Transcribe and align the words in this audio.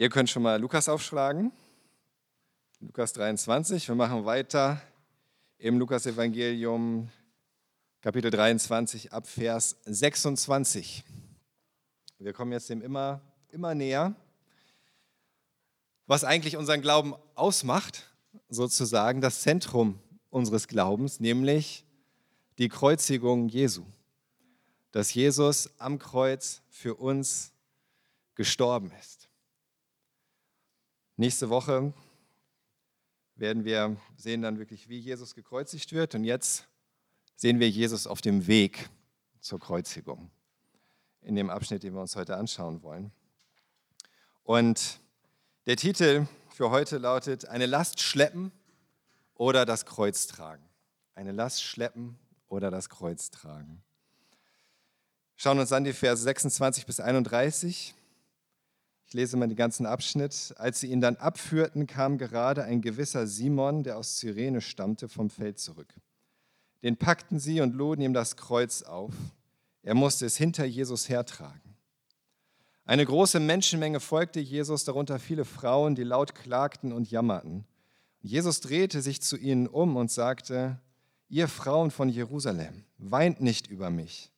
Ihr 0.00 0.10
könnt 0.10 0.30
schon 0.30 0.44
mal 0.44 0.60
Lukas 0.60 0.88
aufschlagen. 0.88 1.50
Lukas 2.78 3.14
23. 3.14 3.88
Wir 3.88 3.96
machen 3.96 4.24
weiter 4.24 4.80
im 5.58 5.76
Lukas-Evangelium, 5.76 7.08
Kapitel 8.00 8.30
23, 8.30 9.12
ab 9.12 9.26
Vers 9.26 9.76
26. 9.86 11.02
Wir 12.20 12.32
kommen 12.32 12.52
jetzt 12.52 12.70
dem 12.70 12.80
immer, 12.80 13.20
immer 13.50 13.74
näher. 13.74 14.14
Was 16.06 16.22
eigentlich 16.22 16.56
unseren 16.56 16.80
Glauben 16.80 17.16
ausmacht, 17.34 18.08
sozusagen 18.48 19.20
das 19.20 19.40
Zentrum 19.40 19.98
unseres 20.30 20.68
Glaubens, 20.68 21.18
nämlich 21.18 21.84
die 22.58 22.68
Kreuzigung 22.68 23.48
Jesu. 23.48 23.82
Dass 24.92 25.12
Jesus 25.12 25.70
am 25.80 25.98
Kreuz 25.98 26.62
für 26.70 26.94
uns 26.94 27.50
gestorben 28.36 28.92
ist. 29.00 29.27
Nächste 31.20 31.50
Woche 31.50 31.92
werden 33.34 33.64
wir 33.64 33.96
sehen 34.16 34.40
dann 34.40 34.60
wirklich, 34.60 34.88
wie 34.88 35.00
Jesus 35.00 35.34
gekreuzigt 35.34 35.92
wird. 35.92 36.14
Und 36.14 36.22
jetzt 36.22 36.68
sehen 37.34 37.58
wir 37.58 37.68
Jesus 37.68 38.06
auf 38.06 38.20
dem 38.20 38.46
Weg 38.46 38.88
zur 39.40 39.58
Kreuzigung 39.58 40.30
in 41.22 41.34
dem 41.34 41.50
Abschnitt, 41.50 41.82
den 41.82 41.94
wir 41.94 42.00
uns 42.02 42.14
heute 42.14 42.36
anschauen 42.36 42.84
wollen. 42.84 43.10
Und 44.44 45.00
der 45.66 45.74
Titel 45.74 46.28
für 46.50 46.70
heute 46.70 46.98
lautet 46.98 47.46
Eine 47.46 47.66
Last 47.66 48.00
schleppen 48.00 48.52
oder 49.34 49.66
das 49.66 49.86
Kreuz 49.86 50.28
tragen. 50.28 50.62
Eine 51.16 51.32
Last 51.32 51.64
schleppen 51.64 52.16
oder 52.46 52.70
das 52.70 52.88
Kreuz 52.88 53.30
tragen. 53.30 53.82
Schauen 55.34 55.58
uns 55.58 55.72
an 55.72 55.82
die 55.82 55.94
Verse 55.94 56.22
26 56.22 56.86
bis 56.86 57.00
31. 57.00 57.92
Ich 59.08 59.14
lese 59.14 59.38
mal 59.38 59.48
den 59.48 59.56
ganzen 59.56 59.86
Abschnitt. 59.86 60.54
Als 60.58 60.80
sie 60.80 60.88
ihn 60.88 61.00
dann 61.00 61.16
abführten, 61.16 61.86
kam 61.86 62.18
gerade 62.18 62.64
ein 62.64 62.82
gewisser 62.82 63.26
Simon, 63.26 63.82
der 63.82 63.96
aus 63.96 64.18
Cyrene 64.18 64.60
stammte, 64.60 65.08
vom 65.08 65.30
Feld 65.30 65.58
zurück. 65.58 65.94
Den 66.82 66.98
packten 66.98 67.38
sie 67.38 67.62
und 67.62 67.74
luden 67.74 68.02
ihm 68.02 68.12
das 68.12 68.36
Kreuz 68.36 68.82
auf. 68.82 69.14
Er 69.82 69.94
musste 69.94 70.26
es 70.26 70.36
hinter 70.36 70.66
Jesus 70.66 71.08
hertragen. 71.08 71.74
Eine 72.84 73.06
große 73.06 73.40
Menschenmenge 73.40 74.00
folgte 74.00 74.40
Jesus, 74.40 74.84
darunter 74.84 75.18
viele 75.18 75.46
Frauen, 75.46 75.94
die 75.94 76.04
laut 76.04 76.34
klagten 76.34 76.92
und 76.92 77.10
jammerten. 77.10 77.64
Jesus 78.20 78.60
drehte 78.60 79.00
sich 79.00 79.22
zu 79.22 79.38
ihnen 79.38 79.68
um 79.68 79.96
und 79.96 80.10
sagte, 80.10 80.78
ihr 81.30 81.48
Frauen 81.48 81.90
von 81.90 82.10
Jerusalem, 82.10 82.84
weint 82.98 83.40
nicht 83.40 83.68
über 83.68 83.88
mich, 83.88 84.30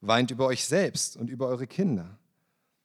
weint 0.00 0.30
über 0.30 0.46
euch 0.46 0.64
selbst 0.66 1.16
und 1.16 1.30
über 1.30 1.48
eure 1.48 1.66
Kinder. 1.66 2.16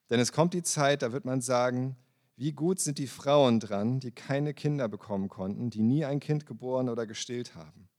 Denn 0.09 0.19
es 0.19 0.31
kommt 0.31 0.53
die 0.53 0.63
Zeit, 0.63 1.01
da 1.01 1.11
wird 1.11 1.25
man 1.25 1.41
sagen, 1.41 1.95
wie 2.35 2.53
gut 2.53 2.79
sind 2.79 2.97
die 2.97 3.07
Frauen 3.07 3.59
dran, 3.59 3.99
die 3.99 4.11
keine 4.11 4.53
Kinder 4.53 4.87
bekommen 4.87 5.29
konnten, 5.29 5.69
die 5.69 5.81
nie 5.81 6.05
ein 6.05 6.19
Kind 6.19 6.45
geboren 6.45 6.89
oder 6.89 7.05
gestillt 7.05 7.53
haben. 7.55 7.89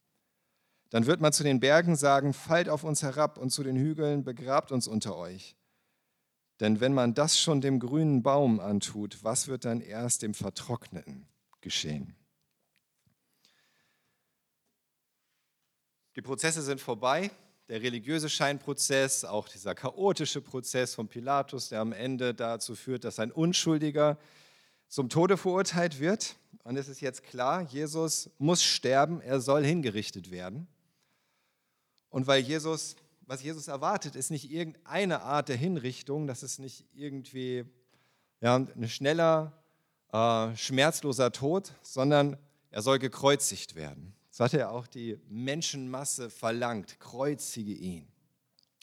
Dann 0.88 1.06
wird 1.06 1.20
man 1.20 1.32
zu 1.32 1.44
den 1.44 1.60
Bergen 1.60 1.94
sagen, 1.94 2.32
fallt 2.32 2.68
auf 2.68 2.82
uns 2.82 3.02
herab 3.02 3.38
und 3.38 3.50
zu 3.50 3.62
den 3.62 3.76
Hügeln, 3.76 4.24
begrabt 4.24 4.72
uns 4.72 4.88
unter 4.88 5.16
euch. 5.16 5.56
Denn 6.58 6.80
wenn 6.80 6.92
man 6.92 7.14
das 7.14 7.38
schon 7.38 7.60
dem 7.60 7.78
grünen 7.78 8.22
Baum 8.22 8.60
antut, 8.60 9.22
was 9.22 9.46
wird 9.46 9.64
dann 9.64 9.80
erst 9.80 10.22
dem 10.22 10.34
Vertrockneten 10.34 11.28
geschehen? 11.60 12.16
Die 16.16 16.22
Prozesse 16.22 16.62
sind 16.62 16.80
vorbei 16.80 17.30
der 17.70 17.82
religiöse 17.82 18.28
Scheinprozess, 18.28 19.24
auch 19.24 19.48
dieser 19.48 19.76
chaotische 19.76 20.40
Prozess 20.40 20.96
von 20.96 21.06
Pilatus, 21.06 21.68
der 21.68 21.80
am 21.80 21.92
Ende 21.92 22.34
dazu 22.34 22.74
führt, 22.74 23.04
dass 23.04 23.20
ein 23.20 23.30
Unschuldiger 23.30 24.18
zum 24.88 25.08
Tode 25.08 25.36
verurteilt 25.36 26.00
wird. 26.00 26.34
Und 26.64 26.76
es 26.76 26.88
ist 26.88 27.00
jetzt 27.00 27.22
klar, 27.22 27.62
Jesus 27.62 28.28
muss 28.38 28.64
sterben, 28.64 29.20
er 29.20 29.40
soll 29.40 29.64
hingerichtet 29.64 30.32
werden. 30.32 30.66
Und 32.08 32.26
weil 32.26 32.40
Jesus, 32.42 32.96
was 33.20 33.40
Jesus 33.44 33.68
erwartet, 33.68 34.16
ist 34.16 34.32
nicht 34.32 34.50
irgendeine 34.50 35.22
Art 35.22 35.48
der 35.48 35.56
Hinrichtung, 35.56 36.26
das 36.26 36.42
ist 36.42 36.58
nicht 36.58 36.84
irgendwie 36.92 37.64
ja, 38.40 38.56
ein 38.56 38.88
schneller, 38.88 39.52
äh, 40.12 40.56
schmerzloser 40.56 41.30
Tod, 41.30 41.72
sondern 41.82 42.36
er 42.72 42.82
soll 42.82 42.98
gekreuzigt 42.98 43.76
werden. 43.76 44.12
Das 44.40 44.54
hat 44.54 44.60
er 44.60 44.72
auch 44.72 44.86
die 44.86 45.18
Menschenmasse 45.28 46.30
verlangt. 46.30 46.98
Kreuzige 46.98 47.74
ihn. 47.74 48.08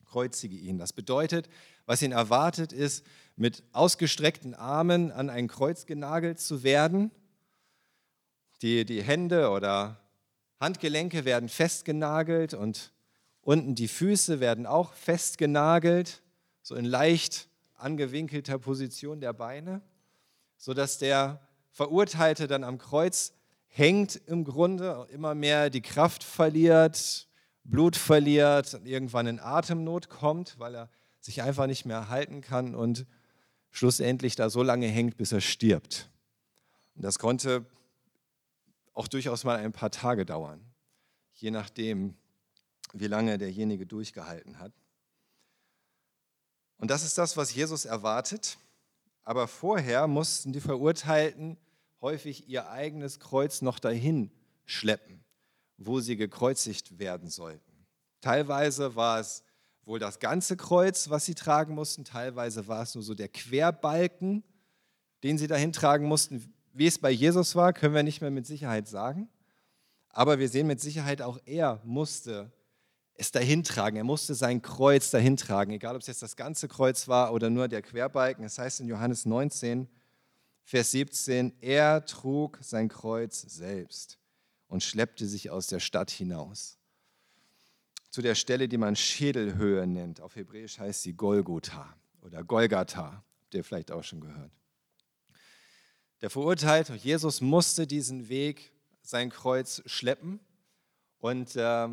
Kreuzige 0.05 0.55
ihn. 0.55 0.77
Das 0.77 0.93
bedeutet, 0.93 1.49
was 1.87 2.03
ihn 2.03 2.11
erwartet, 2.11 2.71
ist, 2.71 3.03
mit 3.35 3.63
ausgestreckten 3.71 4.53
Armen 4.53 5.11
an 5.11 5.31
ein 5.31 5.47
Kreuz 5.47 5.87
genagelt 5.87 6.39
zu 6.39 6.61
werden. 6.61 7.09
Die, 8.61 8.85
die 8.85 9.01
Hände 9.01 9.49
oder 9.49 9.99
Handgelenke 10.59 11.25
werden 11.25 11.49
festgenagelt 11.49 12.53
und 12.53 12.93
unten 13.41 13.73
die 13.73 13.87
Füße 13.87 14.39
werden 14.39 14.67
auch 14.67 14.93
festgenagelt, 14.93 16.21
so 16.61 16.75
in 16.75 16.85
leicht 16.85 17.49
angewinkelter 17.73 18.59
Position 18.59 19.21
der 19.21 19.33
Beine, 19.33 19.81
sodass 20.55 20.99
der 20.99 21.41
Verurteilte 21.71 22.45
dann 22.45 22.63
am 22.63 22.77
Kreuz 22.77 23.33
hängt 23.77 24.15
im 24.15 24.43
Grunde, 24.43 25.07
immer 25.11 25.35
mehr 25.35 25.69
die 25.69 25.81
Kraft 25.81 26.23
verliert, 26.23 27.27
Blut 27.63 27.95
verliert 27.95 28.73
und 28.73 28.87
irgendwann 28.87 29.27
in 29.27 29.39
Atemnot 29.39 30.09
kommt, 30.09 30.57
weil 30.57 30.75
er 30.75 30.89
sich 31.19 31.43
einfach 31.43 31.67
nicht 31.67 31.85
mehr 31.85 32.09
halten 32.09 32.41
kann 32.41 32.73
und 32.73 33.05
schlussendlich 33.69 34.35
da 34.35 34.49
so 34.49 34.63
lange 34.63 34.87
hängt, 34.87 35.17
bis 35.17 35.31
er 35.31 35.41
stirbt. 35.41 36.09
Und 36.95 37.03
das 37.03 37.19
konnte 37.19 37.65
auch 38.93 39.07
durchaus 39.07 39.43
mal 39.43 39.57
ein 39.57 39.73
paar 39.73 39.91
Tage 39.91 40.25
dauern, 40.25 40.59
je 41.33 41.51
nachdem, 41.51 42.15
wie 42.93 43.07
lange 43.07 43.37
derjenige 43.37 43.85
durchgehalten 43.85 44.57
hat. 44.57 44.73
Und 46.77 46.89
das 46.89 47.03
ist 47.03 47.17
das, 47.17 47.37
was 47.37 47.53
Jesus 47.53 47.85
erwartet. 47.85 48.57
Aber 49.23 49.47
vorher 49.47 50.07
mussten 50.07 50.53
die 50.53 50.61
Verurteilten 50.61 51.57
häufig 52.01 52.47
ihr 52.47 52.69
eigenes 52.69 53.19
Kreuz 53.19 53.61
noch 53.61 53.79
dahin 53.79 54.31
schleppen, 54.65 55.23
wo 55.77 55.99
sie 55.99 56.17
gekreuzigt 56.17 56.99
werden 56.99 57.29
sollten. 57.29 57.87
Teilweise 58.21 58.95
war 58.95 59.19
es 59.19 59.43
wohl 59.85 59.99
das 59.99 60.19
ganze 60.19 60.57
Kreuz, 60.57 61.09
was 61.09 61.25
sie 61.25 61.35
tragen 61.35 61.73
mussten, 61.73 62.03
teilweise 62.03 62.67
war 62.67 62.83
es 62.83 62.93
nur 62.93 63.03
so 63.03 63.13
der 63.13 63.29
Querbalken, 63.29 64.43
den 65.23 65.37
sie 65.37 65.47
dahin 65.47 65.71
tragen 65.71 66.05
mussten. 66.05 66.53
Wie 66.73 66.87
es 66.87 66.99
bei 66.99 67.09
Jesus 67.09 67.55
war, 67.55 67.73
können 67.73 67.95
wir 67.95 68.03
nicht 68.03 68.21
mehr 68.21 68.31
mit 68.31 68.45
Sicherheit 68.45 68.87
sagen. 68.87 69.29
Aber 70.09 70.39
wir 70.39 70.49
sehen 70.49 70.67
mit 70.67 70.81
Sicherheit 70.81 71.21
auch 71.21 71.39
er 71.45 71.81
musste 71.83 72.51
es 73.17 73.31
dahin 73.31 73.63
tragen. 73.63 73.97
Er 73.97 74.03
musste 74.03 74.35
sein 74.35 74.61
Kreuz 74.61 75.09
dahin 75.09 75.37
tragen, 75.37 75.71
egal 75.71 75.95
ob 75.95 76.01
es 76.01 76.07
jetzt 76.07 76.21
das 76.21 76.35
ganze 76.35 76.67
Kreuz 76.67 77.07
war 77.07 77.33
oder 77.33 77.49
nur 77.49 77.67
der 77.67 77.81
Querbalken. 77.81 78.45
Es 78.45 78.55
das 78.55 78.65
heißt 78.65 78.79
in 78.81 78.87
Johannes 78.87 79.25
19, 79.25 79.87
Vers 80.69 80.91
17, 80.91 81.53
er 81.61 82.05
trug 82.05 82.59
sein 82.59 82.89
Kreuz 82.89 83.39
selbst 83.39 84.19
und 84.67 84.83
schleppte 84.83 85.25
sich 85.25 85.49
aus 85.49 85.67
der 85.67 85.79
Stadt 85.79 86.11
hinaus. 86.11 86.77
Zu 88.09 88.21
der 88.21 88.35
Stelle, 88.35 88.67
die 88.67 88.75
man 88.75 88.97
Schädelhöhe 88.97 89.87
nennt. 89.87 90.19
Auf 90.19 90.35
Hebräisch 90.35 90.77
heißt 90.77 91.03
sie 91.03 91.13
Golgotha 91.13 91.95
oder 92.21 92.43
Golgatha. 92.43 93.23
Habt 93.43 93.55
ihr 93.55 93.63
vielleicht 93.63 93.91
auch 93.91 94.03
schon 94.03 94.19
gehört. 94.19 94.51
Der 96.19 96.29
Verurteilte, 96.29 96.95
Jesus 96.95 97.39
musste 97.39 97.87
diesen 97.87 98.27
Weg, 98.27 98.73
sein 99.03 99.29
Kreuz 99.29 99.81
schleppen. 99.85 100.41
Und 101.19 101.55
äh, 101.55 101.87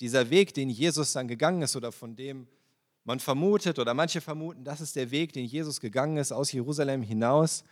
dieser 0.00 0.28
Weg, 0.28 0.52
den 0.52 0.68
Jesus 0.68 1.14
dann 1.14 1.28
gegangen 1.28 1.62
ist 1.62 1.76
oder 1.76 1.92
von 1.92 2.14
dem 2.14 2.46
man 3.04 3.20
vermutet 3.20 3.78
oder 3.78 3.94
manche 3.94 4.20
vermuten, 4.20 4.64
das 4.64 4.82
ist 4.82 4.96
der 4.96 5.10
Weg, 5.10 5.32
den 5.32 5.46
Jesus 5.46 5.80
gegangen 5.80 6.18
ist 6.18 6.30
aus 6.30 6.52
Jerusalem 6.52 7.00
hinaus 7.00 7.64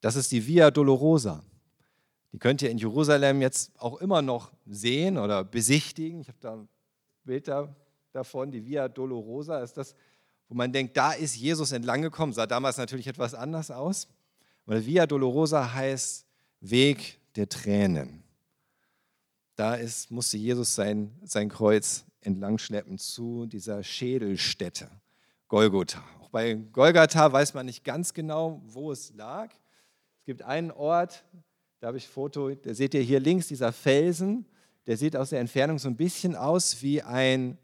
das 0.00 0.16
ist 0.16 0.32
die 0.32 0.46
Via 0.46 0.70
Dolorosa. 0.70 1.42
Die 2.32 2.38
könnt 2.38 2.60
ihr 2.62 2.70
in 2.70 2.78
Jerusalem 2.78 3.40
jetzt 3.40 3.72
auch 3.80 4.00
immer 4.00 4.22
noch 4.22 4.52
sehen 4.66 5.16
oder 5.16 5.42
besichtigen. 5.42 6.20
Ich 6.20 6.28
habe 6.28 6.38
da 6.40 6.54
ein 6.54 6.68
Bild 7.24 7.48
da, 7.48 7.74
davon. 8.12 8.50
Die 8.50 8.64
Via 8.64 8.88
Dolorosa 8.88 9.60
ist 9.60 9.76
das, 9.76 9.94
wo 10.48 10.54
man 10.54 10.72
denkt, 10.72 10.96
da 10.96 11.12
ist 11.12 11.36
Jesus 11.36 11.72
entlang 11.72 12.02
gekommen. 12.02 12.32
Sah 12.32 12.46
damals 12.46 12.76
natürlich 12.76 13.06
etwas 13.06 13.34
anders 13.34 13.70
aus. 13.70 14.08
Weil 14.66 14.84
Via 14.84 15.06
Dolorosa 15.06 15.72
heißt 15.72 16.26
Weg 16.60 17.18
der 17.36 17.48
Tränen. 17.48 18.22
Da 19.54 19.74
ist, 19.74 20.10
musste 20.10 20.36
Jesus 20.36 20.74
sein, 20.74 21.18
sein 21.24 21.48
Kreuz 21.48 22.04
entlang 22.20 22.58
schleppen 22.58 22.98
zu 22.98 23.46
dieser 23.46 23.82
Schädelstätte, 23.82 24.90
Golgotha. 25.48 26.04
Auch 26.20 26.28
bei 26.28 26.54
Golgatha 26.54 27.32
weiß 27.32 27.54
man 27.54 27.64
nicht 27.64 27.84
ganz 27.84 28.12
genau, 28.12 28.60
wo 28.66 28.92
es 28.92 29.14
lag 29.14 29.50
gibt 30.26 30.42
einen 30.42 30.70
Ort, 30.70 31.24
da 31.80 31.86
habe 31.86 31.96
ich 31.96 32.06
ein 32.06 32.12
Foto, 32.12 32.54
da 32.54 32.74
seht 32.74 32.92
ihr 32.94 33.00
hier 33.00 33.20
links, 33.20 33.48
dieser 33.48 33.72
Felsen, 33.72 34.44
der 34.86 34.96
sieht 34.96 35.16
aus 35.16 35.30
der 35.30 35.40
Entfernung 35.40 35.78
so 35.78 35.88
ein 35.88 35.96
bisschen 35.96 36.36
aus 36.36 36.82
wie 36.82 37.02
ein 37.02 37.58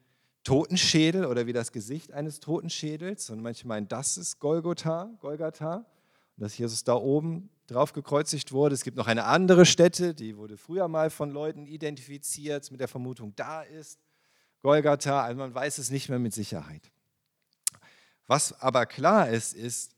Totenschädel 0.45 1.27
oder 1.27 1.47
wie 1.47 1.53
das 1.53 1.73
Gesicht 1.73 2.13
eines 2.13 2.41
Totenschädels. 2.41 3.31
Und 3.31 3.41
manche 3.43 3.67
meinen, 3.67 3.89
das 3.89 4.17
ist 4.17 4.41
Golgotha, 4.41 5.11
Golgatha. 5.21 5.87
dass 6.37 6.59
Jesus 6.59 6.83
da 6.83 6.95
oben 6.95 7.51
drauf 7.69 7.93
gekreuzigt 7.93 8.51
wurde. 8.53 8.75
Es 8.75 8.83
gibt 8.83 8.97
noch 8.97 9.07
eine 9.07 9.25
andere 9.25 9.65
Stätte, 9.67 10.15
die 10.15 10.37
wurde 10.37 10.57
früher 10.57 10.89
mal 10.89 11.11
von 11.11 11.31
Leuten 11.31 11.67
identifiziert, 11.67 12.71
mit 12.71 12.81
der 12.81 12.89
Vermutung, 12.89 13.35
da 13.37 13.63
ist 13.63 14.01
Golgatha. 14.63 15.23
Also 15.23 15.39
man 15.39 15.55
weiß 15.55 15.79
es 15.79 15.91
nicht 15.91 16.09
mehr 16.09 16.19
mit 16.19 16.35
Sicherheit. 16.35 16.91
Was 18.27 18.61
aber 18.61 18.87
klar 18.87 19.29
ist, 19.29 19.55
ist, 19.55 19.95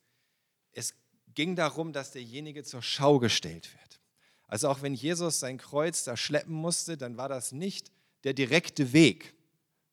es 0.73 0.95
ging 1.35 1.57
darum, 1.57 1.93
dass 1.93 2.13
derjenige 2.13 2.65
zur 2.65 2.83
Schau 2.83 3.19
gestellt 3.19 3.73
wird. 3.73 4.01
Also 4.47 4.69
auch 4.69 4.83
wenn 4.83 4.95
Jesus 4.95 5.41
sein 5.41 5.59
Kreuz 5.59 6.05
da 6.05 6.17
schleppen 6.17 6.55
musste, 6.55 6.97
dann 6.97 7.17
war 7.17 7.29
das 7.29 7.53
nicht 7.53 7.91
der 8.25 8.35
direkte 8.35 8.93
Weg, 8.93 9.35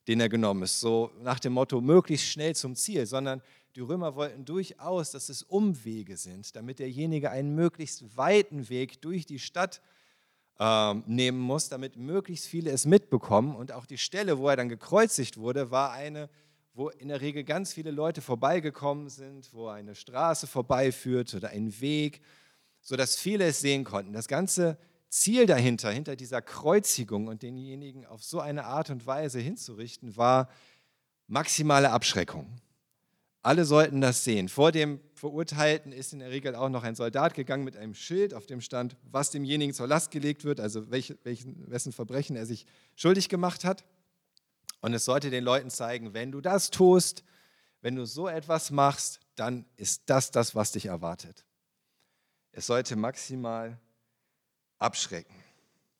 den 0.07 0.19
er 0.19 0.29
genommen 0.29 0.63
ist, 0.63 0.79
so 0.79 1.11
nach 1.21 1.39
dem 1.39 1.53
Motto 1.53 1.81
möglichst 1.81 2.27
schnell 2.27 2.55
zum 2.55 2.75
Ziel, 2.75 3.05
sondern 3.05 3.41
die 3.75 3.81
Römer 3.81 4.15
wollten 4.15 4.43
durchaus, 4.43 5.11
dass 5.11 5.29
es 5.29 5.43
Umwege 5.43 6.17
sind, 6.17 6.55
damit 6.55 6.79
derjenige 6.79 7.31
einen 7.31 7.55
möglichst 7.55 8.17
weiten 8.17 8.67
Weg 8.69 9.01
durch 9.01 9.25
die 9.25 9.39
Stadt 9.39 9.81
äh, 10.59 10.93
nehmen 10.93 11.39
muss, 11.39 11.69
damit 11.69 11.95
möglichst 11.95 12.47
viele 12.47 12.71
es 12.71 12.85
mitbekommen. 12.85 13.55
Und 13.55 13.71
auch 13.71 13.85
die 13.85 13.97
Stelle, 13.97 14.37
wo 14.37 14.49
er 14.49 14.57
dann 14.57 14.69
gekreuzigt 14.69 15.37
wurde, 15.37 15.71
war 15.71 15.91
eine, 15.91 16.29
wo 16.81 16.89
in 16.89 17.09
der 17.09 17.21
Regel 17.21 17.43
ganz 17.43 17.73
viele 17.73 17.91
Leute 17.91 18.21
vorbeigekommen 18.21 19.07
sind, 19.07 19.53
wo 19.53 19.67
eine 19.67 19.93
Straße 19.93 20.47
vorbeiführt 20.47 21.31
oder 21.35 21.49
ein 21.49 21.79
Weg, 21.79 22.21
sodass 22.81 23.17
viele 23.17 23.45
es 23.45 23.59
sehen 23.59 23.83
konnten. 23.83 24.13
Das 24.13 24.27
ganze 24.27 24.79
Ziel 25.07 25.45
dahinter, 25.45 25.91
hinter 25.91 26.15
dieser 26.15 26.41
Kreuzigung 26.41 27.27
und 27.27 27.43
denjenigen 27.43 28.07
auf 28.07 28.23
so 28.23 28.39
eine 28.39 28.65
Art 28.65 28.89
und 28.89 29.05
Weise 29.05 29.39
hinzurichten, 29.39 30.17
war 30.17 30.49
maximale 31.27 31.91
Abschreckung. 31.91 32.49
Alle 33.43 33.65
sollten 33.65 34.01
das 34.01 34.23
sehen. 34.23 34.49
Vor 34.49 34.71
dem 34.71 35.01
Verurteilten 35.13 35.91
ist 35.91 36.13
in 36.13 36.19
der 36.19 36.31
Regel 36.31 36.55
auch 36.55 36.69
noch 36.69 36.83
ein 36.83 36.95
Soldat 36.95 37.35
gegangen 37.35 37.63
mit 37.63 37.77
einem 37.77 37.93
Schild, 37.93 38.33
auf 38.33 38.47
dem 38.47 38.59
stand, 38.59 38.97
was 39.03 39.29
demjenigen 39.29 39.75
zur 39.75 39.85
Last 39.85 40.09
gelegt 40.09 40.45
wird, 40.45 40.59
also 40.59 40.89
welche, 40.89 41.15
welchen, 41.21 41.69
wessen 41.69 41.91
Verbrechen 41.91 42.35
er 42.35 42.47
sich 42.47 42.65
schuldig 42.95 43.29
gemacht 43.29 43.65
hat. 43.65 43.85
Und 44.81 44.93
es 44.93 45.05
sollte 45.05 45.29
den 45.29 45.43
Leuten 45.43 45.69
zeigen, 45.69 46.13
wenn 46.13 46.31
du 46.31 46.41
das 46.41 46.69
tust, 46.69 47.23
wenn 47.81 47.95
du 47.95 48.05
so 48.05 48.27
etwas 48.27 48.71
machst, 48.71 49.19
dann 49.35 49.65
ist 49.77 50.03
das 50.07 50.31
das, 50.31 50.55
was 50.55 50.71
dich 50.71 50.87
erwartet. 50.87 51.45
Es 52.51 52.67
sollte 52.67 52.95
maximal 52.95 53.79
abschrecken. 54.77 55.35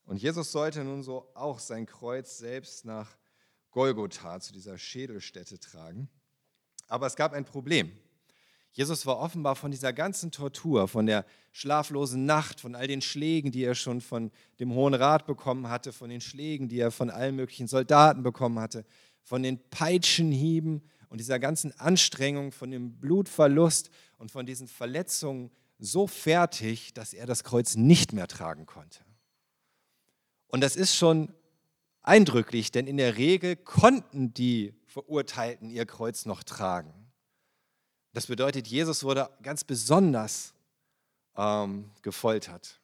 Und 0.05 0.17
Jesus 0.17 0.51
sollte 0.51 0.83
nun 0.83 1.03
so 1.03 1.31
auch 1.33 1.59
sein 1.59 1.85
Kreuz 1.85 2.37
selbst 2.37 2.85
nach 2.85 3.17
Golgotha, 3.69 4.39
zu 4.39 4.51
dieser 4.51 4.77
Schädelstätte 4.77 5.59
tragen. 5.59 6.09
Aber 6.87 7.07
es 7.07 7.15
gab 7.15 7.33
ein 7.33 7.45
Problem. 7.45 7.97
Jesus 8.73 9.05
war 9.05 9.19
offenbar 9.19 9.55
von 9.55 9.71
dieser 9.71 9.91
ganzen 9.91 10.31
Tortur, 10.31 10.87
von 10.87 11.05
der 11.05 11.25
schlaflosen 11.51 12.25
Nacht, 12.25 12.61
von 12.61 12.73
all 12.73 12.87
den 12.87 13.01
Schlägen, 13.01 13.51
die 13.51 13.63
er 13.63 13.75
schon 13.75 13.99
von 13.99 14.31
dem 14.59 14.73
Hohen 14.73 14.93
Rat 14.93 15.25
bekommen 15.25 15.67
hatte, 15.67 15.91
von 15.91 16.09
den 16.09 16.21
Schlägen, 16.21 16.69
die 16.69 16.79
er 16.79 16.91
von 16.91 17.09
allen 17.09 17.35
möglichen 17.35 17.67
Soldaten 17.67 18.23
bekommen 18.23 18.59
hatte, 18.59 18.85
von 19.23 19.43
den 19.43 19.59
Peitschenhieben 19.69 20.81
und 21.09 21.19
dieser 21.19 21.39
ganzen 21.39 21.77
Anstrengung, 21.77 22.53
von 22.53 22.71
dem 22.71 22.97
Blutverlust 22.97 23.89
und 24.17 24.31
von 24.31 24.45
diesen 24.45 24.69
Verletzungen 24.69 25.51
so 25.77 26.07
fertig, 26.07 26.93
dass 26.93 27.13
er 27.13 27.25
das 27.25 27.43
Kreuz 27.43 27.75
nicht 27.75 28.13
mehr 28.13 28.27
tragen 28.27 28.65
konnte. 28.65 28.99
Und 30.47 30.61
das 30.61 30.77
ist 30.77 30.95
schon 30.95 31.33
eindrücklich, 32.03 32.71
denn 32.71 32.87
in 32.87 32.97
der 32.97 33.17
Regel 33.17 33.57
konnten 33.57 34.33
die 34.33 34.73
Verurteilten 34.85 35.69
ihr 35.69 35.85
Kreuz 35.85 36.25
noch 36.25 36.43
tragen. 36.43 37.00
Das 38.13 38.27
bedeutet, 38.27 38.67
Jesus 38.67 39.03
wurde 39.03 39.29
ganz 39.41 39.63
besonders 39.63 40.53
ähm, 41.35 41.89
gefoltert, 42.01 42.81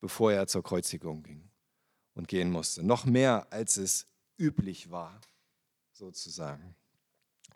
bevor 0.00 0.32
er 0.32 0.46
zur 0.46 0.62
Kreuzigung 0.62 1.22
ging 1.22 1.50
und 2.14 2.28
gehen 2.28 2.50
musste. 2.50 2.82
Noch 2.82 3.04
mehr, 3.04 3.46
als 3.50 3.76
es 3.76 4.06
üblich 4.38 4.90
war, 4.90 5.20
sozusagen. 5.92 6.74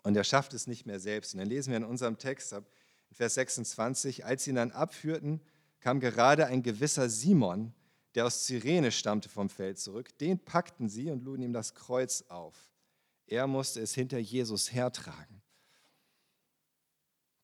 Und 0.03 0.15
er 0.15 0.23
schafft 0.23 0.53
es 0.53 0.67
nicht 0.67 0.85
mehr 0.85 0.99
selbst. 0.99 1.33
Und 1.33 1.39
dann 1.39 1.49
lesen 1.49 1.71
wir 1.71 1.77
in 1.77 1.83
unserem 1.83 2.17
Text 2.17 2.53
ab 2.53 2.65
Vers 3.11 3.35
26, 3.35 4.25
als 4.25 4.43
sie 4.43 4.51
ihn 4.51 4.57
dann 4.57 4.71
abführten, 4.71 5.41
kam 5.79 5.99
gerade 5.99 6.47
ein 6.47 6.63
gewisser 6.63 7.09
Simon, 7.09 7.73
der 8.13 8.25
aus 8.25 8.45
Cyrene 8.45 8.91
stammte, 8.91 9.29
vom 9.29 9.49
Feld 9.49 9.79
zurück. 9.79 10.17
Den 10.19 10.37
packten 10.37 10.89
sie 10.89 11.09
und 11.09 11.23
luden 11.23 11.43
ihm 11.43 11.53
das 11.53 11.73
Kreuz 11.73 12.23
auf. 12.27 12.55
Er 13.25 13.47
musste 13.47 13.81
es 13.81 13.95
hinter 13.95 14.19
Jesus 14.19 14.71
hertragen. 14.73 15.41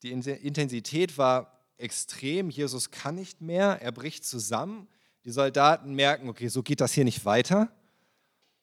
Die 0.03 0.11
Intensität 0.11 1.17
war 1.17 1.59
extrem. 1.77 2.49
Jesus 2.49 2.91
kann 2.91 3.15
nicht 3.15 3.41
mehr. 3.41 3.81
Er 3.81 3.91
bricht 3.91 4.25
zusammen. 4.25 4.87
Die 5.25 5.31
Soldaten 5.31 5.93
merken, 5.93 6.29
okay, 6.29 6.47
so 6.47 6.63
geht 6.63 6.81
das 6.81 6.93
hier 6.93 7.05
nicht 7.05 7.25
weiter. 7.25 7.71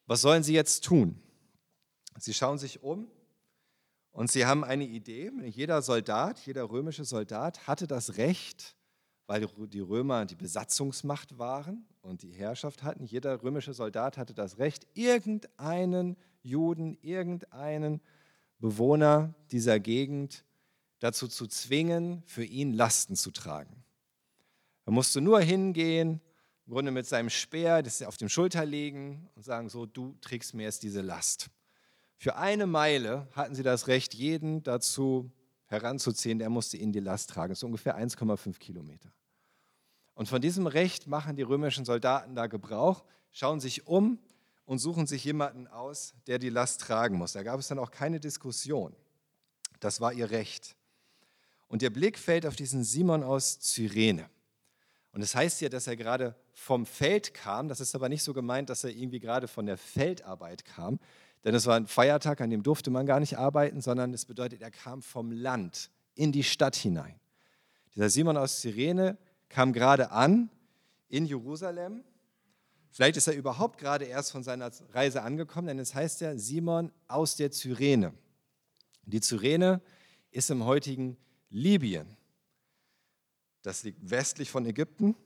Was 0.06 0.20
sollen 0.22 0.42
sie 0.42 0.54
jetzt 0.54 0.84
tun? 0.84 1.20
Sie 2.18 2.34
schauen 2.34 2.58
sich 2.58 2.82
um 2.82 3.08
und 4.10 4.30
sie 4.30 4.46
haben 4.46 4.64
eine 4.64 4.84
Idee. 4.84 5.30
Jeder 5.44 5.82
Soldat, 5.82 6.40
jeder 6.40 6.70
römische 6.70 7.04
Soldat 7.04 7.68
hatte 7.68 7.86
das 7.86 8.16
Recht, 8.16 8.74
weil 9.26 9.46
die 9.68 9.80
Römer 9.80 10.24
die 10.24 10.34
Besatzungsmacht 10.34 11.38
waren 11.38 11.86
und 12.00 12.22
die 12.22 12.32
Herrschaft 12.32 12.82
hatten. 12.82 13.04
Jeder 13.04 13.42
römische 13.42 13.74
Soldat 13.74 14.16
hatte 14.16 14.34
das 14.34 14.58
Recht, 14.58 14.86
irgendeinen 14.94 16.16
Juden, 16.42 16.98
irgendeinen 17.02 18.00
Bewohner 18.58 19.34
dieser 19.52 19.78
Gegend 19.78 20.44
dazu 20.98 21.28
zu 21.28 21.46
zwingen, 21.46 22.22
für 22.26 22.44
ihn 22.44 22.72
Lasten 22.72 23.16
zu 23.16 23.30
tragen. 23.30 23.84
Er 24.84 24.92
musste 24.92 25.20
nur 25.20 25.40
hingehen, 25.40 26.20
im 26.66 26.72
Grunde 26.72 26.90
mit 26.90 27.06
seinem 27.06 27.30
Speer 27.30 27.82
das 27.82 28.02
auf 28.02 28.16
dem 28.16 28.28
Schulter 28.28 28.64
legen 28.64 29.28
und 29.34 29.44
sagen, 29.44 29.68
so, 29.68 29.86
du 29.86 30.16
trägst 30.20 30.54
mir 30.54 30.64
jetzt 30.64 30.82
diese 30.82 31.00
Last. 31.00 31.48
Für 32.16 32.36
eine 32.36 32.66
Meile 32.66 33.28
hatten 33.32 33.54
sie 33.54 33.62
das 33.62 33.86
Recht, 33.86 34.14
jeden 34.14 34.62
dazu 34.62 35.30
heranzuziehen, 35.66 36.38
der 36.38 36.50
musste 36.50 36.76
ihnen 36.76 36.92
die 36.92 37.00
Last 37.00 37.30
tragen. 37.30 37.50
Das 37.50 37.58
ist 37.60 37.64
ungefähr 37.64 37.96
1,5 37.96 38.58
Kilometer. 38.58 39.12
Und 40.14 40.28
von 40.28 40.40
diesem 40.40 40.66
Recht 40.66 41.06
machen 41.06 41.36
die 41.36 41.42
römischen 41.42 41.84
Soldaten 41.84 42.34
da 42.34 42.46
Gebrauch, 42.48 43.04
schauen 43.30 43.60
sich 43.60 43.86
um 43.86 44.18
und 44.64 44.78
suchen 44.78 45.06
sich 45.06 45.24
jemanden 45.24 45.66
aus, 45.68 46.14
der 46.26 46.38
die 46.38 46.48
Last 46.48 46.80
tragen 46.80 47.18
muss. 47.18 47.32
Da 47.32 47.42
gab 47.42 47.60
es 47.60 47.68
dann 47.68 47.78
auch 47.78 47.90
keine 47.90 48.18
Diskussion. 48.18 48.96
Das 49.80 50.00
war 50.00 50.12
ihr 50.12 50.30
Recht. 50.30 50.77
Und 51.68 51.82
der 51.82 51.90
Blick 51.90 52.18
fällt 52.18 52.46
auf 52.46 52.56
diesen 52.56 52.82
Simon 52.84 53.22
aus 53.22 53.60
Cyrene. 53.60 54.28
Und 55.12 55.22
es 55.22 55.32
das 55.32 55.40
heißt 55.40 55.60
ja, 55.60 55.68
dass 55.68 55.86
er 55.86 55.96
gerade 55.96 56.34
vom 56.52 56.86
Feld 56.86 57.34
kam. 57.34 57.68
Das 57.68 57.80
ist 57.80 57.94
aber 57.94 58.08
nicht 58.08 58.22
so 58.22 58.34
gemeint, 58.34 58.70
dass 58.70 58.84
er 58.84 58.90
irgendwie 58.90 59.20
gerade 59.20 59.48
von 59.48 59.66
der 59.66 59.76
Feldarbeit 59.76 60.64
kam. 60.64 60.98
Denn 61.44 61.54
es 61.54 61.66
war 61.66 61.76
ein 61.76 61.86
Feiertag, 61.86 62.40
an 62.40 62.50
dem 62.50 62.62
durfte 62.62 62.90
man 62.90 63.06
gar 63.06 63.20
nicht 63.20 63.38
arbeiten, 63.38 63.80
sondern 63.80 64.12
es 64.12 64.24
bedeutet, 64.24 64.60
er 64.60 64.70
kam 64.70 65.02
vom 65.02 65.30
Land 65.30 65.90
in 66.14 66.32
die 66.32 66.42
Stadt 66.42 66.76
hinein. 66.76 67.20
Dieser 67.94 68.10
Simon 68.10 68.36
aus 68.36 68.60
Cyrene 68.60 69.16
kam 69.48 69.72
gerade 69.72 70.10
an 70.10 70.50
in 71.08 71.24
Jerusalem 71.24 72.02
Vielleicht 72.90 73.16
ist 73.16 73.28
er 73.28 73.34
überhaupt 73.34 73.78
gerade 73.78 74.06
erst 74.06 74.32
von 74.32 74.42
seiner 74.42 74.70
Reise 74.92 75.22
angekommen, 75.22 75.68
denn 75.68 75.78
es 75.78 75.94
heißt 75.94 76.20
ja 76.20 76.36
Simon 76.36 76.90
aus 77.06 77.36
der 77.36 77.50
Cyrene. 77.50 78.12
Die 79.04 79.20
Cyrene 79.20 79.80
ist 80.30 80.50
im 80.50 80.64
heutigen 80.64 81.16
Libyen. 81.50 82.16
Das 83.62 83.82
liegt 83.82 84.10
westlich 84.10 84.50
von 84.50 84.64
Ägypten. 84.66 85.16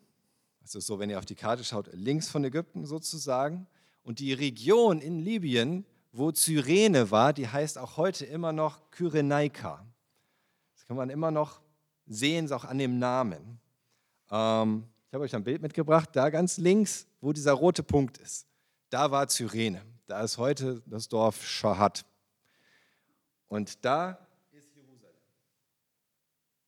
Ist 0.65 0.73
so, 0.73 0.99
wenn 0.99 1.11
ihr 1.11 1.19
auf 1.19 1.27
die 1.27 1.35
Karte 1.35 1.65
schaut, 1.65 1.89
links 1.93 2.29
von 2.29 2.45
Ägypten 2.45 2.87
sozusagen. 2.87 3.67
Und 4.03 4.19
die 4.19 4.33
Region 4.33 5.01
in 5.01 5.19
Libyen, 5.19 5.85
wo 6.13 6.31
Cyrene 6.31 7.11
war, 7.11 7.33
die 7.33 7.49
heißt 7.49 7.79
auch 7.79 7.97
heute 7.97 8.25
immer 8.27 8.53
noch 8.53 8.91
Kyrenaika. 8.91 9.85
Das 10.75 10.87
kann 10.87 10.97
man 10.97 11.11
immer 11.11 11.31
noch 11.31 11.61
sehen, 12.07 12.51
auch 12.53 12.65
an 12.65 12.79
dem 12.79 12.99
Namen. 12.99 13.61
Ähm, 14.31 14.85
ich 15.09 15.15
habe 15.15 15.25
euch 15.25 15.35
ein 15.35 15.45
Bild 15.45 15.63
mitgebracht, 15.63 16.11
da 16.13 16.31
ganz 16.31 16.59
links, 16.59 17.07
wo 17.21 17.33
dieser 17.33 17.53
rote 17.53 17.83
Punkt 17.83 18.19
ist. 18.19 18.47
Da 18.91 19.11
war 19.11 19.29
Cyrene. 19.29 19.83
Da 20.07 20.23
ist 20.23 20.39
heute 20.39 20.83
das 20.87 21.09
Dorf 21.09 21.47
Shahat. 21.47 22.05
Und 23.49 23.85
da 23.85 24.19
ist 24.51 24.75
Jerusalem. 24.75 25.17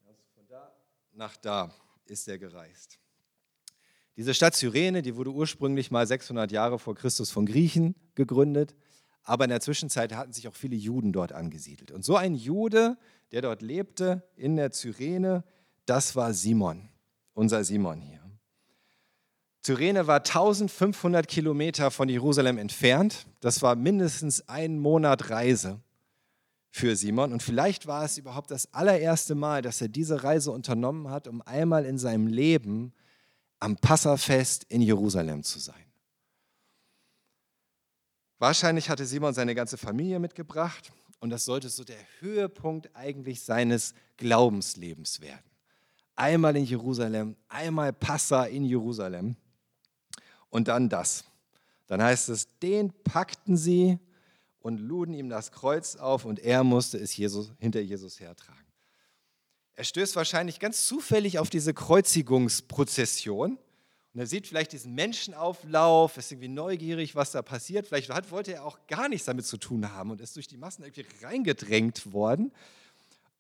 Also 0.06 0.20
von 0.34 0.46
da 0.46 0.72
nach 1.14 1.36
da 1.36 1.72
ist 2.06 2.28
er 2.28 2.38
gereist. 2.38 2.98
Diese 4.16 4.34
Stadt 4.34 4.54
Cyrene, 4.54 5.02
die 5.02 5.16
wurde 5.16 5.30
ursprünglich 5.30 5.90
mal 5.90 6.06
600 6.06 6.52
Jahre 6.52 6.78
vor 6.78 6.94
Christus 6.94 7.30
von 7.30 7.46
Griechen 7.46 7.94
gegründet, 8.14 8.74
aber 9.22 9.44
in 9.44 9.50
der 9.50 9.60
Zwischenzeit 9.60 10.14
hatten 10.14 10.32
sich 10.32 10.46
auch 10.46 10.54
viele 10.54 10.76
Juden 10.76 11.12
dort 11.12 11.32
angesiedelt. 11.32 11.90
Und 11.90 12.04
so 12.04 12.16
ein 12.16 12.34
Jude, 12.34 12.98
der 13.32 13.42
dort 13.42 13.62
lebte 13.62 14.22
in 14.36 14.56
der 14.56 14.70
Cyrene, 14.70 15.44
das 15.86 16.14
war 16.14 16.32
Simon, 16.34 16.88
unser 17.32 17.64
Simon 17.64 18.00
hier. 18.00 18.20
Cyrene 19.62 20.06
war 20.06 20.18
1500 20.18 21.26
Kilometer 21.26 21.90
von 21.90 22.08
Jerusalem 22.08 22.58
entfernt. 22.58 23.26
Das 23.40 23.62
war 23.62 23.76
mindestens 23.76 24.46
ein 24.46 24.78
Monat 24.78 25.30
Reise 25.30 25.80
für 26.74 26.96
Simon. 26.96 27.32
Und 27.32 27.40
vielleicht 27.40 27.86
war 27.86 28.04
es 28.04 28.18
überhaupt 28.18 28.50
das 28.50 28.74
allererste 28.74 29.36
Mal, 29.36 29.62
dass 29.62 29.80
er 29.80 29.86
diese 29.86 30.24
Reise 30.24 30.50
unternommen 30.50 31.08
hat, 31.08 31.28
um 31.28 31.40
einmal 31.42 31.84
in 31.84 31.98
seinem 31.98 32.26
Leben 32.26 32.92
am 33.60 33.76
Passafest 33.76 34.64
in 34.64 34.82
Jerusalem 34.82 35.44
zu 35.44 35.60
sein. 35.60 35.84
Wahrscheinlich 38.40 38.90
hatte 38.90 39.06
Simon 39.06 39.32
seine 39.34 39.54
ganze 39.54 39.76
Familie 39.76 40.18
mitgebracht 40.18 40.92
und 41.20 41.30
das 41.30 41.44
sollte 41.44 41.68
so 41.68 41.84
der 41.84 42.00
Höhepunkt 42.18 42.90
eigentlich 42.96 43.42
seines 43.42 43.94
Glaubenslebens 44.16 45.20
werden. 45.20 45.48
Einmal 46.16 46.56
in 46.56 46.64
Jerusalem, 46.64 47.36
einmal 47.48 47.92
Passa 47.92 48.46
in 48.46 48.64
Jerusalem 48.64 49.36
und 50.50 50.66
dann 50.66 50.88
das. 50.88 51.24
Dann 51.86 52.02
heißt 52.02 52.30
es, 52.30 52.48
den 52.58 52.92
packten 53.04 53.56
sie 53.56 54.00
und 54.64 54.78
luden 54.78 55.12
ihm 55.12 55.28
das 55.28 55.52
Kreuz 55.52 55.94
auf 55.96 56.24
und 56.24 56.38
er 56.38 56.64
musste 56.64 56.96
es 56.96 57.14
Jesus, 57.14 57.52
hinter 57.58 57.80
Jesus 57.80 58.18
hertragen. 58.18 58.64
Er 59.74 59.84
stößt 59.84 60.16
wahrscheinlich 60.16 60.58
ganz 60.58 60.86
zufällig 60.86 61.38
auf 61.38 61.50
diese 61.50 61.74
Kreuzigungsprozession 61.74 63.58
und 64.14 64.20
er 64.20 64.26
sieht 64.26 64.46
vielleicht 64.46 64.72
diesen 64.72 64.94
Menschenauflauf, 64.94 66.16
ist 66.16 66.32
irgendwie 66.32 66.48
neugierig, 66.48 67.14
was 67.14 67.32
da 67.32 67.42
passiert. 67.42 67.88
Vielleicht 67.88 68.08
hat, 68.08 68.30
wollte 68.30 68.54
er 68.54 68.64
auch 68.64 68.78
gar 68.86 69.10
nichts 69.10 69.26
damit 69.26 69.44
zu 69.44 69.58
tun 69.58 69.92
haben 69.92 70.10
und 70.10 70.22
ist 70.22 70.34
durch 70.36 70.48
die 70.48 70.56
Massen 70.56 70.82
irgendwie 70.82 71.04
reingedrängt 71.22 72.14
worden. 72.14 72.50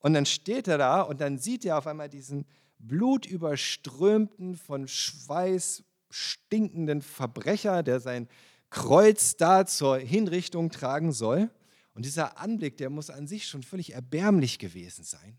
Und 0.00 0.12
dann 0.12 0.26
steht 0.26 0.68
er 0.68 0.76
da 0.76 1.00
und 1.00 1.22
dann 1.22 1.38
sieht 1.38 1.64
er 1.64 1.78
auf 1.78 1.86
einmal 1.86 2.10
diesen 2.10 2.44
blutüberströmten, 2.80 4.56
von 4.56 4.88
Schweiß 4.88 5.84
stinkenden 6.10 7.00
Verbrecher, 7.00 7.82
der 7.82 8.00
sein 8.00 8.28
Kreuz 8.74 9.36
da 9.36 9.66
zur 9.66 9.98
Hinrichtung 9.98 10.68
tragen 10.68 11.12
soll. 11.12 11.48
Und 11.94 12.04
dieser 12.04 12.38
Anblick, 12.38 12.76
der 12.76 12.90
muss 12.90 13.08
an 13.08 13.28
sich 13.28 13.46
schon 13.46 13.62
völlig 13.62 13.92
erbärmlich 13.92 14.58
gewesen 14.58 15.04
sein. 15.04 15.38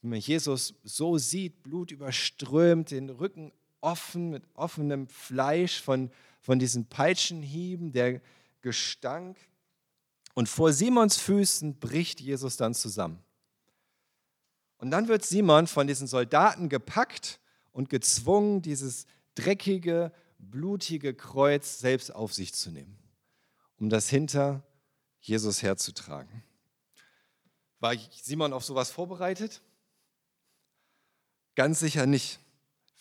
Wenn 0.00 0.10
man 0.10 0.20
Jesus 0.20 0.74
so 0.84 1.18
sieht, 1.18 1.64
Blut 1.64 1.90
überströmt, 1.90 2.92
den 2.92 3.10
Rücken 3.10 3.50
offen, 3.80 4.30
mit 4.30 4.44
offenem 4.54 5.08
Fleisch 5.08 5.82
von, 5.82 6.12
von 6.40 6.60
diesen 6.60 6.86
Peitschenhieben, 6.86 7.90
der 7.90 8.20
Gestank. 8.60 9.36
Und 10.34 10.48
vor 10.48 10.72
Simons 10.72 11.16
Füßen 11.16 11.80
bricht 11.80 12.20
Jesus 12.20 12.56
dann 12.56 12.72
zusammen. 12.72 13.18
Und 14.78 14.92
dann 14.92 15.08
wird 15.08 15.24
Simon 15.24 15.66
von 15.66 15.88
diesen 15.88 16.06
Soldaten 16.06 16.68
gepackt 16.68 17.40
und 17.72 17.90
gezwungen, 17.90 18.62
dieses 18.62 19.06
dreckige, 19.34 20.12
blutige 20.50 21.14
Kreuz 21.14 21.78
selbst 21.78 22.14
auf 22.14 22.32
sich 22.32 22.54
zu 22.54 22.70
nehmen, 22.70 22.98
um 23.78 23.90
das 23.90 24.08
hinter 24.08 24.62
Jesus 25.20 25.62
herzutragen. 25.62 26.44
War 27.80 27.94
Simon 28.22 28.52
auf 28.52 28.64
sowas 28.64 28.90
vorbereitet? 28.90 29.62
Ganz 31.54 31.80
sicher 31.80 32.06
nicht. 32.06 32.40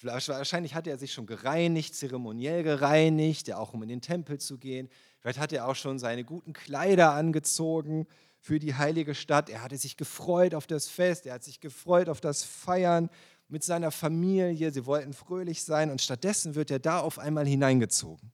Wahrscheinlich 0.02 0.76
hatte 0.76 0.90
er 0.90 0.98
sich 0.98 1.14
schon 1.14 1.26
gereinigt, 1.26 1.96
zeremoniell 1.96 2.64
gereinigt, 2.64 3.48
ja 3.48 3.58
auch 3.58 3.74
um 3.74 3.84
in 3.84 3.90
den 3.90 4.02
Tempel 4.02 4.40
zu 4.40 4.58
gehen. 4.58 4.90
Vielleicht 5.20 5.40
hat 5.40 5.54
er 5.54 5.68
auch 5.68 5.76
schon 5.76 5.98
seine 6.00 6.26
guten 6.26 6.52
Kleider 6.52 7.14
angezogen 7.14 8.06
für 8.42 8.60
die 8.60 8.76
heilige 8.76 9.16
Stadt. 9.16 9.50
Er 9.50 9.64
hatte 9.64 9.78
sich 9.78 9.96
gefreut 9.96 10.54
auf 10.54 10.68
das 10.68 10.90
Fest, 10.90 11.26
er 11.26 11.36
hat 11.36 11.44
sich 11.46 11.62
gefreut 11.62 12.10
auf 12.10 12.20
das 12.20 12.44
Feiern 12.44 13.10
mit 13.54 13.64
seiner 13.64 13.92
Familie, 13.92 14.72
sie 14.72 14.88
wollten 14.88 15.14
fröhlich 15.14 15.64
sein 15.64 15.92
und 15.92 16.02
stattdessen 16.02 16.56
wird 16.56 16.72
er 16.72 16.80
da 16.80 17.00
auf 17.00 17.20
einmal 17.20 17.46
hineingezogen. 17.46 18.34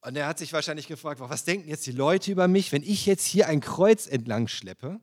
Und 0.00 0.16
er 0.16 0.26
hat 0.26 0.38
sich 0.38 0.54
wahrscheinlich 0.54 0.88
gefragt, 0.88 1.20
was 1.20 1.44
denken 1.44 1.68
jetzt 1.68 1.86
die 1.86 1.92
Leute 1.92 2.32
über 2.32 2.48
mich, 2.48 2.72
wenn 2.72 2.82
ich 2.82 3.04
jetzt 3.04 3.26
hier 3.26 3.48
ein 3.48 3.60
Kreuz 3.60 4.06
entlang 4.06 4.48
schleppe? 4.48 4.98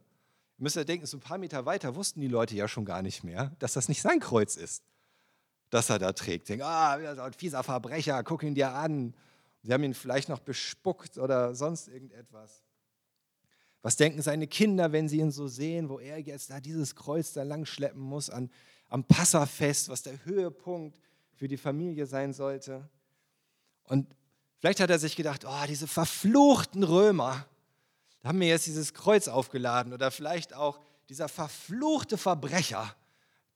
Ihr 0.57 0.63
müsst 0.63 0.75
ja 0.75 0.83
denken, 0.83 1.05
so 1.05 1.17
ein 1.17 1.19
paar 1.19 1.37
Meter 1.37 1.67
weiter 1.67 1.93
wussten 1.93 2.19
die 2.19 2.27
Leute 2.27 2.55
ja 2.55 2.67
schon 2.67 2.83
gar 2.83 3.03
nicht 3.03 3.23
mehr, 3.23 3.55
dass 3.59 3.73
das 3.73 3.89
nicht 3.89 4.01
sein 4.01 4.19
Kreuz 4.19 4.55
ist, 4.55 4.81
das 5.69 5.91
er 5.91 5.99
da 5.99 6.11
trägt. 6.13 6.49
Denken, 6.49 6.63
ah, 6.63 6.93
ein 6.93 7.33
fieser 7.33 7.61
Verbrecher, 7.61 8.23
guck 8.23 8.41
ihn 8.41 8.55
dir 8.55 8.73
an. 8.73 9.13
Sie 9.61 9.71
haben 9.71 9.83
ihn 9.83 9.93
vielleicht 9.93 10.29
noch 10.29 10.39
bespuckt 10.39 11.19
oder 11.19 11.53
sonst 11.53 11.89
irgendetwas. 11.89 12.63
Was 13.83 13.97
denken 13.97 14.21
seine 14.21 14.47
Kinder, 14.47 14.93
wenn 14.93 15.09
sie 15.09 15.19
ihn 15.19 15.31
so 15.31 15.47
sehen, 15.47 15.89
wo 15.89 15.99
er 15.99 16.17
jetzt 16.17 16.49
da 16.49 16.61
dieses 16.61 16.95
Kreuz 16.95 17.33
da 17.33 17.43
lang 17.43 17.65
schleppen 17.65 18.01
muss 18.01 18.29
an, 18.29 18.49
am 18.87 19.03
Passafest, 19.03 19.89
was 19.89 20.01
der 20.01 20.23
Höhepunkt 20.23 20.97
für 21.33 21.49
die 21.49 21.57
Familie 21.57 22.05
sein 22.05 22.33
sollte? 22.33 22.89
Und 23.83 24.07
vielleicht 24.59 24.79
hat 24.79 24.89
er 24.89 24.99
sich 24.99 25.17
gedacht, 25.17 25.43
oh, 25.45 25.65
diese 25.67 25.87
verfluchten 25.87 26.83
Römer, 26.83 27.45
da 28.21 28.29
haben 28.29 28.37
mir 28.37 28.47
jetzt 28.47 28.67
dieses 28.67 28.93
Kreuz 28.93 29.27
aufgeladen 29.27 29.91
oder 29.91 30.11
vielleicht 30.11 30.53
auch 30.53 30.79
dieser 31.09 31.27
verfluchte 31.27 32.17
Verbrecher, 32.17 32.95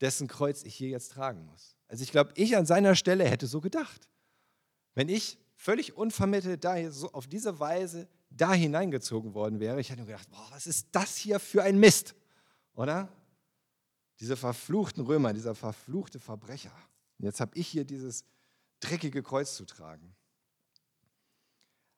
dessen 0.02 0.28
Kreuz 0.28 0.64
ich 0.64 0.76
hier 0.76 0.90
jetzt 0.90 1.14
tragen 1.14 1.46
muss. 1.46 1.78
Also 1.88 2.04
ich 2.04 2.12
glaube, 2.12 2.32
ich 2.36 2.58
an 2.58 2.66
seiner 2.66 2.96
Stelle 2.96 3.24
hätte 3.24 3.48
so 3.48 3.62
gedacht. 3.62 4.10
Wenn 4.94 5.08
ich 5.08 5.38
völlig 5.56 5.96
unvermittelt 5.96 6.66
da 6.66 6.92
so 6.92 7.14
auf 7.14 7.28
diese 7.28 7.62
Weise 7.62 8.10
da 8.30 8.54
hineingezogen 8.54 9.34
worden 9.34 9.60
wäre, 9.60 9.80
ich 9.80 9.90
hätte 9.90 10.00
nur 10.02 10.08
gedacht, 10.08 10.30
boah, 10.30 10.48
was 10.52 10.68
ist 10.68 10.88
das 10.92 11.16
hier 11.18 11.40
für 11.40 11.64
ein 11.64 11.80
Mist, 11.80 12.16
oder? 12.74 13.10
Diese 14.20 14.36
verfluchten 14.36 15.06
Römer, 15.06 15.34
dieser 15.34 15.56
verfluchte 15.56 16.20
Verbrecher. 16.20 16.72
Jetzt 17.20 17.40
habe 17.40 17.58
ich 17.58 17.68
hier 17.68 17.86
dieses 17.86 18.26
dreckige 18.80 19.24
Kreuz 19.24 19.56
zu 19.56 19.66
tragen. 19.66 20.16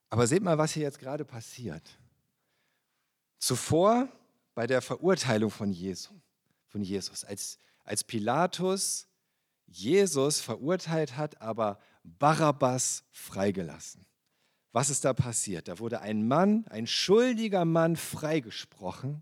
Aber 0.10 0.28
seht 0.28 0.44
mal, 0.44 0.58
was 0.58 0.74
hier 0.74 0.84
jetzt 0.84 1.00
gerade 1.00 1.26
passiert. 1.26 2.00
Zuvor 3.38 4.10
bei 4.56 4.68
der 4.68 4.82
Verurteilung 4.82 5.52
von 5.52 5.72
Jesus, 5.72 6.14
von 6.68 6.82
Jesus 6.82 7.24
als, 7.24 7.58
als 7.84 8.04
Pilatus 8.04 9.08
Jesus 9.72 10.42
verurteilt 10.42 11.16
hat, 11.16 11.42
aber 11.42 11.80
Barabbas 12.04 13.04
freigelassen. 13.12 14.06
Was 14.72 14.90
ist 14.90 15.06
da 15.06 15.14
passiert? 15.14 15.68
Da 15.68 15.80
wurde 15.80 16.02
ein 16.02 16.28
Mann, 16.28 16.66
ein 16.70 16.88
schuldiger 16.88 17.66
Mann 17.66 17.96
freigesprochen 17.96 19.22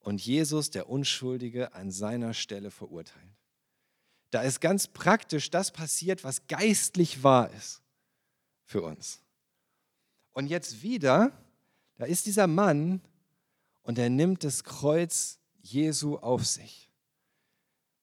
und 0.00 0.24
Jesus, 0.24 0.70
der 0.70 0.88
Unschuldige, 0.88 1.74
an 1.74 1.90
seiner 1.90 2.34
Stelle 2.34 2.70
verurteilt. 2.70 3.24
Da 4.30 4.42
ist 4.42 4.60
ganz 4.60 4.88
praktisch 4.88 5.50
das 5.50 5.70
passiert, 5.70 6.24
was 6.24 6.46
geistlich 6.46 7.22
wahr 7.22 7.50
ist 7.52 7.82
für 8.64 8.82
uns. 8.82 9.22
Und 10.32 10.48
jetzt 10.48 10.82
wieder, 10.82 11.32
da 11.96 12.04
ist 12.04 12.26
dieser 12.26 12.46
Mann 12.46 13.00
und 13.82 13.98
er 13.98 14.10
nimmt 14.10 14.44
das 14.44 14.64
Kreuz 14.64 15.38
Jesu 15.62 16.16
auf 16.16 16.46
sich. 16.46 16.90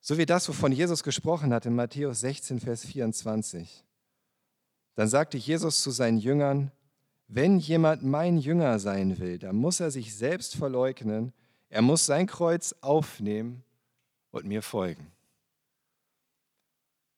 So 0.01 0.17
wie 0.17 0.25
das, 0.25 0.48
wovon 0.50 0.72
Jesus 0.72 1.03
gesprochen 1.03 1.53
hat 1.53 1.65
in 1.65 1.75
Matthäus 1.75 2.19
16, 2.22 2.60
Vers 2.60 2.86
24. 2.86 3.85
Dann 4.95 5.09
sagte 5.09 5.37
Jesus 5.37 5.81
zu 5.81 5.91
seinen 5.91 6.17
Jüngern, 6.17 6.71
wenn 7.27 7.59
jemand 7.59 8.03
mein 8.03 8.37
Jünger 8.37 8.79
sein 8.79 9.19
will, 9.19 9.39
dann 9.39 9.55
muss 9.55 9.79
er 9.79 9.91
sich 9.91 10.15
selbst 10.15 10.55
verleugnen, 10.55 11.33
er 11.69 11.81
muss 11.81 12.05
sein 12.05 12.27
Kreuz 12.27 12.73
aufnehmen 12.81 13.63
und 14.31 14.45
mir 14.45 14.61
folgen. 14.61 15.11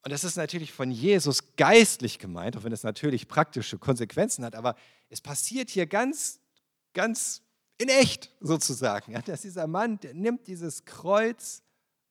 Und 0.03 0.11
das 0.11 0.23
ist 0.23 0.37
natürlich 0.37 0.71
von 0.71 0.89
Jesus 0.89 1.55
geistlich 1.57 2.17
gemeint, 2.17 2.55
auch 2.55 2.63
wenn 2.63 2.71
es 2.71 2.83
natürlich 2.83 3.27
praktische 3.27 3.77
Konsequenzen 3.77 4.45
hat, 4.45 4.55
aber 4.55 4.75
es 5.09 5.21
passiert 5.21 5.69
hier 5.69 5.85
ganz, 5.85 6.39
ganz 6.93 7.43
in 7.77 7.89
echt 7.89 8.33
sozusagen. 8.39 9.11
Ja, 9.11 9.21
dass 9.21 9.41
dieser 9.41 9.67
Mann, 9.67 9.99
der 9.99 10.13
nimmt 10.13 10.47
dieses 10.47 10.85
Kreuz 10.85 11.61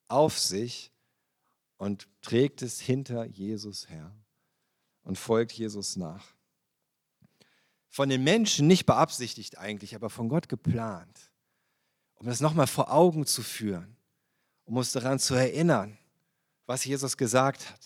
auf 0.08 0.38
sich 0.38 0.92
und 1.78 2.06
trägt 2.20 2.62
es 2.62 2.78
hinter 2.78 3.24
Jesus 3.24 3.88
her 3.88 4.12
und 5.06 5.16
folgt 5.16 5.52
Jesus 5.52 5.96
nach. 5.96 6.34
Von 7.88 8.08
den 8.08 8.24
Menschen 8.24 8.66
nicht 8.66 8.86
beabsichtigt 8.86 9.56
eigentlich, 9.56 9.94
aber 9.94 10.10
von 10.10 10.28
Gott 10.28 10.48
geplant, 10.48 11.30
um 12.16 12.26
das 12.26 12.40
nochmal 12.40 12.66
vor 12.66 12.92
Augen 12.92 13.24
zu 13.24 13.42
führen, 13.42 13.96
um 14.64 14.76
uns 14.76 14.90
daran 14.90 15.20
zu 15.20 15.34
erinnern, 15.34 15.96
was 16.66 16.84
Jesus 16.84 17.16
gesagt 17.16 17.70
hat, 17.70 17.80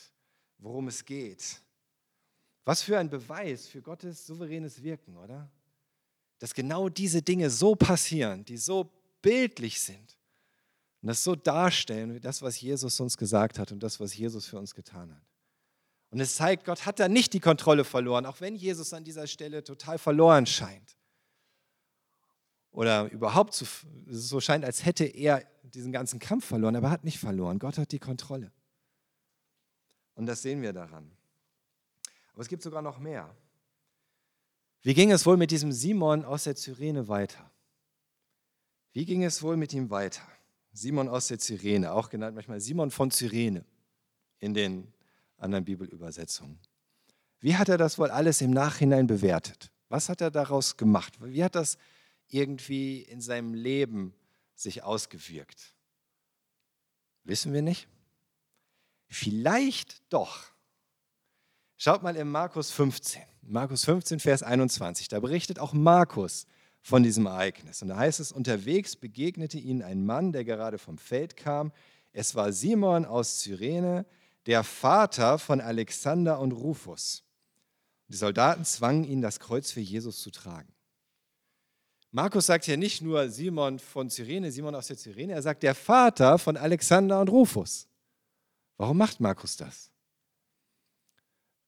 worum 0.59 0.89
es 0.89 1.05
geht. 1.05 1.61
Was 2.65 2.83
für 2.83 2.99
ein 2.99 3.11
Beweis 3.11 3.69
für 3.69 3.83
Gottes 3.83 4.27
souveränes 4.27 4.83
Wirken, 4.83 5.17
oder? 5.19 5.51
Dass 6.39 6.55
genau 6.55 6.89
diese 6.89 7.21
Dinge 7.21 7.51
so 7.51 7.75
passieren, 7.75 8.47
die 8.47 8.57
so 8.57 8.91
bildlich 9.21 9.79
sind 9.79 10.17
und 11.03 11.09
das 11.09 11.23
so 11.23 11.37
darstellen, 11.37 12.15
wie 12.15 12.21
das, 12.21 12.41
was 12.41 12.59
Jesus 12.59 12.99
uns 12.99 13.19
gesagt 13.19 13.59
hat 13.59 13.73
und 13.73 13.83
das, 13.83 14.01
was 14.01 14.17
Jesus 14.17 14.47
für 14.47 14.59
uns 14.59 14.75
getan 14.75 15.15
hat. 15.15 15.30
Und 16.11 16.21
es 16.21 16.35
zeigt, 16.35 16.65
Gott 16.65 16.87
hat 16.87 16.99
da 16.99 17.09
nicht 17.09 17.33
die 17.33 17.41
Kontrolle 17.41 17.85
verloren, 17.85 18.27
auch 18.27 18.41
wenn 18.41 18.57
Jesus 18.57 18.93
an 18.93 19.05
dieser 19.05 19.27
Stelle 19.27 19.63
total 19.63 19.97
verloren 19.99 20.45
scheint. 20.45 20.97
Oder 22.73 23.11
überhaupt 23.11 23.55
so, 24.07 24.41
scheint, 24.41 24.65
als 24.65 24.85
hätte 24.85 25.05
er 25.05 25.45
diesen 25.63 25.93
ganzen 25.93 26.19
Kampf 26.19 26.45
verloren, 26.47 26.77
aber 26.77 26.89
er 26.89 26.93
hat 26.93 27.05
nicht 27.05 27.19
verloren. 27.19 27.59
Gott 27.59 27.79
hat 27.79 27.93
die 27.93 27.99
Kontrolle. 27.99 28.53
Und 30.15 30.27
das 30.27 30.43
sehen 30.43 30.63
wir 30.63 30.73
daran. 30.73 31.11
Aber 32.33 32.43
es 32.43 32.49
gibt 32.49 32.63
sogar 32.63 32.83
noch 32.83 32.99
mehr. 32.99 33.35
Wie 34.83 34.95
ging 34.95 35.13
es 35.13 35.27
wohl 35.27 35.37
mit 35.37 35.51
diesem 35.51 35.73
Simon 35.73 36.25
aus 36.25 36.45
der 36.45 36.57
Cyrene 36.57 37.09
weiter? 37.09 37.51
Wie 38.93 39.05
ging 39.05 39.23
es 39.25 39.43
wohl 39.43 39.57
mit 39.57 39.73
ihm 39.73 39.91
weiter? 39.91 40.27
Simon 40.73 41.09
aus 41.09 41.29
der 41.29 41.39
Cyrene, 41.39 41.93
auch 41.93 42.09
genannt 42.09 42.35
manchmal 42.35 42.61
Simon 42.61 42.91
von 42.91 43.11
Cyrene 43.11 43.65
in 44.39 44.55
den 44.55 44.93
anderen 45.41 45.65
Bibelübersetzungen. 45.65 46.59
Wie 47.41 47.57
hat 47.57 47.69
er 47.69 47.79
das 47.79 47.99
wohl 47.99 48.11
alles 48.11 48.41
im 48.41 48.51
Nachhinein 48.51 49.07
bewertet? 49.07 49.71
Was 49.89 50.09
hat 50.09 50.21
er 50.21 50.31
daraus 50.31 50.77
gemacht? 50.77 51.15
Wie 51.21 51.43
hat 51.43 51.55
das 51.55 51.79
irgendwie 52.29 53.01
in 53.03 53.21
seinem 53.21 53.55
Leben 53.55 54.15
sich 54.55 54.83
ausgewirkt? 54.83 55.75
Wissen 57.25 57.53
wir 57.53 57.63
nicht? 57.63 57.89
Vielleicht 59.09 60.03
doch. 60.13 60.45
Schaut 61.77 62.03
mal 62.03 62.15
in 62.17 62.29
Markus 62.29 62.71
15. 62.71 63.23
Markus 63.43 63.85
15, 63.85 64.21
Vers 64.21 64.43
21. 64.43 65.09
Da 65.09 65.19
berichtet 65.19 65.59
auch 65.59 65.73
Markus 65.73 66.47
von 66.83 67.03
diesem 67.03 67.27
Ereignis. 67.27 67.83
Und 67.83 67.89
da 67.89 67.97
heißt 67.97 68.21
es, 68.21 68.33
unterwegs 68.33 68.97
begegnete 68.97 69.59
ihnen 69.59 69.83
ein 69.83 70.05
Mann, 70.05 70.33
der 70.33 70.45
gerade 70.45 70.79
vom 70.79 70.99
Feld 70.99 71.37
kam. 71.37 71.73
Es 72.13 72.35
war 72.35 72.53
Simon 72.53 73.05
aus 73.05 73.41
Cyrene, 73.41 74.07
der 74.47 74.65
Vater 74.65 75.39
von 75.39 75.61
Alexander 75.61 76.41
und 76.41 76.53
Rufus. 76.53 77.25
Die 78.09 78.17
Soldaten 78.17 78.65
zwangen 78.65 79.05
ihn, 79.05 79.23
das 79.23 79.39
Kreuz 79.39 79.71
für 79.71 79.81
Jesus 79.81 80.21
zu 80.21 80.31
tragen. 80.31 80.73
Markus 82.13 82.47
sagt 82.47 82.67
ja 82.67 82.77
nicht 82.77 83.03
nur 83.03 83.29
Simon 83.29 83.79
von 83.79 84.11
Cyrene, 84.11 84.51
Simon 84.51 84.75
aus 84.75 84.89
der 84.89 84.97
Cyrene, 84.97 85.33
er 85.33 85.43
sagt 85.43 85.63
der 85.63 85.77
Vater 85.77 86.39
von 86.39 86.57
Alexander 86.57 87.21
und 87.21 87.29
Rufus. 87.29 87.87
Warum 88.77 88.99
macht 88.99 89.21
Markus 89.21 89.57
das? 89.57 89.91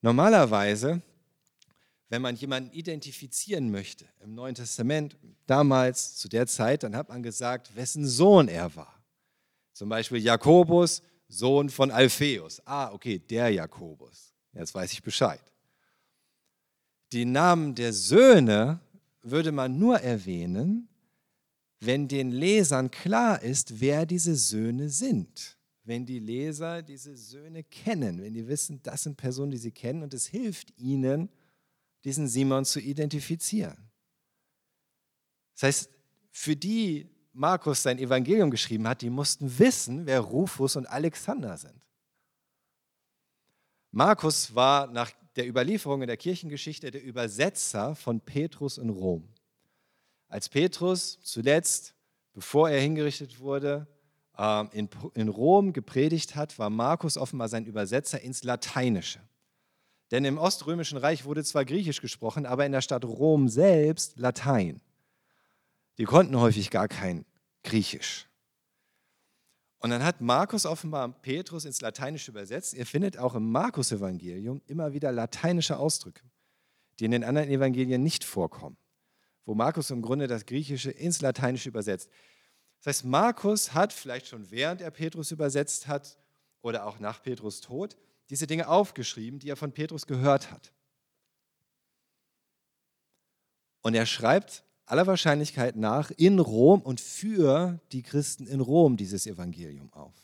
Normalerweise, 0.00 1.00
wenn 2.08 2.22
man 2.22 2.34
jemanden 2.34 2.72
identifizieren 2.72 3.70
möchte 3.70 4.04
im 4.20 4.34
Neuen 4.34 4.56
Testament, 4.56 5.16
damals 5.46 6.16
zu 6.16 6.28
der 6.28 6.48
Zeit, 6.48 6.82
dann 6.82 6.96
hat 6.96 7.08
man 7.08 7.22
gesagt, 7.22 7.76
wessen 7.76 8.06
Sohn 8.06 8.48
er 8.48 8.74
war. 8.74 9.00
Zum 9.72 9.88
Beispiel 9.88 10.18
Jakobus, 10.18 11.02
Sohn 11.32 11.70
von 11.70 11.90
Alpheus. 11.90 12.60
Ah, 12.66 12.92
okay, 12.92 13.18
der 13.18 13.48
Jakobus. 13.48 14.34
Jetzt 14.52 14.74
weiß 14.74 14.92
ich 14.92 15.02
Bescheid. 15.02 15.40
Die 17.10 17.24
Namen 17.24 17.74
der 17.74 17.92
Söhne 17.92 18.80
würde 19.22 19.50
man 19.50 19.78
nur 19.78 19.98
erwähnen, 19.98 20.88
wenn 21.80 22.06
den 22.06 22.30
Lesern 22.30 22.90
klar 22.90 23.42
ist, 23.42 23.80
wer 23.80 24.04
diese 24.04 24.36
Söhne 24.36 24.90
sind. 24.90 25.56
Wenn 25.84 26.04
die 26.06 26.20
Leser 26.20 26.82
diese 26.82 27.16
Söhne 27.16 27.64
kennen, 27.64 28.22
wenn 28.22 28.34
die 28.34 28.46
wissen, 28.46 28.80
das 28.82 29.02
sind 29.02 29.16
Personen, 29.16 29.50
die 29.50 29.58
sie 29.58 29.72
kennen 29.72 30.02
und 30.02 30.14
es 30.14 30.26
hilft 30.26 30.78
ihnen, 30.78 31.28
diesen 32.04 32.28
Simon 32.28 32.64
zu 32.64 32.78
identifizieren. 32.78 33.76
Das 35.54 35.62
heißt, 35.62 35.90
für 36.30 36.56
die 36.56 37.11
Markus 37.32 37.82
sein 37.82 37.98
Evangelium 37.98 38.50
geschrieben 38.50 38.86
hat, 38.86 39.02
die 39.02 39.10
mussten 39.10 39.58
wissen, 39.58 40.06
wer 40.06 40.20
Rufus 40.20 40.76
und 40.76 40.86
Alexander 40.86 41.56
sind. 41.56 41.80
Markus 43.90 44.54
war 44.54 44.86
nach 44.86 45.10
der 45.36 45.48
Überlieferung 45.48 46.02
in 46.02 46.08
der 46.08 46.16
Kirchengeschichte 46.16 46.90
der 46.90 47.02
Übersetzer 47.02 47.94
von 47.94 48.20
Petrus 48.20 48.78
in 48.78 48.90
Rom. 48.90 49.28
Als 50.28 50.48
Petrus 50.48 51.20
zuletzt, 51.22 51.94
bevor 52.32 52.70
er 52.70 52.80
hingerichtet 52.80 53.38
wurde, 53.38 53.86
ähm, 54.38 54.88
in 55.14 55.28
Rom 55.28 55.72
gepredigt 55.72 56.36
hat, 56.36 56.58
war 56.58 56.70
Markus 56.70 57.18
offenbar 57.18 57.48
sein 57.48 57.66
Übersetzer 57.66 58.20
ins 58.20 58.44
Lateinische. 58.44 59.20
Denn 60.10 60.24
im 60.26 60.38
Oströmischen 60.38 60.98
Reich 60.98 61.24
wurde 61.24 61.44
zwar 61.44 61.64
Griechisch 61.64 62.00
gesprochen, 62.00 62.44
aber 62.44 62.66
in 62.66 62.72
der 62.72 62.82
Stadt 62.82 63.04
Rom 63.04 63.48
selbst 63.48 64.18
Latein. 64.18 64.80
Die 65.98 66.04
konnten 66.04 66.38
häufig 66.38 66.70
gar 66.70 66.88
kein 66.88 67.24
Griechisch. 67.62 68.28
Und 69.78 69.90
dann 69.90 70.04
hat 70.04 70.20
Markus 70.20 70.64
offenbar 70.64 71.08
Petrus 71.08 71.64
ins 71.64 71.80
Lateinische 71.80 72.30
übersetzt. 72.30 72.72
Ihr 72.72 72.86
findet 72.86 73.18
auch 73.18 73.34
im 73.34 73.50
Markus-Evangelium 73.50 74.62
immer 74.66 74.92
wieder 74.92 75.10
lateinische 75.10 75.76
Ausdrücke, 75.76 76.22
die 76.98 77.04
in 77.04 77.10
den 77.10 77.24
anderen 77.24 77.48
Evangelien 77.48 78.00
nicht 78.00 78.22
vorkommen, 78.22 78.76
wo 79.44 79.54
Markus 79.54 79.90
im 79.90 80.00
Grunde 80.00 80.28
das 80.28 80.46
Griechische 80.46 80.92
ins 80.92 81.20
Lateinische 81.20 81.68
übersetzt. 81.68 82.08
Das 82.78 82.86
heißt, 82.86 83.04
Markus 83.06 83.74
hat 83.74 83.92
vielleicht 83.92 84.28
schon 84.28 84.50
während 84.52 84.80
er 84.80 84.92
Petrus 84.92 85.32
übersetzt 85.32 85.88
hat 85.88 86.16
oder 86.60 86.86
auch 86.86 87.00
nach 87.00 87.20
Petrus 87.20 87.60
Tod 87.60 87.96
diese 88.30 88.46
Dinge 88.46 88.68
aufgeschrieben, 88.68 89.40
die 89.40 89.48
er 89.48 89.56
von 89.56 89.72
Petrus 89.72 90.06
gehört 90.06 90.52
hat. 90.52 90.72
Und 93.80 93.94
er 93.94 94.06
schreibt 94.06 94.62
aller 94.86 95.06
Wahrscheinlichkeit 95.06 95.76
nach 95.76 96.10
in 96.16 96.38
Rom 96.38 96.82
und 96.82 97.00
für 97.00 97.80
die 97.92 98.02
Christen 98.02 98.46
in 98.46 98.60
Rom 98.60 98.96
dieses 98.96 99.26
Evangelium 99.26 99.92
auf. 99.92 100.14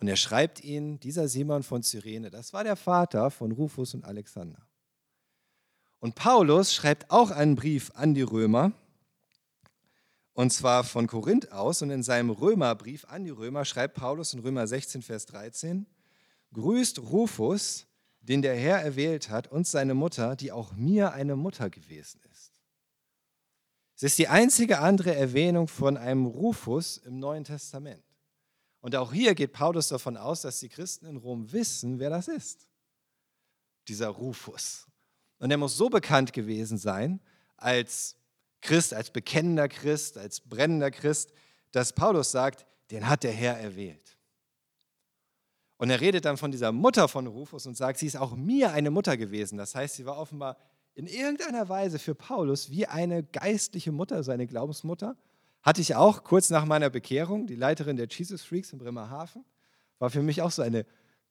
Und 0.00 0.08
er 0.08 0.16
schreibt 0.16 0.62
ihnen, 0.62 1.00
dieser 1.00 1.28
Simon 1.28 1.62
von 1.62 1.82
Cyrene, 1.82 2.30
das 2.30 2.52
war 2.52 2.64
der 2.64 2.76
Vater 2.76 3.30
von 3.30 3.52
Rufus 3.52 3.94
und 3.94 4.04
Alexander. 4.04 4.62
Und 5.98 6.14
Paulus 6.14 6.72
schreibt 6.72 7.10
auch 7.10 7.30
einen 7.32 7.56
Brief 7.56 7.90
an 7.94 8.14
die 8.14 8.22
Römer, 8.22 8.72
und 10.38 10.52
zwar 10.52 10.84
von 10.84 11.08
Korinth 11.08 11.50
aus. 11.50 11.82
Und 11.82 11.90
in 11.90 12.04
seinem 12.04 12.30
Römerbrief 12.30 13.04
an 13.06 13.24
die 13.24 13.30
Römer 13.30 13.64
schreibt 13.64 13.94
Paulus 13.94 14.34
in 14.34 14.38
Römer 14.38 14.68
16, 14.68 15.02
Vers 15.02 15.26
13, 15.26 15.84
Grüßt 16.52 17.00
Rufus, 17.00 17.86
den 18.20 18.40
der 18.42 18.54
Herr 18.54 18.80
erwählt 18.80 19.30
hat, 19.30 19.48
und 19.48 19.66
seine 19.66 19.94
Mutter, 19.94 20.36
die 20.36 20.52
auch 20.52 20.76
mir 20.76 21.12
eine 21.12 21.34
Mutter 21.34 21.70
gewesen 21.70 22.20
ist. 22.20 22.27
Es 23.98 24.04
ist 24.04 24.18
die 24.18 24.28
einzige 24.28 24.78
andere 24.78 25.12
Erwähnung 25.12 25.66
von 25.66 25.96
einem 25.96 26.26
Rufus 26.26 26.98
im 26.98 27.18
Neuen 27.18 27.42
Testament. 27.42 28.04
Und 28.80 28.94
auch 28.94 29.12
hier 29.12 29.34
geht 29.34 29.52
Paulus 29.52 29.88
davon 29.88 30.16
aus, 30.16 30.42
dass 30.42 30.60
die 30.60 30.68
Christen 30.68 31.06
in 31.06 31.16
Rom 31.16 31.50
wissen, 31.50 31.98
wer 31.98 32.08
das 32.08 32.28
ist. 32.28 32.68
Dieser 33.88 34.06
Rufus. 34.06 34.86
Und 35.40 35.50
er 35.50 35.56
muss 35.56 35.76
so 35.76 35.88
bekannt 35.88 36.32
gewesen 36.32 36.78
sein 36.78 37.18
als 37.56 38.14
Christ, 38.60 38.94
als 38.94 39.10
bekennender 39.10 39.68
Christ, 39.68 40.16
als 40.16 40.42
brennender 40.42 40.92
Christ, 40.92 41.32
dass 41.72 41.92
Paulus 41.92 42.30
sagt, 42.30 42.66
den 42.92 43.08
hat 43.08 43.24
der 43.24 43.32
Herr 43.32 43.58
erwählt. 43.58 44.16
Und 45.76 45.90
er 45.90 46.00
redet 46.00 46.24
dann 46.24 46.36
von 46.36 46.52
dieser 46.52 46.70
Mutter 46.70 47.08
von 47.08 47.26
Rufus 47.26 47.66
und 47.66 47.76
sagt, 47.76 47.98
sie 47.98 48.06
ist 48.06 48.16
auch 48.16 48.36
mir 48.36 48.70
eine 48.70 48.92
Mutter 48.92 49.16
gewesen. 49.16 49.58
Das 49.58 49.74
heißt, 49.74 49.96
sie 49.96 50.06
war 50.06 50.18
offenbar 50.18 50.56
in 50.98 51.06
irgendeiner 51.06 51.68
Weise 51.68 52.00
für 52.00 52.16
Paulus 52.16 52.70
wie 52.70 52.86
eine 52.86 53.22
geistliche 53.22 53.92
Mutter, 53.92 54.24
seine 54.24 54.48
Glaubensmutter. 54.48 55.16
Hatte 55.62 55.80
ich 55.80 55.94
auch 55.94 56.24
kurz 56.24 56.50
nach 56.50 56.64
meiner 56.64 56.90
Bekehrung, 56.90 57.46
die 57.46 57.54
Leiterin 57.54 57.96
der 57.96 58.08
Jesus 58.08 58.42
Freaks 58.42 58.72
in 58.72 58.80
Bremerhaven, 58.80 59.44
war 60.00 60.10
für 60.10 60.22
mich 60.22 60.42
auch 60.42 60.50
so 60.50 60.60
eine 60.60 60.84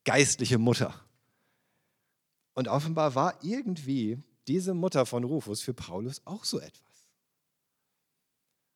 geistliche 0.06 0.58
Mutter. 0.58 0.94
Und 2.54 2.70
offenbar 2.70 3.14
war 3.14 3.44
irgendwie 3.44 4.24
diese 4.48 4.74
Mutter 4.74 5.06
von 5.06 5.26
Rufus 5.26 5.60
für 5.60 5.74
Paulus 5.74 6.22
auch 6.24 6.46
so 6.46 6.62
etwas. 6.62 7.10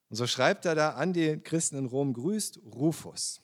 Und 0.10 0.18
so 0.18 0.28
schreibt 0.28 0.66
er 0.66 0.76
da 0.76 0.90
an 0.96 1.14
die 1.14 1.38
Christen 1.38 1.78
in 1.78 1.86
Rom, 1.86 2.12
grüßt 2.12 2.60
Rufus. 2.66 3.40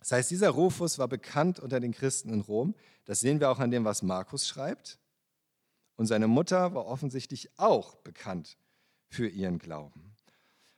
Das 0.00 0.10
heißt, 0.10 0.32
dieser 0.32 0.50
Rufus 0.50 0.98
war 0.98 1.06
bekannt 1.06 1.60
unter 1.60 1.78
den 1.78 1.92
Christen 1.92 2.30
in 2.30 2.40
Rom. 2.40 2.74
Das 3.04 3.20
sehen 3.20 3.38
wir 3.38 3.52
auch 3.52 3.60
an 3.60 3.70
dem, 3.70 3.84
was 3.84 4.02
Markus 4.02 4.48
schreibt. 4.48 4.98
Und 6.02 6.08
seine 6.08 6.26
Mutter 6.26 6.74
war 6.74 6.86
offensichtlich 6.86 7.48
auch 7.58 7.94
bekannt 7.94 8.58
für 9.06 9.28
ihren 9.28 9.60
Glauben. 9.60 10.16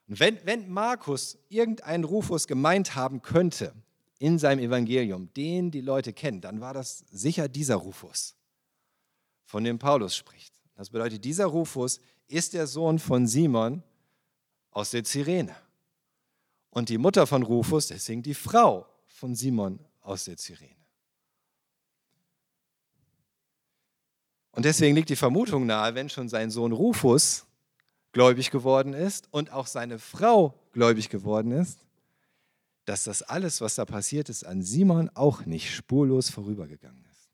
Und 0.06 0.20
wenn, 0.20 0.38
wenn 0.44 0.70
Markus 0.70 1.38
irgendeinen 1.48 2.04
Rufus 2.04 2.46
gemeint 2.46 2.94
haben 2.94 3.22
könnte 3.22 3.72
in 4.18 4.38
seinem 4.38 4.58
Evangelium, 4.58 5.32
den 5.32 5.70
die 5.70 5.80
Leute 5.80 6.12
kennen, 6.12 6.42
dann 6.42 6.60
war 6.60 6.74
das 6.74 7.06
sicher 7.10 7.48
dieser 7.48 7.76
Rufus, 7.76 8.36
von 9.46 9.64
dem 9.64 9.78
Paulus 9.78 10.14
spricht. 10.14 10.52
Das 10.74 10.90
bedeutet, 10.90 11.24
dieser 11.24 11.46
Rufus 11.46 12.00
ist 12.26 12.52
der 12.52 12.66
Sohn 12.66 12.98
von 12.98 13.26
Simon 13.26 13.82
aus 14.72 14.90
der 14.90 15.04
Cyrene. 15.04 15.56
Und 16.68 16.90
die 16.90 16.98
Mutter 16.98 17.26
von 17.26 17.42
Rufus, 17.42 17.86
deswegen 17.86 18.22
die 18.22 18.34
Frau 18.34 18.86
von 19.06 19.34
Simon 19.34 19.78
aus 20.02 20.26
der 20.26 20.36
Cyrene. 20.36 20.83
Und 24.54 24.64
deswegen 24.64 24.94
liegt 24.94 25.08
die 25.08 25.16
Vermutung 25.16 25.66
nahe, 25.66 25.94
wenn 25.94 26.08
schon 26.08 26.28
sein 26.28 26.50
Sohn 26.50 26.72
Rufus 26.72 27.44
gläubig 28.12 28.50
geworden 28.50 28.94
ist 28.94 29.26
und 29.32 29.52
auch 29.52 29.66
seine 29.66 29.98
Frau 29.98 30.54
gläubig 30.72 31.08
geworden 31.08 31.50
ist, 31.50 31.80
dass 32.84 33.04
das 33.04 33.22
alles, 33.22 33.60
was 33.60 33.74
da 33.74 33.84
passiert 33.84 34.28
ist, 34.28 34.44
an 34.44 34.62
Simon 34.62 35.10
auch 35.14 35.44
nicht 35.44 35.74
spurlos 35.74 36.30
vorübergegangen 36.30 37.04
ist. 37.10 37.30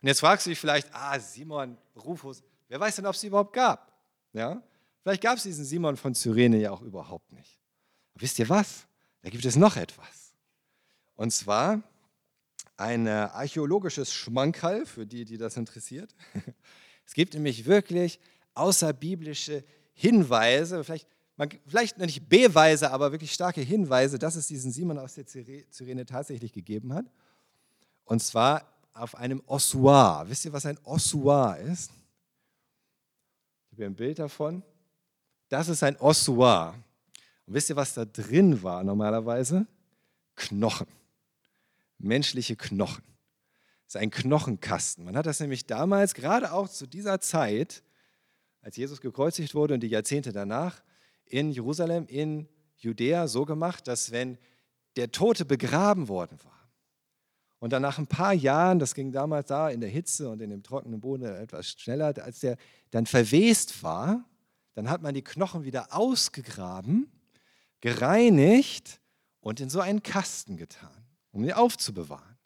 Und 0.00 0.08
jetzt 0.08 0.20
fragst 0.20 0.46
du 0.46 0.50
dich 0.50 0.58
vielleicht, 0.58 0.88
ah, 0.92 1.18
Simon, 1.20 1.76
Rufus, 1.96 2.42
wer 2.68 2.80
weiß 2.80 2.96
denn, 2.96 3.06
ob 3.06 3.14
es 3.14 3.20
sie 3.20 3.26
überhaupt 3.26 3.52
gab? 3.52 3.92
Ja? 4.32 4.62
Vielleicht 5.02 5.22
gab 5.22 5.36
es 5.36 5.42
diesen 5.42 5.64
Simon 5.64 5.96
von 5.96 6.14
Cyrene 6.14 6.58
ja 6.58 6.70
auch 6.70 6.82
überhaupt 6.82 7.30
nicht. 7.32 7.60
Aber 8.14 8.22
wisst 8.22 8.38
ihr 8.38 8.48
was? 8.48 8.86
Da 9.20 9.30
gibt 9.30 9.44
es 9.44 9.56
noch 9.56 9.76
etwas. 9.76 10.32
Und 11.14 11.32
zwar 11.32 11.82
ein 12.76 13.06
archäologisches 13.06 14.12
Schmankerl 14.12 14.86
für 14.86 15.06
die, 15.06 15.24
die 15.24 15.38
das 15.38 15.56
interessiert. 15.56 16.14
Es 17.04 17.14
gibt 17.14 17.34
nämlich 17.34 17.66
wirklich 17.66 18.20
außerbiblische 18.54 19.64
Hinweise, 19.92 20.84
vielleicht 20.84 21.08
man, 21.36 21.50
vielleicht 21.66 21.98
nicht 21.98 22.28
Beweise, 22.28 22.90
aber 22.90 23.10
wirklich 23.12 23.32
starke 23.32 23.60
Hinweise, 23.60 24.18
dass 24.18 24.36
es 24.36 24.46
diesen 24.46 24.70
Simon 24.70 24.98
aus 24.98 25.14
der 25.14 25.26
Cyrene 25.26 26.06
tatsächlich 26.06 26.52
gegeben 26.52 26.92
hat. 26.92 27.06
Und 28.04 28.22
zwar 28.22 28.62
auf 28.92 29.14
einem 29.14 29.42
Ossuar. 29.46 30.28
Wisst 30.28 30.44
ihr, 30.44 30.52
was 30.52 30.66
ein 30.66 30.78
Ossuar 30.84 31.58
ist? 31.58 31.90
Ich 33.64 33.72
habe 33.72 33.76
hier 33.76 33.86
ein 33.86 33.94
Bild 33.94 34.18
davon. 34.18 34.62
Das 35.48 35.68
ist 35.68 35.82
ein 35.82 35.96
Ossuar. 35.96 36.74
Und 37.46 37.54
wisst 37.54 37.70
ihr, 37.70 37.76
was 37.76 37.94
da 37.94 38.04
drin 38.04 38.62
war 38.62 38.84
normalerweise? 38.84 39.66
Knochen. 40.36 40.86
Menschliche 42.02 42.56
Knochen. 42.56 43.04
Das 43.86 43.94
ist 43.94 44.00
ein 44.00 44.10
Knochenkasten. 44.10 45.04
Man 45.04 45.16
hat 45.16 45.26
das 45.26 45.40
nämlich 45.40 45.66
damals, 45.66 46.14
gerade 46.14 46.52
auch 46.52 46.68
zu 46.68 46.86
dieser 46.86 47.20
Zeit, 47.20 47.82
als 48.60 48.76
Jesus 48.76 49.00
gekreuzigt 49.00 49.54
wurde 49.54 49.74
und 49.74 49.80
die 49.80 49.88
Jahrzehnte 49.88 50.32
danach, 50.32 50.82
in 51.24 51.50
Jerusalem, 51.50 52.06
in 52.08 52.48
Judäa 52.76 53.28
so 53.28 53.44
gemacht, 53.44 53.88
dass 53.88 54.12
wenn 54.12 54.38
der 54.96 55.10
Tote 55.10 55.44
begraben 55.44 56.08
worden 56.08 56.38
war 56.44 56.70
und 57.58 57.72
dann 57.72 57.82
nach 57.82 57.98
ein 57.98 58.06
paar 58.06 58.34
Jahren, 58.34 58.78
das 58.78 58.94
ging 58.94 59.12
damals 59.12 59.46
da 59.46 59.70
in 59.70 59.80
der 59.80 59.88
Hitze 59.88 60.28
und 60.28 60.42
in 60.42 60.50
dem 60.50 60.62
trockenen 60.62 61.00
Boden 61.00 61.24
etwas 61.24 61.70
schneller, 61.70 62.14
als 62.22 62.40
der 62.40 62.56
dann 62.90 63.06
verwest 63.06 63.82
war, 63.82 64.24
dann 64.74 64.90
hat 64.90 65.02
man 65.02 65.14
die 65.14 65.22
Knochen 65.22 65.64
wieder 65.64 65.94
ausgegraben, 65.94 67.10
gereinigt 67.80 69.00
und 69.40 69.60
in 69.60 69.70
so 69.70 69.80
einen 69.80 70.02
Kasten 70.02 70.56
getan, 70.56 71.01
um 71.32 71.44
sie 71.44 71.52
aufzubewahren. 71.52 72.38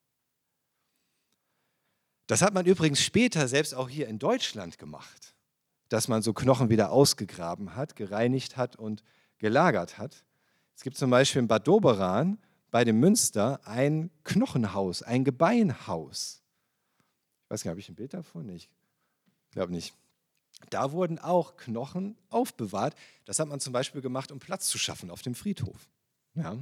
Das 2.27 2.43
hat 2.43 2.55
man 2.55 2.67
übrigens 2.67 3.01
später 3.03 3.47
selbst 3.47 3.75
auch 3.75 3.89
hier 3.89 4.09
in 4.09 4.19
Deutschland 4.19 4.79
gemacht 4.79 5.37
dass 5.89 6.09
man 6.09 6.23
so 6.23 6.33
Knochen 6.33 6.69
wieder 6.69 6.91
ausgegraben 6.91 7.77
hat, 7.77 7.97
gereinigt 7.97 8.57
hat 8.57 8.77
und 8.77 9.03
gelagert 9.39 9.99
hat. 9.99 10.25
Es 10.75 10.83
gibt 10.83 10.97
zum 10.97 11.11
Beispiel 11.11 11.41
in 11.41 11.49
Bad 11.49 11.67
Doberan 11.67 12.39
bei 12.71 12.85
dem 12.85 12.99
Münster 12.99 13.61
ein 13.65 14.11
Knochenhaus, 14.25 15.03
ein 15.03 15.25
Gebeinhaus. 15.25 16.43
Ich 17.45 17.51
weiß 17.51 17.63
gar 17.63 17.71
nicht, 17.71 17.73
habe 17.73 17.81
ich 17.81 17.89
ein 17.89 17.95
Bild 17.95 18.15
davon? 18.15 18.49
Ich 18.49 18.69
glaube 19.51 19.73
nicht. 19.73 19.95
Da 20.71 20.93
wurden 20.93 21.19
auch 21.19 21.57
Knochen 21.57 22.17
aufbewahrt. 22.29 22.95
Das 23.25 23.39
hat 23.39 23.49
man 23.49 23.61
zum 23.61 23.73
Beispiel 23.73 24.01
gemacht, 24.01 24.33
um 24.33 24.39
Platz 24.39 24.69
zu 24.69 24.79
schaffen 24.79 25.11
auf 25.11 25.23
dem 25.23 25.35
Friedhof. 25.35 25.89
Ja. 26.35 26.59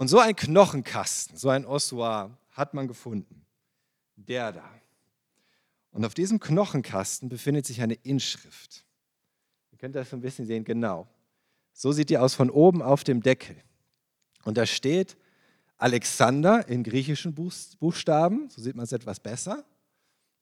Und 0.00 0.08
so 0.08 0.18
ein 0.18 0.34
Knochenkasten, 0.34 1.36
so 1.36 1.50
ein 1.50 1.66
Ossuar 1.66 2.38
hat 2.52 2.72
man 2.72 2.88
gefunden. 2.88 3.44
Der 4.16 4.50
da. 4.50 4.64
Und 5.90 6.06
auf 6.06 6.14
diesem 6.14 6.40
Knochenkasten 6.40 7.28
befindet 7.28 7.66
sich 7.66 7.82
eine 7.82 7.92
Inschrift. 7.92 8.86
Ihr 9.70 9.76
könnt 9.76 9.94
das 9.94 10.08
so 10.08 10.16
ein 10.16 10.22
bisschen 10.22 10.46
sehen, 10.46 10.64
genau. 10.64 11.06
So 11.74 11.92
sieht 11.92 12.08
die 12.08 12.16
aus 12.16 12.34
von 12.34 12.48
oben 12.48 12.80
auf 12.80 13.04
dem 13.04 13.22
Deckel. 13.22 13.62
Und 14.44 14.56
da 14.56 14.64
steht 14.64 15.18
Alexander 15.76 16.66
in 16.66 16.82
griechischen 16.82 17.34
Buchstaben, 17.34 18.48
so 18.48 18.62
sieht 18.62 18.76
man 18.76 18.84
es 18.84 18.92
etwas 18.92 19.20
besser. 19.20 19.66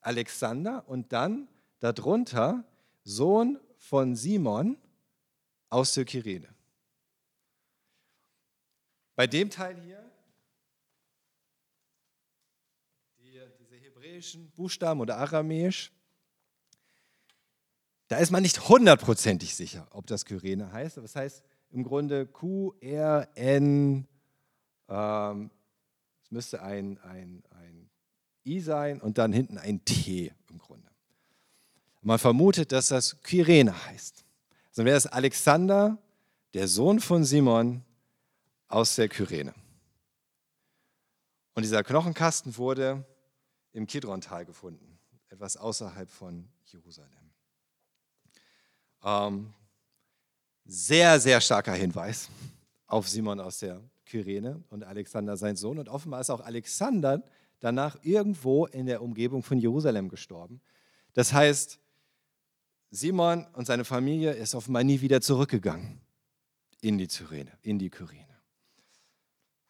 Alexander 0.03 0.88
und 0.88 1.12
dann 1.12 1.49
darunter 1.81 2.62
Sohn 3.03 3.59
von 3.77 4.14
Simon 4.14 4.77
aus 5.68 5.94
der 5.94 6.05
Kyrene. 6.05 6.47
Bei 9.18 9.26
dem 9.26 9.50
Teil 9.50 9.74
hier 9.81 9.98
hebräischen 13.81 14.48
Buchstaben 14.52 15.00
oder 15.00 15.16
aramäisch, 15.16 15.90
da 18.07 18.18
ist 18.18 18.31
man 18.31 18.44
nicht 18.44 18.68
hundertprozentig 18.68 19.57
sicher, 19.57 19.88
ob 19.90 20.07
das 20.07 20.24
Kyrene 20.24 20.70
heißt. 20.70 20.98
Aber 20.98 21.07
es 21.07 21.16
heißt 21.16 21.42
im 21.70 21.83
Grunde 21.83 22.26
Q-R-N, 22.26 24.07
ähm, 24.88 25.50
es 26.22 26.31
müsste 26.31 26.62
ein, 26.62 27.00
ein, 27.00 27.42
ein 27.50 27.90
I 28.46 28.61
sein 28.61 29.00
und 29.00 29.18
dann 29.18 29.33
hinten 29.33 29.59
ein 29.59 29.85
T 29.85 30.33
im 30.48 30.59
Grunde. 30.59 30.87
Man 32.02 32.20
vermutet, 32.20 32.70
dass 32.70 32.87
das 32.87 33.20
Kyrene 33.22 33.74
heißt. 33.87 34.24
Also 34.68 34.85
wäre 34.85 34.96
es 34.96 35.09
Alexander, 35.09 35.98
der 36.54 36.68
Sohn 36.68 37.00
von 37.00 37.24
Simon 37.24 37.85
aus 38.68 38.94
der 38.96 39.09
Kyrene. 39.09 39.54
Und 41.54 41.62
dieser 41.62 41.83
Knochenkasten 41.83 42.57
wurde 42.57 43.04
im 43.72 43.87
Kidron-Tal 43.87 44.44
gefunden, 44.44 44.98
etwas 45.28 45.57
außerhalb 45.57 46.09
von 46.09 46.48
Jerusalem. 46.66 47.33
Ähm, 49.02 49.54
sehr, 50.64 51.18
sehr 51.18 51.40
starker 51.40 51.72
Hinweis 51.72 52.28
auf 52.87 53.09
Simon 53.09 53.40
aus 53.40 53.59
der 53.59 53.83
Kyrene 54.07 54.62
und 54.70 54.85
Alexander 54.85 55.37
sein 55.37 55.57
Sohn. 55.57 55.78
Und 55.78 55.88
offenbar 55.88 56.20
ist 56.20 56.31
auch 56.31 56.40
Alexander 56.40 57.22
danach 57.61 57.98
irgendwo 58.02 58.66
in 58.66 58.87
der 58.87 59.02
Umgebung 59.02 59.42
von 59.42 59.59
Jerusalem 59.59 60.09
gestorben. 60.09 60.61
Das 61.14 61.33
heißt, 61.33 61.78
Simon 62.90 63.46
und 63.52 63.66
seine 63.66 63.85
Familie 63.85 64.33
ist 64.33 64.54
offenbar 64.54 64.85
nie 64.85 65.00
wieder 65.00 65.20
zurückgegangen 65.20 66.00
in 66.81 66.98
die 66.98 67.09
Cyrene, 67.09 67.52
in 67.62 67.78
die 67.78 67.90
Kyrene. 67.90 68.28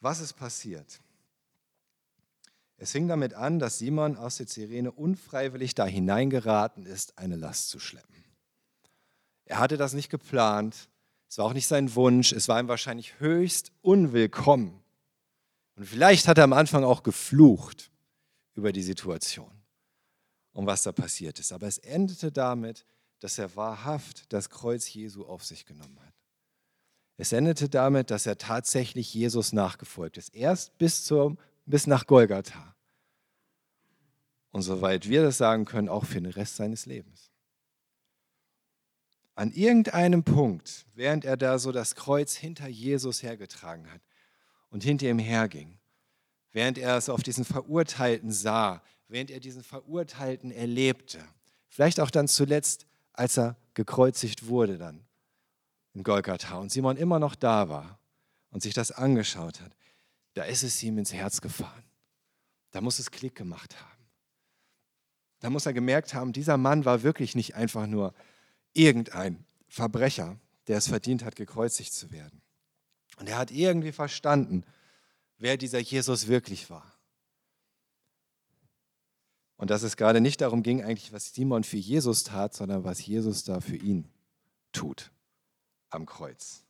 Was 0.00 0.20
ist 0.20 0.34
passiert? 0.34 1.00
Es 2.76 2.92
fing 2.92 3.08
damit 3.08 3.34
an, 3.34 3.58
dass 3.58 3.78
Simon 3.78 4.16
aus 4.16 4.36
der 4.36 4.46
Cyrene 4.46 4.92
unfreiwillig 4.92 5.74
da 5.74 5.84
hineingeraten 5.84 6.86
ist, 6.86 7.18
eine 7.18 7.36
Last 7.36 7.70
zu 7.70 7.80
schleppen. 7.80 8.24
Er 9.46 9.58
hatte 9.58 9.76
das 9.76 9.94
nicht 9.94 10.10
geplant, 10.10 10.88
es 11.28 11.38
war 11.38 11.46
auch 11.46 11.52
nicht 11.52 11.66
sein 11.66 11.94
Wunsch, 11.94 12.32
es 12.32 12.48
war 12.48 12.60
ihm 12.60 12.68
wahrscheinlich 12.68 13.18
höchst 13.18 13.72
unwillkommen. 13.82 14.80
Und 15.74 15.86
vielleicht 15.86 16.28
hat 16.28 16.38
er 16.38 16.44
am 16.44 16.52
Anfang 16.52 16.84
auch 16.84 17.02
geflucht 17.02 17.90
über 18.54 18.72
die 18.72 18.82
Situation 18.82 19.50
und 20.52 20.66
was 20.66 20.82
da 20.82 20.92
passiert 20.92 21.38
ist. 21.38 21.52
Aber 21.52 21.66
es 21.66 21.78
endete 21.78 22.30
damit, 22.30 22.84
dass 23.20 23.38
er 23.38 23.54
wahrhaft 23.56 24.32
das 24.32 24.50
Kreuz 24.50 24.92
Jesu 24.92 25.24
auf 25.24 25.44
sich 25.44 25.66
genommen 25.66 25.98
hat. 26.00 26.14
Es 27.20 27.32
endete 27.32 27.68
damit, 27.68 28.12
dass 28.12 28.26
er 28.26 28.38
tatsächlich 28.38 29.12
Jesus 29.12 29.52
nachgefolgt 29.52 30.16
ist. 30.16 30.34
Erst 30.34 30.78
bis 30.78 31.04
zum 31.04 31.36
bis 31.66 31.86
nach 31.88 32.06
Golgatha. 32.06 32.76
Und 34.52 34.62
soweit 34.62 35.08
wir 35.08 35.22
das 35.22 35.36
sagen 35.36 35.64
können, 35.64 35.88
auch 35.88 36.06
für 36.06 36.20
den 36.20 36.30
Rest 36.30 36.56
seines 36.56 36.86
Lebens. 36.86 37.30
An 39.34 39.52
irgendeinem 39.52 40.22
Punkt, 40.24 40.86
während 40.94 41.24
er 41.24 41.36
da 41.36 41.58
so 41.58 41.72
das 41.72 41.96
Kreuz 41.96 42.34
hinter 42.34 42.68
Jesus 42.68 43.22
hergetragen 43.22 43.90
hat 43.92 44.00
und 44.70 44.84
hinter 44.84 45.08
ihm 45.08 45.18
herging, 45.18 45.78
während 46.52 46.78
er 46.78 47.00
so 47.00 47.12
auf 47.12 47.22
diesen 47.24 47.44
Verurteilten 47.44 48.30
sah, 48.30 48.82
während 49.08 49.30
er 49.30 49.40
diesen 49.40 49.64
Verurteilten 49.64 50.52
erlebte, 50.52 51.18
vielleicht 51.68 51.98
auch 52.00 52.10
dann 52.10 52.28
zuletzt, 52.28 52.86
als 53.12 53.36
er 53.36 53.56
gekreuzigt 53.74 54.46
wurde 54.46 54.78
dann 54.78 55.07
in 55.98 56.04
Golgatha 56.04 56.56
und 56.58 56.70
Simon 56.70 56.96
immer 56.96 57.18
noch 57.18 57.34
da 57.34 57.68
war 57.68 57.98
und 58.50 58.62
sich 58.62 58.72
das 58.72 58.92
angeschaut 58.92 59.60
hat, 59.60 59.76
da 60.34 60.44
ist 60.44 60.62
es 60.62 60.80
ihm 60.82 60.96
ins 60.96 61.12
Herz 61.12 61.40
gefahren. 61.40 61.82
Da 62.70 62.80
muss 62.80 63.00
es 63.00 63.10
Klick 63.10 63.34
gemacht 63.34 63.80
haben. 63.80 64.06
Da 65.40 65.50
muss 65.50 65.66
er 65.66 65.72
gemerkt 65.72 66.14
haben, 66.14 66.32
dieser 66.32 66.56
Mann 66.56 66.84
war 66.84 67.02
wirklich 67.02 67.34
nicht 67.34 67.56
einfach 67.56 67.88
nur 67.88 68.14
irgendein 68.74 69.44
Verbrecher, 69.66 70.38
der 70.68 70.78
es 70.78 70.86
verdient 70.86 71.24
hat, 71.24 71.34
gekreuzigt 71.34 71.92
zu 71.92 72.12
werden. 72.12 72.42
Und 73.18 73.28
er 73.28 73.36
hat 73.36 73.50
irgendwie 73.50 73.92
verstanden, 73.92 74.64
wer 75.38 75.56
dieser 75.56 75.80
Jesus 75.80 76.28
wirklich 76.28 76.70
war. 76.70 76.92
Und 79.56 79.70
dass 79.70 79.82
es 79.82 79.96
gerade 79.96 80.20
nicht 80.20 80.40
darum 80.40 80.62
ging, 80.62 80.84
eigentlich, 80.84 81.12
was 81.12 81.34
Simon 81.34 81.64
für 81.64 81.76
Jesus 81.76 82.22
tat, 82.22 82.54
sondern 82.54 82.84
was 82.84 83.04
Jesus 83.04 83.42
da 83.42 83.60
für 83.60 83.76
ihn 83.76 84.08
tut 84.70 85.10
am 85.90 86.06
Kreuz. 86.06 86.64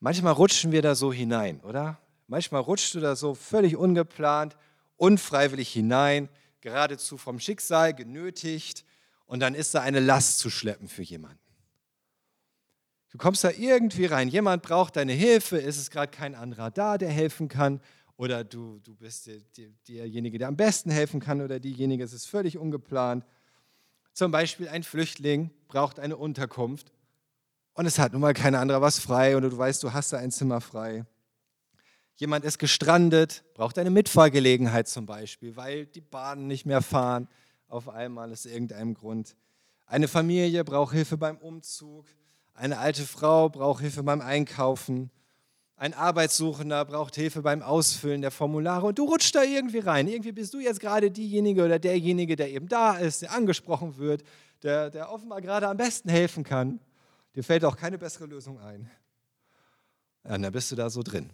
Manchmal 0.00 0.32
rutschen 0.32 0.72
wir 0.72 0.82
da 0.82 0.94
so 0.94 1.12
hinein, 1.12 1.60
oder? 1.60 1.98
Manchmal 2.28 2.60
rutschst 2.60 2.94
du 2.94 3.00
da 3.00 3.16
so 3.16 3.34
völlig 3.34 3.76
ungeplant, 3.76 4.56
unfreiwillig 4.96 5.72
hinein, 5.72 6.28
geradezu 6.60 7.16
vom 7.16 7.40
Schicksal 7.40 7.94
genötigt 7.94 8.84
und 9.26 9.40
dann 9.40 9.54
ist 9.54 9.74
da 9.74 9.80
eine 9.80 10.00
Last 10.00 10.38
zu 10.38 10.50
schleppen 10.50 10.88
für 10.88 11.02
jemanden. 11.02 11.38
Du 13.10 13.16
kommst 13.18 13.42
da 13.42 13.50
irgendwie 13.50 14.04
rein, 14.04 14.28
jemand 14.28 14.62
braucht 14.62 14.96
deine 14.96 15.14
Hilfe, 15.14 15.56
ist 15.56 15.78
es 15.78 15.90
gerade 15.90 16.10
kein 16.10 16.34
anderer 16.34 16.70
da, 16.70 16.98
der 16.98 17.10
helfen 17.10 17.48
kann 17.48 17.80
oder 18.16 18.44
du, 18.44 18.80
du 18.80 18.94
bist 18.94 19.26
der, 19.26 19.38
der, 19.56 19.70
derjenige, 19.88 20.38
der 20.38 20.48
am 20.48 20.56
besten 20.56 20.90
helfen 20.90 21.20
kann 21.20 21.40
oder 21.40 21.58
diejenige, 21.58 22.04
es 22.04 22.12
ist 22.12 22.26
völlig 22.26 22.58
ungeplant. 22.58 23.24
Zum 24.12 24.30
Beispiel 24.30 24.68
ein 24.68 24.82
Flüchtling 24.82 25.50
braucht 25.68 25.98
eine 25.98 26.16
Unterkunft 26.16 26.92
und 27.78 27.86
es 27.86 28.00
hat 28.00 28.10
nun 28.10 28.22
mal 28.22 28.34
kein 28.34 28.56
anderer 28.56 28.82
was 28.82 28.98
frei 28.98 29.36
und 29.36 29.44
du 29.44 29.56
weißt, 29.56 29.84
du 29.84 29.92
hast 29.92 30.12
da 30.12 30.18
ein 30.18 30.32
Zimmer 30.32 30.60
frei. 30.60 31.04
Jemand 32.16 32.44
ist 32.44 32.58
gestrandet, 32.58 33.44
braucht 33.54 33.78
eine 33.78 33.90
Mitfahrgelegenheit 33.90 34.88
zum 34.88 35.06
Beispiel, 35.06 35.54
weil 35.54 35.86
die 35.86 36.00
Bahnen 36.00 36.48
nicht 36.48 36.66
mehr 36.66 36.82
fahren 36.82 37.28
auf 37.68 37.88
einmal 37.88 38.32
aus 38.32 38.46
irgendeinem 38.46 38.94
Grund. 38.94 39.36
Eine 39.86 40.08
Familie 40.08 40.64
braucht 40.64 40.92
Hilfe 40.92 41.16
beim 41.16 41.36
Umzug. 41.36 42.06
Eine 42.52 42.78
alte 42.78 43.04
Frau 43.04 43.48
braucht 43.48 43.80
Hilfe 43.80 44.02
beim 44.02 44.22
Einkaufen. 44.22 45.12
Ein 45.76 45.94
Arbeitssuchender 45.94 46.84
braucht 46.84 47.14
Hilfe 47.14 47.42
beim 47.42 47.62
Ausfüllen 47.62 48.22
der 48.22 48.32
Formulare 48.32 48.86
und 48.86 48.98
du 48.98 49.04
rutschst 49.04 49.36
da 49.36 49.44
irgendwie 49.44 49.78
rein. 49.78 50.08
Irgendwie 50.08 50.32
bist 50.32 50.52
du 50.52 50.58
jetzt 50.58 50.80
gerade 50.80 51.12
diejenige 51.12 51.64
oder 51.64 51.78
derjenige, 51.78 52.34
der 52.34 52.50
eben 52.50 52.66
da 52.66 52.96
ist, 52.96 53.22
der 53.22 53.32
angesprochen 53.32 53.98
wird, 53.98 54.24
der, 54.64 54.90
der 54.90 55.12
offenbar 55.12 55.40
gerade 55.40 55.68
am 55.68 55.76
besten 55.76 56.08
helfen 56.08 56.42
kann. 56.42 56.80
Dir 57.34 57.44
fällt 57.44 57.64
auch 57.64 57.76
keine 57.76 57.98
bessere 57.98 58.26
Lösung 58.26 58.58
ein. 58.60 58.90
Und 60.24 60.42
dann 60.42 60.52
bist 60.52 60.70
du 60.70 60.76
da 60.76 60.90
so 60.90 61.02
drin. 61.02 61.30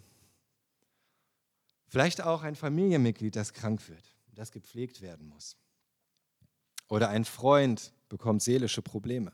Vielleicht 1.87 2.21
auch 2.21 2.43
ein 2.43 2.55
Familienmitglied, 2.55 3.35
das 3.35 3.53
krank 3.53 3.87
wird, 3.89 4.03
das 4.33 4.51
gepflegt 4.51 5.01
werden 5.01 5.27
muss. 5.27 5.55
Oder 6.87 7.09
ein 7.09 7.25
Freund 7.25 7.93
bekommt 8.09 8.41
seelische 8.41 8.81
Probleme. 8.81 9.31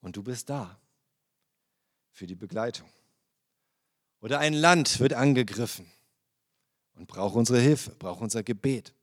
Und 0.00 0.16
du 0.16 0.22
bist 0.22 0.50
da 0.50 0.78
für 2.12 2.26
die 2.26 2.34
Begleitung. 2.34 2.88
Oder 4.20 4.38
ein 4.38 4.54
Land 4.54 5.00
wird 5.00 5.12
angegriffen 5.12 5.86
und 6.94 7.06
braucht 7.06 7.36
unsere 7.36 7.60
Hilfe, 7.60 7.90
braucht 7.90 8.22
unser 8.22 8.42
Gebet, 8.42 8.94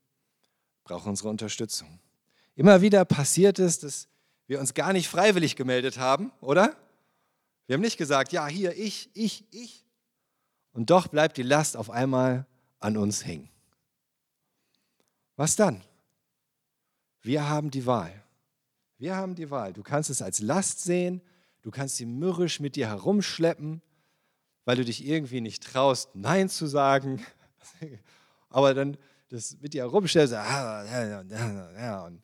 braucht 0.84 1.06
unsere 1.06 1.30
Unterstützung. 1.30 2.00
Immer 2.56 2.82
wieder 2.82 3.06
passiert 3.06 3.60
es, 3.60 3.80
dass 3.80 4.08
wir 4.48 4.60
uns 4.60 4.74
gar 4.74 4.94
nicht 4.94 5.08
freiwillig 5.08 5.56
gemeldet 5.56 5.98
haben, 5.98 6.32
oder? 6.42 6.76
Wir 7.68 7.76
haben 7.76 7.82
nicht 7.82 7.98
gesagt, 7.98 8.32
ja, 8.34 8.48
hier, 8.48 8.78
ich, 8.78 9.10
ich, 9.14 9.46
ich. 9.52 9.86
Und 10.74 10.90
doch 10.90 11.08
bleibt 11.08 11.38
die 11.38 11.44
Last 11.44 11.78
auf 11.78 11.90
einmal 11.90 12.46
an 12.80 12.98
uns 12.98 13.26
hängen. 13.26 13.50
Was 15.36 15.56
dann? 15.56 15.84
Wir 17.22 17.48
haben 17.48 17.72
die 17.72 17.86
Wahl. 17.86 18.24
Wir 18.98 19.16
haben 19.16 19.36
die 19.36 19.50
Wahl. 19.50 19.74
Du 19.74 19.84
kannst 19.84 20.10
es 20.10 20.22
als 20.22 20.40
Last 20.40 20.82
sehen, 20.82 21.22
du 21.62 21.72
kannst 21.72 21.98
sie 21.98 22.06
mürrisch 22.06 22.60
mit 22.60 22.76
dir 22.76 22.88
herumschleppen, 22.88 23.82
weil 24.66 24.78
du 24.78 24.86
dich 24.86 25.06
irgendwie 25.06 25.42
nicht 25.42 25.64
traust, 25.64 26.16
Nein 26.16 26.50
zu 26.50 26.68
sagen. 26.68 27.26
Aber 28.50 28.74
dann 28.74 28.98
das 29.30 29.58
mit 29.62 29.74
dir 29.74 29.84
herumstellst, 29.84 30.34
ah, 30.34 32.06
und 32.06 32.22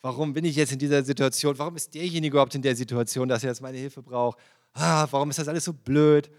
warum 0.00 0.32
bin 0.32 0.44
ich 0.44 0.56
jetzt 0.56 0.72
in 0.72 0.78
dieser 0.78 1.02
Situation? 1.02 1.58
Warum 1.58 1.76
ist 1.76 1.94
derjenige 1.94 2.34
überhaupt 2.34 2.54
in 2.54 2.62
der 2.62 2.76
Situation, 2.76 3.28
dass 3.28 3.42
er 3.42 3.50
jetzt 3.50 3.62
meine 3.62 3.78
Hilfe 3.78 4.02
braucht? 4.02 4.38
Ah, 4.72 5.06
warum 5.10 5.30
ist 5.30 5.38
das 5.38 5.48
alles 5.48 5.64
so 5.64 5.72
blöd? 5.72 6.30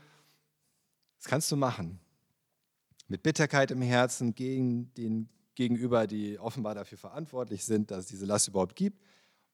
Das 1.17 1.25
kannst 1.25 1.51
du 1.51 1.55
machen. 1.55 1.99
Mit 3.07 3.23
Bitterkeit 3.23 3.71
im 3.71 3.81
Herzen 3.81 4.35
gegen 4.35 4.93
den 4.93 5.29
gegenüber, 5.59 6.07
die 6.07 6.39
offenbar 6.39 6.73
dafür 6.73 6.97
verantwortlich 6.97 7.65
sind, 7.65 7.91
dass 7.91 8.05
es 8.05 8.05
diese 8.05 8.25
Last 8.25 8.47
überhaupt 8.47 8.77
gibt. 8.77 9.03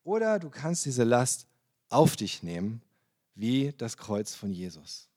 Oder 0.04 0.38
du 0.38 0.52
kannst 0.52 0.86
diese 0.86 1.04
Last 1.04 1.48
auf 1.90 2.16
dich 2.16 2.44
nehmen, 2.44 2.84
wie 3.34 3.74
das 3.76 3.98
Kreuz 3.98 4.36
von 4.36 4.52
Jesus. 4.52 5.10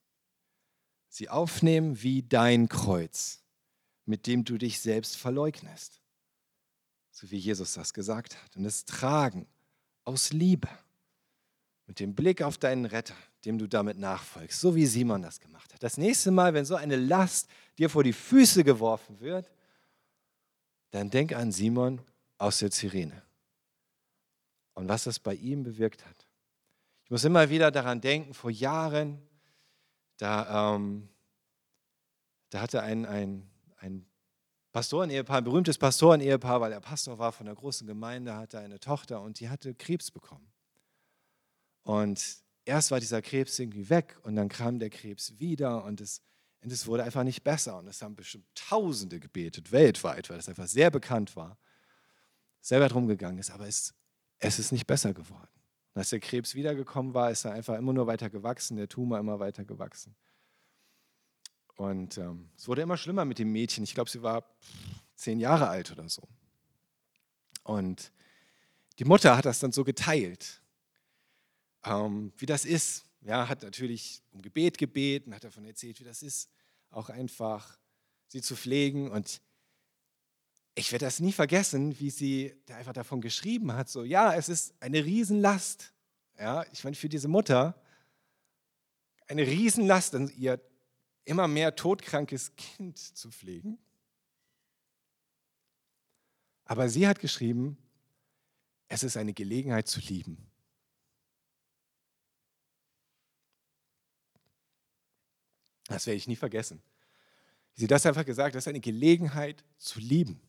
Sie 1.11 1.29
aufnehmen 1.29 2.03
wie 2.03 2.22
dein 2.22 2.70
Kreuz, 2.70 3.42
mit 4.07 4.27
dem 4.27 4.44
du 4.44 4.57
dich 4.57 4.81
selbst 4.81 5.18
verleugnest. 5.18 6.01
So 7.18 7.28
wie 7.33 7.37
Jesus 7.37 7.72
das 7.72 7.92
gesagt 7.92 8.40
hat. 8.40 8.57
Und 8.57 8.64
es 8.64 8.85
tragen 8.85 9.48
aus 10.04 10.33
Liebe, 10.33 10.68
mit 11.88 11.98
dem 11.98 12.14
Blick 12.14 12.42
auf 12.42 12.59
deinen 12.59 12.85
Retter, 12.85 13.16
dem 13.44 13.59
du 13.59 13.66
damit 13.66 13.98
nachfolgst, 13.98 14.61
so 14.61 14.76
wie 14.76 14.87
Simon 14.87 15.22
das 15.22 15.40
gemacht 15.40 15.74
hat. 15.74 15.83
Das 15.83 15.96
nächste 15.96 16.31
Mal, 16.31 16.54
wenn 16.54 16.64
so 16.64 16.76
eine 16.76 16.94
Last 16.94 17.48
dir 17.76 17.90
vor 17.90 18.04
die 18.04 18.12
Füße 18.12 18.62
geworfen 18.62 19.18
wird, 19.18 19.50
dann 20.92 21.11
denk 21.11 21.35
an 21.35 21.50
Simon 21.50 22.00
aus 22.37 22.61
der 22.61 22.70
Zirene 22.70 23.20
und 24.74 24.88
was 24.88 25.02
das 25.02 25.18
bei 25.18 25.35
ihm 25.35 25.64
bewirkt 25.64 26.07
hat. 26.07 26.28
Ich 27.02 27.11
muss 27.11 27.24
immer 27.24 27.50
wieder 27.50 27.72
daran 27.72 28.00
denken, 28.00 28.33
vor 28.33 28.52
Jahren, 28.52 29.20
da, 30.18 30.76
ähm, 30.76 31.09
da 32.50 32.61
hatte 32.61 32.81
ein, 32.81 33.07
ein, 33.07 33.50
ein 33.78 34.08
Pastorenehepaar, 34.72 35.38
ein 35.38 35.44
berühmtes 35.44 35.78
Pastorenehepaar, 35.78 36.61
weil 36.61 36.72
er 36.72 36.81
Pastor 36.81 37.18
war 37.18 37.33
von 37.33 37.46
einer 37.46 37.57
großen 37.57 37.87
Gemeinde, 37.87 38.37
hatte 38.37 38.59
eine 38.59 38.78
Tochter 38.78 39.22
und 39.22 39.40
die 39.40 39.48
hatte 39.48 39.74
Krebs 39.74 40.11
bekommen. 40.11 40.52
Und 41.83 42.38
erst 42.64 42.90
war 42.90 43.00
dieser 43.00 43.22
Krebs 43.22 43.59
irgendwie 43.59 43.88
weg 43.88 44.18
und 44.22 44.37
dann 44.37 44.48
kam 44.48 44.78
der 44.78 44.90
Krebs 44.90 45.38
wieder 45.38 45.85
und 45.85 46.00
es 46.00 46.22
und 46.61 46.72
es 46.72 46.87
wurde 46.87 47.04
einfach 47.04 47.24
nicht 47.24 47.44
besser. 47.44 47.78
Und 47.78 47.87
es 47.88 48.02
haben 48.02 48.16
bestimmt 48.16 48.46
Tausende 48.54 49.20
gebetet, 49.20 49.72
weltweit, 49.72 50.28
weil 50.31 50.38
es 50.38 50.48
einfach 50.48 50.66
sehr 50.66 50.90
bekannt 50.90 51.37
war, 51.37 51.59
selber 52.61 52.88
drum 52.88 53.07
gegangen 53.07 53.38
ist. 53.38 53.50
Aber 53.50 53.66
es, 53.66 53.94
es 54.38 54.59
ist 54.59 54.72
nicht 54.72 54.87
besser 54.87 55.14
geworden. 55.14 55.48
Und 55.94 56.00
als 56.00 56.11
der 56.11 56.20
Krebs 56.20 56.54
wiedergekommen 56.54 57.14
war, 57.14 57.31
ist 57.31 57.44
er 57.44 57.52
einfach 57.52 57.76
immer 57.76 57.92
nur 57.92 58.07
weiter 58.07 58.28
gewachsen, 58.28 58.76
der 58.76 58.88
Tumor 58.88 59.18
immer 59.18 59.38
weiter 59.38 59.64
gewachsen. 59.64 60.16
Und 61.79 62.19
ähm, 62.19 62.51
es 62.57 62.67
wurde 62.67 62.83
immer 62.83 62.97
schlimmer 62.97 63.25
mit 63.25 63.38
dem 63.38 63.53
Mädchen. 63.53 63.85
Ich 63.85 63.95
glaube, 63.95 64.11
sie 64.11 64.21
war 64.21 64.45
zehn 65.14 65.38
Jahre 65.38 65.69
alt 65.69 65.93
oder 65.93 66.09
so. 66.09 66.27
Und 67.62 68.11
die 68.99 69.05
Mutter 69.05 69.37
hat 69.37 69.45
das 69.45 69.61
dann 69.61 69.71
so 69.71 69.85
geteilt, 69.85 70.61
ähm, 71.85 72.33
wie 72.37 72.47
das 72.47 72.64
ist, 72.64 73.05
ja, 73.21 73.49
hat 73.49 73.62
natürlich 73.62 74.25
um 74.33 74.43
Gebet 74.43 74.77
gebeten, 74.77 75.33
hat 75.33 75.45
davon 75.45 75.64
erzählt, 75.64 76.01
wie 76.01 76.05
das 76.05 76.25
ist, 76.25 76.51
auch 76.91 77.11
einfach 77.11 77.79
sie 78.27 78.43
zu 78.43 78.57
pflegen. 78.57 79.12
Und 79.12 79.41
ich 80.75 80.91
werde 80.91 81.05
das 81.05 81.21
nie 81.21 81.33
vergessen, 81.33 81.97
wie 82.01 82.11
sie 82.11 82.57
einfach 82.71 82.93
davon 82.93 83.21
geschrieben 83.21 83.73
hat, 83.73 83.88
so, 83.88 84.03
ja, 84.03 84.35
es 84.35 84.49
ist 84.49 84.75
eine 84.81 85.05
Riesenlast. 85.05 85.93
Ja, 86.41 86.64
ich 86.73 86.83
meine, 86.83 86.97
für 86.97 87.09
diese 87.09 87.29
Mutter 87.29 87.81
eine 89.29 89.47
Riesenlast, 89.47 90.17
ihr 90.37 90.61
immer 91.29 91.47
mehr 91.47 91.77
todkrankes 91.77 92.57
Kind 92.57 92.97
zu 92.99 93.31
pflegen. 93.31 93.79
Aber 96.64 96.88
sie 96.88 97.07
hat 97.07 97.19
geschrieben, 97.19 97.77
es 98.88 99.03
ist 99.03 99.17
eine 99.17 99.35
Gelegenheit 99.35 99.88
zu 99.88 100.01
lieben. 100.01 100.51
Das 105.87 106.07
werde 106.07 106.17
ich 106.17 106.27
nie 106.27 106.37
vergessen. 106.37 106.83
Sie 107.75 107.87
das 107.87 108.07
einfach 108.07 108.25
gesagt, 108.25 108.55
das 108.55 108.64
ist 108.64 108.69
eine 108.69 108.81
Gelegenheit 108.81 109.64
zu 109.77 110.01
lieben. 110.01 110.41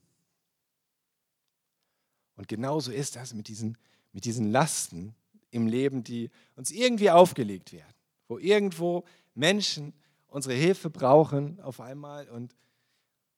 Und 2.35 2.47
genauso 2.47 2.91
ist 2.91 3.17
das 3.17 3.33
mit 3.33 3.49
diesen, 3.49 3.77
mit 4.13 4.23
diesen 4.23 4.49
Lasten 4.49 5.13
im 5.51 5.67
Leben, 5.67 6.03
die 6.05 6.31
uns 6.55 6.71
irgendwie 6.71 7.11
aufgelegt 7.11 7.73
werden, 7.73 7.93
wo 8.29 8.37
irgendwo 8.37 9.05
Menschen 9.33 9.93
unsere 10.29 10.55
Hilfe 10.55 10.89
brauchen 10.89 11.59
auf 11.61 11.79
einmal 11.79 12.29
und, 12.29 12.55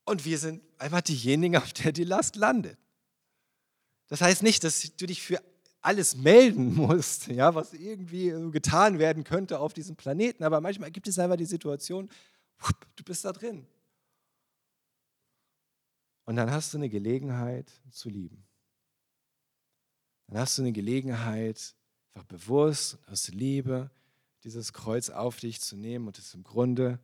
und 0.05 0.25
wir 0.25 0.37
sind 0.37 0.61
einfach 0.77 1.01
diejenigen, 1.01 1.57
auf 1.57 1.73
der 1.73 1.91
die 1.91 2.03
Last 2.03 2.35
landet. 2.35 2.77
Das 4.07 4.21
heißt 4.21 4.43
nicht, 4.43 4.63
dass 4.63 4.95
du 4.97 5.05
dich 5.05 5.21
für 5.21 5.41
alles 5.81 6.15
melden 6.15 6.73
musst, 6.75 7.27
ja, 7.27 7.55
was 7.55 7.73
irgendwie 7.73 8.29
getan 8.51 8.99
werden 8.99 9.23
könnte 9.23 9.59
auf 9.59 9.73
diesem 9.73 9.95
Planeten. 9.95 10.43
Aber 10.43 10.61
manchmal 10.61 10.91
gibt 10.91 11.07
es 11.07 11.17
einfach 11.17 11.37
die 11.37 11.45
Situation, 11.45 12.09
du 12.95 13.03
bist 13.03 13.25
da 13.25 13.31
drin. 13.31 13.65
Und 16.25 16.35
dann 16.35 16.51
hast 16.51 16.73
du 16.73 16.77
eine 16.77 16.89
Gelegenheit 16.89 17.71
zu 17.89 18.09
lieben. 18.09 18.45
Dann 20.27 20.39
hast 20.39 20.57
du 20.57 20.61
eine 20.61 20.71
Gelegenheit, 20.71 21.75
einfach 22.13 22.27
bewusst 22.27 22.97
aus 23.07 23.29
Liebe 23.29 23.89
dieses 24.43 24.73
Kreuz 24.73 25.09
auf 25.09 25.39
dich 25.39 25.61
zu 25.61 25.75
nehmen 25.75 26.07
und 26.07 26.17
es 26.17 26.33
im 26.33 26.43
Grunde 26.43 26.99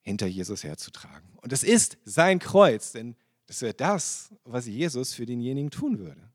hinter 0.00 0.26
Jesus 0.26 0.64
herzutragen. 0.64 1.28
Und 1.42 1.52
es 1.52 1.62
ist 1.62 1.98
sein 2.04 2.38
Kreuz, 2.38 2.92
denn 2.92 3.16
das 3.46 3.62
wäre 3.62 3.74
das, 3.74 4.32
was 4.44 4.66
Jesus 4.66 5.14
für 5.14 5.26
denjenigen 5.26 5.70
tun 5.70 5.98
würde 5.98 6.32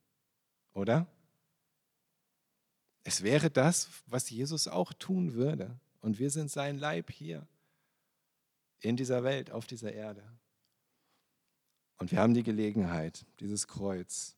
oder? 0.77 1.07
Es 3.03 3.23
wäre 3.23 3.49
das, 3.49 3.89
was 4.05 4.29
Jesus 4.29 4.67
auch 4.67 4.93
tun 4.93 5.33
würde. 5.33 5.79
Und 6.01 6.19
wir 6.19 6.29
sind 6.29 6.51
sein 6.51 6.77
Leib 6.77 7.11
hier 7.11 7.47
in 8.79 8.95
dieser 8.95 9.23
Welt, 9.23 9.49
auf 9.49 9.65
dieser 9.65 9.91
Erde. 9.91 10.23
Und 11.97 12.11
wir 12.11 12.19
haben 12.19 12.35
die 12.35 12.43
Gelegenheit, 12.43 13.25
dieses 13.39 13.67
Kreuz 13.67 14.35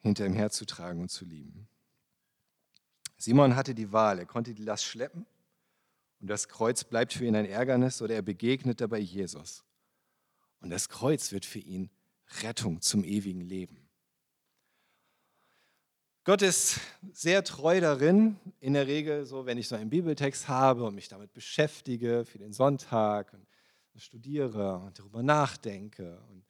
hinter 0.00 0.26
ihm 0.26 0.34
herzutragen 0.34 1.00
und 1.00 1.10
zu 1.10 1.24
lieben. 1.24 1.68
Simon 3.22 3.54
hatte 3.54 3.72
die 3.72 3.92
Wahl, 3.92 4.18
er 4.18 4.26
konnte 4.26 4.52
die 4.52 4.64
Last 4.64 4.84
schleppen 4.84 5.26
und 6.20 6.28
das 6.28 6.48
Kreuz 6.48 6.82
bleibt 6.82 7.12
für 7.12 7.24
ihn 7.24 7.36
ein 7.36 7.46
Ärgernis 7.46 8.02
oder 8.02 8.16
er 8.16 8.22
begegnet 8.22 8.80
dabei 8.80 8.98
Jesus. 8.98 9.62
Und 10.58 10.70
das 10.70 10.88
Kreuz 10.88 11.30
wird 11.30 11.46
für 11.46 11.60
ihn 11.60 11.88
Rettung 12.42 12.80
zum 12.80 13.04
ewigen 13.04 13.40
Leben. 13.40 13.88
Gott 16.24 16.42
ist 16.42 16.80
sehr 17.12 17.44
treu 17.44 17.80
darin, 17.80 18.40
in 18.58 18.72
der 18.72 18.88
Regel 18.88 19.24
so, 19.24 19.46
wenn 19.46 19.56
ich 19.56 19.68
so 19.68 19.76
einen 19.76 19.90
Bibeltext 19.90 20.48
habe 20.48 20.82
und 20.82 20.96
mich 20.96 21.06
damit 21.06 21.32
beschäftige 21.32 22.24
für 22.24 22.38
den 22.38 22.52
Sonntag 22.52 23.32
und 23.34 23.46
studiere 23.94 24.78
und 24.78 24.98
darüber 24.98 25.22
nachdenke 25.22 26.20
und, 26.28 26.44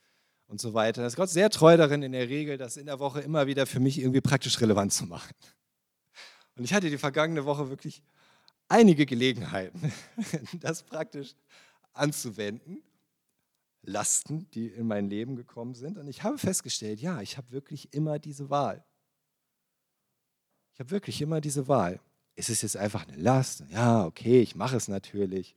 und 0.47 0.59
so 0.59 0.73
weiter. 0.73 1.07
Ist 1.07 1.17
Gott 1.17 1.29
sehr 1.29 1.51
treu 1.51 1.77
darin, 1.77 2.03
in 2.03 2.13
der 2.13 2.31
Regel 2.31 2.57
das 2.57 2.79
in 2.79 2.87
der 2.87 2.99
Woche 2.99 3.21
immer 3.21 3.47
wieder 3.47 3.67
für 3.67 3.81
mich 3.81 3.99
irgendwie 3.99 4.23
praktisch 4.23 4.59
relevant 4.63 4.95
zu 4.95 5.05
machen. 5.05 5.35
Und 6.57 6.65
ich 6.65 6.75
hatte 6.75 6.91
die 6.91 6.99
vergangene 6.99 7.45
Woche 7.45 7.69
wirklich 7.71 8.03
einige 8.69 9.07
Gelegenheiten, 9.07 9.93
das 10.61 10.83
praktisch 10.83 11.35
anzuwenden. 11.93 12.83
Lasten, 13.85 14.49
die 14.53 14.69
in 14.69 14.87
mein 14.87 15.11
Leben 15.11 15.37
gekommen 15.37 15.75
sind. 15.75 15.99
Und 15.99 16.07
ich 16.07 16.23
habe 16.23 16.39
festgestellt, 16.39 17.01
ja, 17.01 17.21
ich 17.21 17.37
habe 17.37 17.51
wirklich 17.51 17.93
immer 17.93 18.19
diese 18.19 18.49
Wahl. 18.49 18.85
Ich 20.73 20.81
habe 20.81 20.91
wirklich 20.91 21.21
immer 21.21 21.41
diese 21.41 21.69
Wahl. 21.69 22.01
Ist 22.35 22.49
es 22.49 22.63
jetzt 22.63 22.77
einfach 22.77 23.07
eine 23.07 23.17
Last? 23.17 23.65
Ja, 23.71 24.07
okay, 24.07 24.41
ich 24.41 24.55
mache 24.55 24.77
es 24.77 24.89
natürlich. 24.89 25.57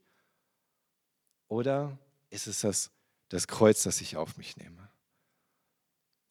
Oder 1.48 1.96
ist 2.30 2.48
es 2.48 2.60
das, 2.60 2.90
das 3.28 3.46
Kreuz, 3.46 3.84
das 3.84 4.00
ich 4.00 4.16
auf 4.16 4.36
mich 4.36 4.56
nehme 4.56 4.90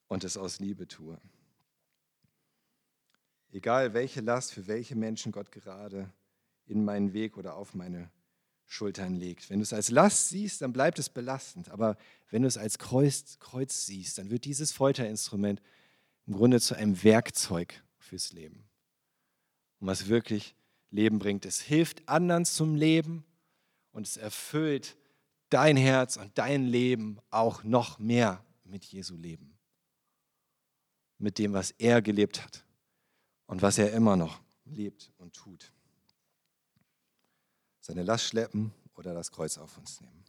und 0.08 0.22
es 0.22 0.36
aus 0.36 0.60
Liebe 0.60 0.86
tue? 0.86 1.18
Egal 3.56 3.94
welche 3.94 4.20
Last 4.20 4.52
für 4.52 4.66
welche 4.66 4.94
Menschen 4.96 5.32
Gott 5.32 5.50
gerade 5.50 6.12
in 6.66 6.84
meinen 6.84 7.14
Weg 7.14 7.38
oder 7.38 7.56
auf 7.56 7.72
meine 7.72 8.10
Schultern 8.66 9.14
legt. 9.14 9.48
Wenn 9.48 9.60
du 9.60 9.62
es 9.62 9.72
als 9.72 9.90
Last 9.90 10.28
siehst, 10.28 10.60
dann 10.60 10.74
bleibt 10.74 10.98
es 10.98 11.08
belastend. 11.08 11.70
Aber 11.70 11.96
wenn 12.30 12.42
du 12.42 12.48
es 12.48 12.58
als 12.58 12.76
Kreuz, 12.76 13.38
Kreuz 13.38 13.86
siehst, 13.86 14.18
dann 14.18 14.28
wird 14.28 14.44
dieses 14.44 14.72
Folterinstrument 14.72 15.62
im 16.26 16.34
Grunde 16.34 16.60
zu 16.60 16.74
einem 16.74 17.02
Werkzeug 17.02 17.82
fürs 17.98 18.34
Leben. 18.34 18.68
Und 19.80 19.86
was 19.86 20.08
wirklich 20.08 20.54
Leben 20.90 21.18
bringt. 21.18 21.46
Es 21.46 21.62
hilft 21.62 22.06
anderen 22.10 22.44
zum 22.44 22.74
Leben 22.74 23.24
und 23.90 24.06
es 24.06 24.18
erfüllt 24.18 24.98
dein 25.48 25.78
Herz 25.78 26.18
und 26.18 26.36
dein 26.36 26.66
Leben 26.66 27.20
auch 27.30 27.64
noch 27.64 27.98
mehr 27.98 28.44
mit 28.64 28.84
Jesu 28.84 29.16
Leben. 29.16 29.56
Mit 31.16 31.38
dem, 31.38 31.54
was 31.54 31.70
er 31.70 32.02
gelebt 32.02 32.44
hat 32.44 32.65
und 33.46 33.62
was 33.62 33.78
er 33.78 33.92
immer 33.92 34.16
noch 34.16 34.40
lebt 34.64 35.12
und 35.18 35.34
tut 35.34 35.72
seine 37.80 38.02
Last 38.02 38.24
schleppen 38.24 38.72
oder 38.96 39.14
das 39.14 39.30
Kreuz 39.30 39.58
auf 39.58 39.78
uns 39.78 40.00
nehmen. 40.00 40.24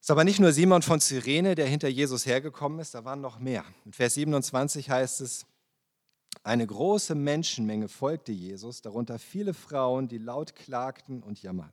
Es 0.00 0.06
ist 0.06 0.10
aber 0.10 0.24
nicht 0.24 0.40
nur 0.40 0.52
Simon 0.52 0.82
von 0.82 1.00
Cyrene, 1.00 1.54
der 1.54 1.66
hinter 1.66 1.86
Jesus 1.86 2.26
hergekommen 2.26 2.80
ist, 2.80 2.94
da 2.94 3.04
waren 3.04 3.20
noch 3.20 3.38
mehr. 3.38 3.64
In 3.84 3.92
Vers 3.92 4.14
27 4.14 4.90
heißt 4.90 5.20
es, 5.20 5.46
eine 6.42 6.66
große 6.66 7.14
Menschenmenge 7.14 7.86
folgte 7.86 8.32
Jesus, 8.32 8.82
darunter 8.82 9.20
viele 9.20 9.54
Frauen, 9.54 10.08
die 10.08 10.18
laut 10.18 10.56
klagten 10.56 11.22
und 11.22 11.40
jammerten. 11.40 11.72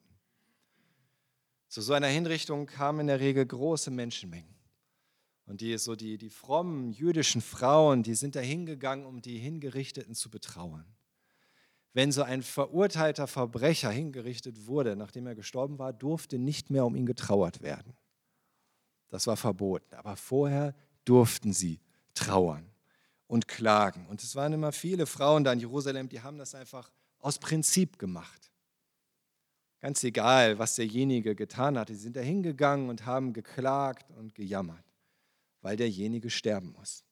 Zu 1.69 1.81
so 1.81 1.93
einer 1.93 2.07
Hinrichtung 2.07 2.67
kamen 2.67 3.01
in 3.01 3.07
der 3.07 3.19
Regel 3.19 3.45
große 3.45 3.89
Menschenmengen. 3.89 4.59
Und 5.49 5.59
die, 5.59 5.77
so 5.77 5.97
die, 5.97 6.17
die 6.17 6.29
frommen 6.29 6.93
jüdischen 6.93 7.41
Frauen, 7.41 8.03
die 8.03 8.15
sind 8.15 8.35
da 8.35 8.39
hingegangen, 8.39 9.05
um 9.05 9.21
die 9.21 9.38
Hingerichteten 9.38 10.15
zu 10.15 10.29
betrauern 10.29 10.85
wenn 11.93 12.12
so 12.12 12.23
ein 12.23 12.43
verurteilter 12.43 13.27
Verbrecher 13.27 13.89
hingerichtet 13.89 14.67
wurde, 14.67 14.95
nachdem 14.95 15.27
er 15.27 15.35
gestorben 15.35 15.79
war, 15.79 15.91
durfte 15.91 16.38
nicht 16.38 16.69
mehr 16.69 16.85
um 16.85 16.95
ihn 16.95 17.05
getrauert 17.05 17.62
werden. 17.62 17.93
Das 19.09 19.25
war 19.27 19.38
verboten. 19.38 19.95
Aber 19.95 20.15
vorher 20.15 20.75
durften 21.03 21.51
sie 21.51 21.81
trauern 22.13 22.69
und 23.27 23.47
klagen. 23.47 24.05
Und 24.07 24.21
es 24.21 24.35
waren 24.35 24.53
immer 24.53 24.71
viele 24.71 25.07
Frauen 25.07 25.43
da 25.43 25.51
in 25.51 25.59
Jerusalem, 25.59 26.09
die 26.09 26.21
haben 26.21 26.38
das 26.38 26.53
einfach 26.53 26.91
aus 27.17 27.39
Prinzip 27.39 27.97
gemacht. 27.97 28.51
Ganz 29.79 30.03
egal, 30.03 30.59
was 30.59 30.75
derjenige 30.75 31.35
getan 31.35 31.77
hat, 31.77 31.89
die 31.89 31.95
sind 31.95 32.15
da 32.15 32.21
hingegangen 32.21 32.89
und 32.89 33.05
haben 33.05 33.33
geklagt 33.33 34.12
und 34.12 34.35
gejammert, 34.35 34.85
weil 35.62 35.76
derjenige 35.76 36.30
sterben 36.30 36.74
muss. 36.78 37.04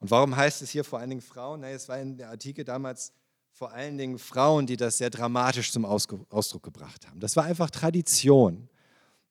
Und 0.00 0.10
warum 0.10 0.36
heißt 0.36 0.62
es 0.62 0.70
hier 0.70 0.84
vor 0.84 0.98
allen 0.98 1.10
Dingen 1.10 1.22
Frauen? 1.22 1.60
Na, 1.60 1.70
es 1.70 1.88
war 1.88 1.98
in 1.98 2.16
der 2.16 2.30
Antike 2.30 2.64
damals 2.64 3.12
vor 3.50 3.72
allen 3.72 3.98
Dingen 3.98 4.18
Frauen, 4.18 4.66
die 4.66 4.76
das 4.76 4.98
sehr 4.98 5.10
dramatisch 5.10 5.72
zum 5.72 5.84
Ausdruck 5.84 6.62
gebracht 6.62 7.08
haben. 7.08 7.18
Das 7.18 7.34
war 7.34 7.44
einfach 7.44 7.70
Tradition, 7.70 8.68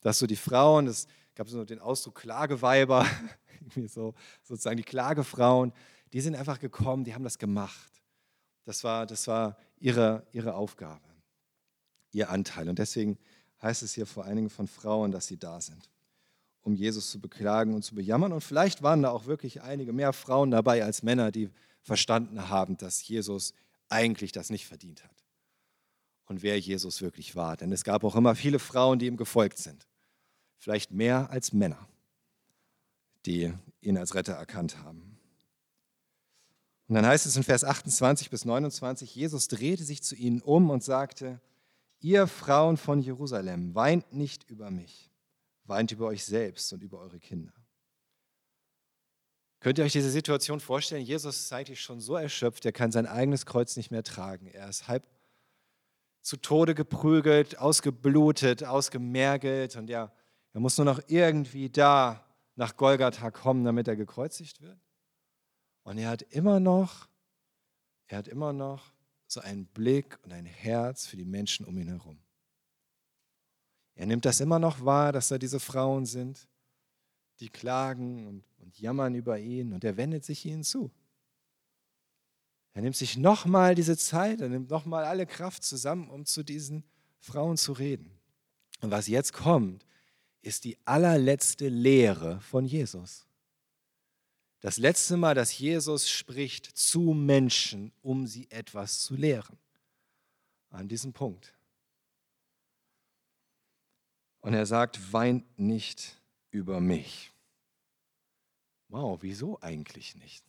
dass 0.01 0.19
so 0.19 0.27
die 0.27 0.35
Frauen, 0.35 0.87
es 0.87 1.07
gab 1.35 1.47
so 1.47 1.63
den 1.63 1.79
Ausdruck 1.79 2.15
Klageweiber, 2.15 3.05
so, 3.87 4.13
sozusagen 4.43 4.77
die 4.77 4.83
Klagefrauen, 4.83 5.71
die 6.11 6.21
sind 6.21 6.35
einfach 6.35 6.59
gekommen, 6.59 7.03
die 7.03 7.13
haben 7.13 7.23
das 7.23 7.37
gemacht. 7.37 8.01
Das 8.65 8.83
war, 8.83 9.05
das 9.05 9.27
war 9.27 9.57
ihre, 9.79 10.27
ihre 10.33 10.55
Aufgabe, 10.55 11.07
ihr 12.11 12.29
Anteil. 12.29 12.67
Und 12.67 12.79
deswegen 12.79 13.17
heißt 13.61 13.83
es 13.83 13.93
hier 13.93 14.05
vor 14.05 14.25
allen 14.25 14.35
Dingen 14.35 14.49
von 14.49 14.67
Frauen, 14.67 15.11
dass 15.11 15.27
sie 15.27 15.37
da 15.37 15.61
sind, 15.61 15.89
um 16.67 16.75
Jesus 16.75 17.11
zu 17.11 17.21
beklagen 17.21 17.73
und 17.73 17.83
zu 17.83 17.95
bejammern. 17.95 18.33
Und 18.33 18.41
vielleicht 18.41 18.83
waren 18.83 19.01
da 19.01 19.11
auch 19.11 19.25
wirklich 19.25 19.61
einige 19.61 19.93
mehr 19.93 20.11
Frauen 20.11 20.51
dabei 20.51 20.83
als 20.83 21.01
Männer, 21.01 21.31
die 21.31 21.49
verstanden 21.81 22.49
haben, 22.49 22.75
dass 22.75 23.07
Jesus 23.07 23.53
eigentlich 23.87 24.33
das 24.33 24.49
nicht 24.49 24.67
verdient 24.67 25.01
hat. 25.05 25.23
Und 26.25 26.43
wer 26.43 26.59
Jesus 26.59 27.01
wirklich 27.01 27.37
war. 27.37 27.55
Denn 27.55 27.71
es 27.71 27.85
gab 27.85 28.03
auch 28.03 28.17
immer 28.17 28.35
viele 28.35 28.59
Frauen, 28.59 28.99
die 28.99 29.05
ihm 29.05 29.15
gefolgt 29.15 29.59
sind. 29.59 29.87
Vielleicht 30.57 30.91
mehr 30.91 31.29
als 31.29 31.53
Männer, 31.53 31.87
die 33.25 33.53
ihn 33.79 33.97
als 33.97 34.13
Retter 34.13 34.33
erkannt 34.33 34.83
haben. 34.83 35.17
Und 36.89 36.95
dann 36.95 37.05
heißt 37.05 37.25
es 37.25 37.37
in 37.37 37.43
Vers 37.43 37.63
28 37.63 38.29
bis 38.29 38.43
29, 38.43 39.15
Jesus 39.15 39.47
drehte 39.47 39.85
sich 39.85 40.03
zu 40.03 40.15
ihnen 40.15 40.41
um 40.41 40.69
und 40.69 40.83
sagte, 40.83 41.39
ihr 42.01 42.27
Frauen 42.27 42.75
von 42.75 42.99
Jerusalem, 42.99 43.73
weint 43.73 44.11
nicht 44.11 44.49
über 44.49 44.69
mich, 44.69 45.11
weint 45.67 45.91
über 45.91 46.07
euch 46.07 46.25
selbst 46.25 46.71
und 46.73 46.83
über 46.83 46.99
eure 46.99 47.19
Kinder. 47.19 47.53
Könnt 49.59 49.79
ihr 49.79 49.85
euch 49.85 49.93
diese 49.93 50.11
Situation 50.11 50.59
vorstellen? 50.59 51.03
Jesus 51.03 51.39
ist 51.39 51.53
eigentlich 51.53 51.81
schon 51.81 51.99
so 51.99 52.15
erschöpft, 52.15 52.65
er 52.65 52.71
kann 52.71 52.91
sein 52.91 53.07
eigenes 53.07 53.45
Kreuz 53.45 53.75
nicht 53.75 53.91
mehr 53.91 54.03
tragen. 54.03 54.47
Er 54.47 54.69
ist 54.69 54.87
halb 54.87 55.03
zu 56.21 56.37
Tode 56.37 56.75
geprügelt, 56.75 57.57
ausgeblutet, 57.57 58.63
ausgemergelt 58.63 59.75
und 59.75 59.89
er, 59.89 60.13
er 60.53 60.59
muss 60.59 60.77
nur 60.77 60.85
noch 60.85 61.01
irgendwie 61.07 61.69
da 61.69 62.23
nach 62.55 62.75
Golgatha 62.75 63.31
kommen, 63.31 63.63
damit 63.63 63.87
er 63.87 63.95
gekreuzigt 63.95 64.61
wird. 64.61 64.79
Und 65.83 65.97
er 65.97 66.09
hat 66.09 66.21
immer 66.21 66.59
noch, 66.59 67.07
er 68.07 68.17
hat 68.19 68.27
immer 68.27 68.51
noch 68.51 68.91
so 69.27 69.39
einen 69.39 69.65
Blick 69.67 70.19
und 70.23 70.33
ein 70.33 70.45
Herz 70.45 71.07
für 71.07 71.17
die 71.17 71.25
Menschen 71.25 71.65
um 71.65 71.77
ihn 71.77 71.87
herum. 71.87 72.19
Er 73.97 74.05
nimmt 74.05 74.23
das 74.23 74.39
immer 74.39 74.59
noch 74.59 74.85
wahr, 74.85 75.11
dass 75.11 75.27
da 75.27 75.37
diese 75.37 75.59
Frauen 75.59 76.05
sind, 76.05 76.47
die 77.39 77.49
klagen 77.49 78.25
und 78.27 78.43
und 78.67 78.77
jammern 78.81 79.15
über 79.15 79.39
ihn 79.39 79.71
und 79.71 79.85
er 79.85 79.95
wendet 79.95 80.25
sich 80.25 80.45
ihnen 80.45 80.65
zu. 80.65 80.91
Er 82.73 82.81
nimmt 82.81 82.97
sich 82.97 83.15
nochmal 83.15 83.75
diese 83.75 83.97
Zeit, 83.97 84.41
er 84.41 84.49
nimmt 84.49 84.69
nochmal 84.69 85.05
alle 85.05 85.25
Kraft 85.25 85.63
zusammen, 85.63 86.09
um 86.09 86.25
zu 86.25 86.43
diesen 86.43 86.83
Frauen 87.17 87.55
zu 87.55 87.71
reden. 87.71 88.11
Und 88.81 88.91
was 88.91 89.07
jetzt 89.07 89.31
kommt, 89.31 89.85
ist 90.41 90.65
die 90.65 90.77
allerletzte 90.83 91.69
Lehre 91.69 92.41
von 92.41 92.65
Jesus. 92.65 93.25
Das 94.59 94.77
letzte 94.77 95.15
Mal, 95.15 95.33
dass 95.33 95.57
Jesus 95.57 96.09
spricht 96.09 96.65
zu 96.65 97.13
Menschen, 97.13 97.93
um 98.01 98.27
sie 98.27 98.51
etwas 98.51 98.99
zu 98.99 99.15
lehren. 99.15 99.57
An 100.69 100.89
diesem 100.89 101.13
Punkt. 101.13 101.56
Und 104.47 104.53
er 104.53 104.65
sagt, 104.65 105.11
weint 105.11 105.59
nicht 105.59 106.15
über 106.51 106.79
mich. 106.79 107.33
Wow, 108.87 109.21
wieso 109.21 109.59
eigentlich 109.59 110.15
nicht? 110.15 110.45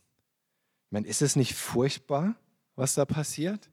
Ich 0.87 0.93
meine, 0.93 1.09
ist 1.09 1.21
es 1.21 1.35
nicht 1.35 1.57
furchtbar, 1.57 2.37
was 2.77 2.95
da 2.95 3.05
passiert? 3.05 3.69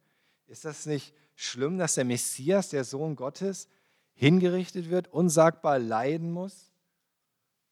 Ist 0.47 0.65
das 0.65 0.87
nicht 0.87 1.13
schlimm, 1.35 1.77
dass 1.77 1.93
der 1.93 2.05
Messias, 2.05 2.69
der 2.69 2.85
Sohn 2.85 3.15
Gottes, 3.15 3.67
hingerichtet 4.15 4.89
wird, 4.89 5.09
unsagbar 5.09 5.77
leiden 5.77 6.31
muss, 6.31 6.71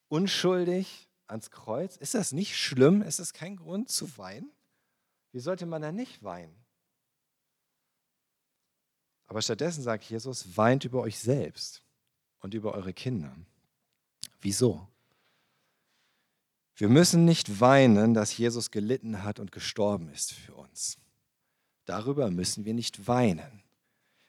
unschuldig 0.07 1.09
ans 1.25 1.49
Kreuz? 1.49 1.97
Ist 1.97 2.13
das 2.13 2.33
nicht 2.33 2.55
schlimm? 2.55 3.01
Ist 3.01 3.17
das 3.17 3.33
kein 3.33 3.55
Grund 3.55 3.89
zu 3.89 4.15
weinen? 4.19 4.51
Wie 5.31 5.39
sollte 5.39 5.65
man 5.65 5.81
da 5.81 5.91
nicht 5.91 6.21
weinen? 6.21 6.55
Aber 9.25 9.41
stattdessen 9.41 9.81
sagt 9.81 10.03
Jesus, 10.03 10.55
weint 10.55 10.85
über 10.85 11.01
euch 11.01 11.17
selbst 11.17 11.83
und 12.43 12.53
über 12.53 12.73
eure 12.73 12.93
Kinder. 12.93 13.35
Wieso? 14.41 14.87
Wir 16.75 16.89
müssen 16.89 17.25
nicht 17.25 17.61
weinen, 17.61 18.13
dass 18.13 18.37
Jesus 18.37 18.69
gelitten 18.69 19.23
hat 19.23 19.39
und 19.39 19.51
gestorben 19.51 20.09
ist 20.09 20.33
für 20.33 20.53
uns. 20.53 20.97
Darüber 21.85 22.29
müssen 22.29 22.65
wir 22.65 22.73
nicht 22.73 23.07
weinen. 23.07 23.63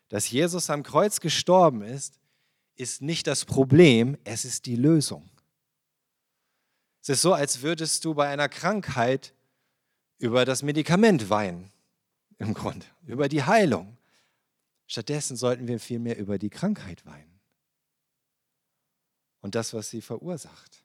Dass 0.08 0.30
Jesus 0.30 0.70
am 0.70 0.82
Kreuz 0.82 1.20
gestorben 1.20 1.82
ist, 1.82 2.20
ist 2.76 3.02
nicht 3.02 3.26
das 3.26 3.44
Problem, 3.44 4.16
es 4.24 4.44
ist 4.44 4.66
die 4.66 4.76
Lösung. 4.76 5.28
Es 7.02 7.08
ist 7.08 7.22
so, 7.22 7.34
als 7.34 7.62
würdest 7.62 8.04
du 8.04 8.14
bei 8.14 8.28
einer 8.28 8.48
Krankheit 8.48 9.34
über 10.18 10.44
das 10.44 10.62
Medikament 10.62 11.30
weinen, 11.30 11.72
im 12.38 12.54
Grunde, 12.54 12.86
über 13.06 13.28
die 13.28 13.42
Heilung. 13.42 13.96
Stattdessen 14.86 15.36
sollten 15.36 15.66
wir 15.66 15.80
vielmehr 15.80 16.16
über 16.18 16.38
die 16.38 16.50
Krankheit 16.50 17.04
weinen 17.06 17.33
und 19.44 19.54
das, 19.54 19.74
was 19.74 19.90
sie 19.90 20.00
verursacht 20.00 20.84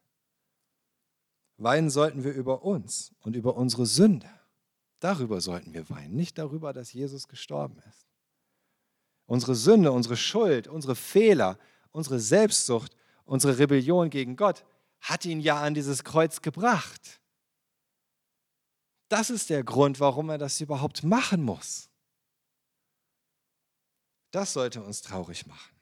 Weinen 1.56 1.90
sollten 1.90 2.24
wir 2.24 2.34
über 2.34 2.64
uns 2.64 3.14
und 3.20 3.36
über 3.36 3.56
unsere 3.56 3.86
Sünde. 3.86 4.30
Darüber 5.00 5.42
sollten 5.42 5.74
wir 5.74 5.90
weinen, 5.90 6.16
nicht 6.16 6.38
darüber, 6.38 6.72
dass 6.72 6.94
Jesus 6.94 7.28
gestorben 7.28 7.80
ist. 7.90 8.08
Unsere 9.26 9.56
Sünde, 9.56 9.92
unsere 9.92 10.16
Schuld, 10.16 10.68
unsere 10.68 10.96
Fehler, 10.96 11.60
unsere 11.92 12.20
Selbstsucht, 12.20 12.96
unsere 13.26 13.58
Rebellion 13.58 14.10
gegen 14.10 14.38
Gott 14.38 14.66
hat 15.02 15.26
ihn 15.26 15.42
ja 15.42 15.62
an 15.62 15.74
dieses 15.74 16.04
Kreuz 16.04 16.42
gebracht. 16.42 17.22
Das 19.10 19.30
ist 19.30 19.50
der 19.50 19.64
Grund, 19.64 20.00
warum 20.00 20.30
er 20.30 20.38
das 20.38 20.60
überhaupt 20.62 21.04
machen 21.04 21.44
muss. 21.44 21.90
Das 24.32 24.54
sollte 24.54 24.82
uns 24.82 25.02
traurig 25.02 25.46
machen. 25.46 25.79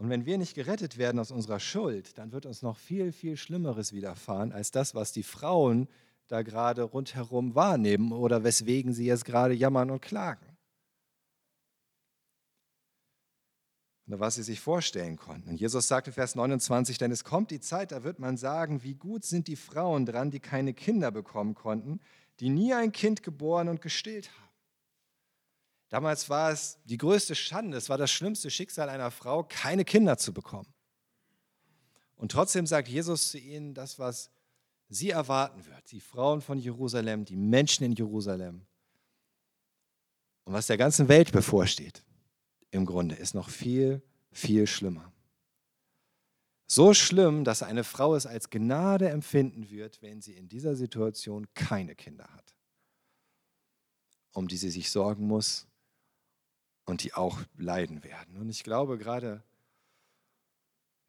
Und 0.00 0.08
wenn 0.08 0.24
wir 0.24 0.38
nicht 0.38 0.54
gerettet 0.54 0.96
werden 0.96 1.18
aus 1.18 1.30
unserer 1.30 1.60
Schuld, 1.60 2.16
dann 2.16 2.32
wird 2.32 2.46
uns 2.46 2.62
noch 2.62 2.78
viel, 2.78 3.12
viel 3.12 3.36
Schlimmeres 3.36 3.92
widerfahren 3.92 4.50
als 4.50 4.70
das, 4.70 4.94
was 4.94 5.12
die 5.12 5.22
Frauen 5.22 5.88
da 6.26 6.40
gerade 6.40 6.84
rundherum 6.84 7.54
wahrnehmen 7.54 8.10
oder 8.10 8.42
weswegen 8.42 8.94
sie 8.94 9.04
jetzt 9.04 9.26
gerade 9.26 9.52
jammern 9.52 9.90
und 9.90 10.00
klagen. 10.00 10.56
Oder 14.06 14.20
was 14.20 14.36
sie 14.36 14.42
sich 14.42 14.58
vorstellen 14.58 15.18
konnten. 15.18 15.50
Und 15.50 15.60
Jesus 15.60 15.86
sagte 15.86 16.12
Vers 16.12 16.34
29, 16.34 16.96
denn 16.96 17.12
es 17.12 17.22
kommt 17.22 17.50
die 17.50 17.60
Zeit, 17.60 17.92
da 17.92 18.02
wird 18.02 18.18
man 18.18 18.38
sagen, 18.38 18.82
wie 18.82 18.94
gut 18.94 19.26
sind 19.26 19.48
die 19.48 19.56
Frauen 19.56 20.06
dran, 20.06 20.30
die 20.30 20.40
keine 20.40 20.72
Kinder 20.72 21.10
bekommen 21.10 21.54
konnten, 21.54 22.00
die 22.38 22.48
nie 22.48 22.72
ein 22.72 22.92
Kind 22.92 23.22
geboren 23.22 23.68
und 23.68 23.82
gestillt 23.82 24.30
haben. 24.30 24.49
Damals 25.90 26.30
war 26.30 26.52
es 26.52 26.78
die 26.84 26.96
größte 26.96 27.34
Schande, 27.34 27.76
es 27.76 27.88
war 27.88 27.98
das 27.98 28.12
schlimmste 28.12 28.48
Schicksal 28.48 28.88
einer 28.88 29.10
Frau, 29.10 29.42
keine 29.42 29.84
Kinder 29.84 30.16
zu 30.16 30.32
bekommen. 30.32 30.72
Und 32.14 32.30
trotzdem 32.30 32.64
sagt 32.66 32.86
Jesus 32.86 33.30
zu 33.30 33.38
ihnen 33.38 33.74
das, 33.74 33.98
was 33.98 34.30
sie 34.88 35.10
erwarten 35.10 35.66
wird, 35.66 35.90
die 35.90 36.00
Frauen 36.00 36.42
von 36.42 36.58
Jerusalem, 36.58 37.24
die 37.24 37.36
Menschen 37.36 37.84
in 37.84 37.92
Jerusalem 37.92 38.66
und 40.44 40.52
was 40.52 40.68
der 40.68 40.76
ganzen 40.76 41.08
Welt 41.08 41.32
bevorsteht, 41.32 42.04
im 42.70 42.86
Grunde, 42.86 43.16
ist 43.16 43.34
noch 43.34 43.48
viel, 43.48 44.00
viel 44.30 44.68
schlimmer. 44.68 45.12
So 46.68 46.94
schlimm, 46.94 47.42
dass 47.42 47.64
eine 47.64 47.82
Frau 47.82 48.14
es 48.14 48.26
als 48.26 48.48
Gnade 48.48 49.08
empfinden 49.08 49.70
wird, 49.70 50.02
wenn 50.02 50.20
sie 50.20 50.34
in 50.34 50.48
dieser 50.48 50.76
Situation 50.76 51.52
keine 51.54 51.96
Kinder 51.96 52.28
hat, 52.32 52.54
um 54.32 54.46
die 54.46 54.56
sie 54.56 54.70
sich 54.70 54.90
sorgen 54.90 55.26
muss 55.26 55.69
und 56.90 57.04
die 57.04 57.14
auch 57.14 57.40
leiden 57.56 58.04
werden. 58.04 58.36
Und 58.36 58.48
ich 58.50 58.64
glaube, 58.64 58.98
gerade 58.98 59.42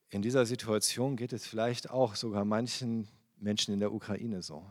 in 0.09 0.21
dieser 0.21 0.45
Situation 0.45 1.15
geht 1.15 1.33
es 1.33 1.47
vielleicht 1.47 1.89
auch 1.89 2.15
sogar 2.15 2.45
manchen 2.45 3.07
Menschen 3.37 3.73
in 3.73 3.79
der 3.79 3.91
Ukraine 3.91 4.41
so. 4.43 4.65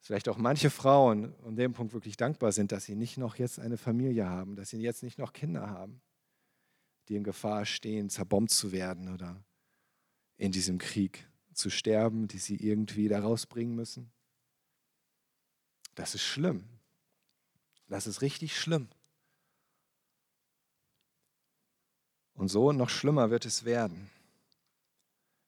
Vielleicht 0.00 0.28
auch 0.28 0.38
manche 0.38 0.70
Frauen 0.70 1.34
an 1.44 1.56
dem 1.56 1.72
Punkt 1.72 1.92
wirklich 1.92 2.16
dankbar 2.16 2.52
sind, 2.52 2.72
dass 2.72 2.84
sie 2.84 2.94
nicht 2.94 3.18
noch 3.18 3.36
jetzt 3.36 3.58
eine 3.58 3.76
Familie 3.76 4.28
haben, 4.28 4.56
dass 4.56 4.70
sie 4.70 4.80
jetzt 4.80 5.02
nicht 5.02 5.18
noch 5.18 5.32
Kinder 5.32 5.68
haben, 5.68 6.00
die 7.08 7.16
in 7.16 7.24
Gefahr 7.24 7.66
stehen, 7.66 8.08
zerbombt 8.08 8.50
zu 8.50 8.72
werden 8.72 9.12
oder 9.12 9.42
in 10.36 10.52
diesem 10.52 10.78
Krieg 10.78 11.28
zu 11.52 11.68
sterben, 11.68 12.28
die 12.28 12.38
sie 12.38 12.56
irgendwie 12.56 13.08
da 13.08 13.20
rausbringen 13.20 13.74
müssen. 13.74 14.10
Das 15.94 16.14
ist 16.14 16.22
schlimm. 16.22 16.64
Das 17.88 18.06
ist 18.06 18.22
richtig 18.22 18.56
schlimm. 18.58 18.88
Und 22.40 22.48
so 22.48 22.72
noch 22.72 22.88
schlimmer 22.88 23.28
wird 23.28 23.44
es 23.44 23.66
werden. 23.66 24.08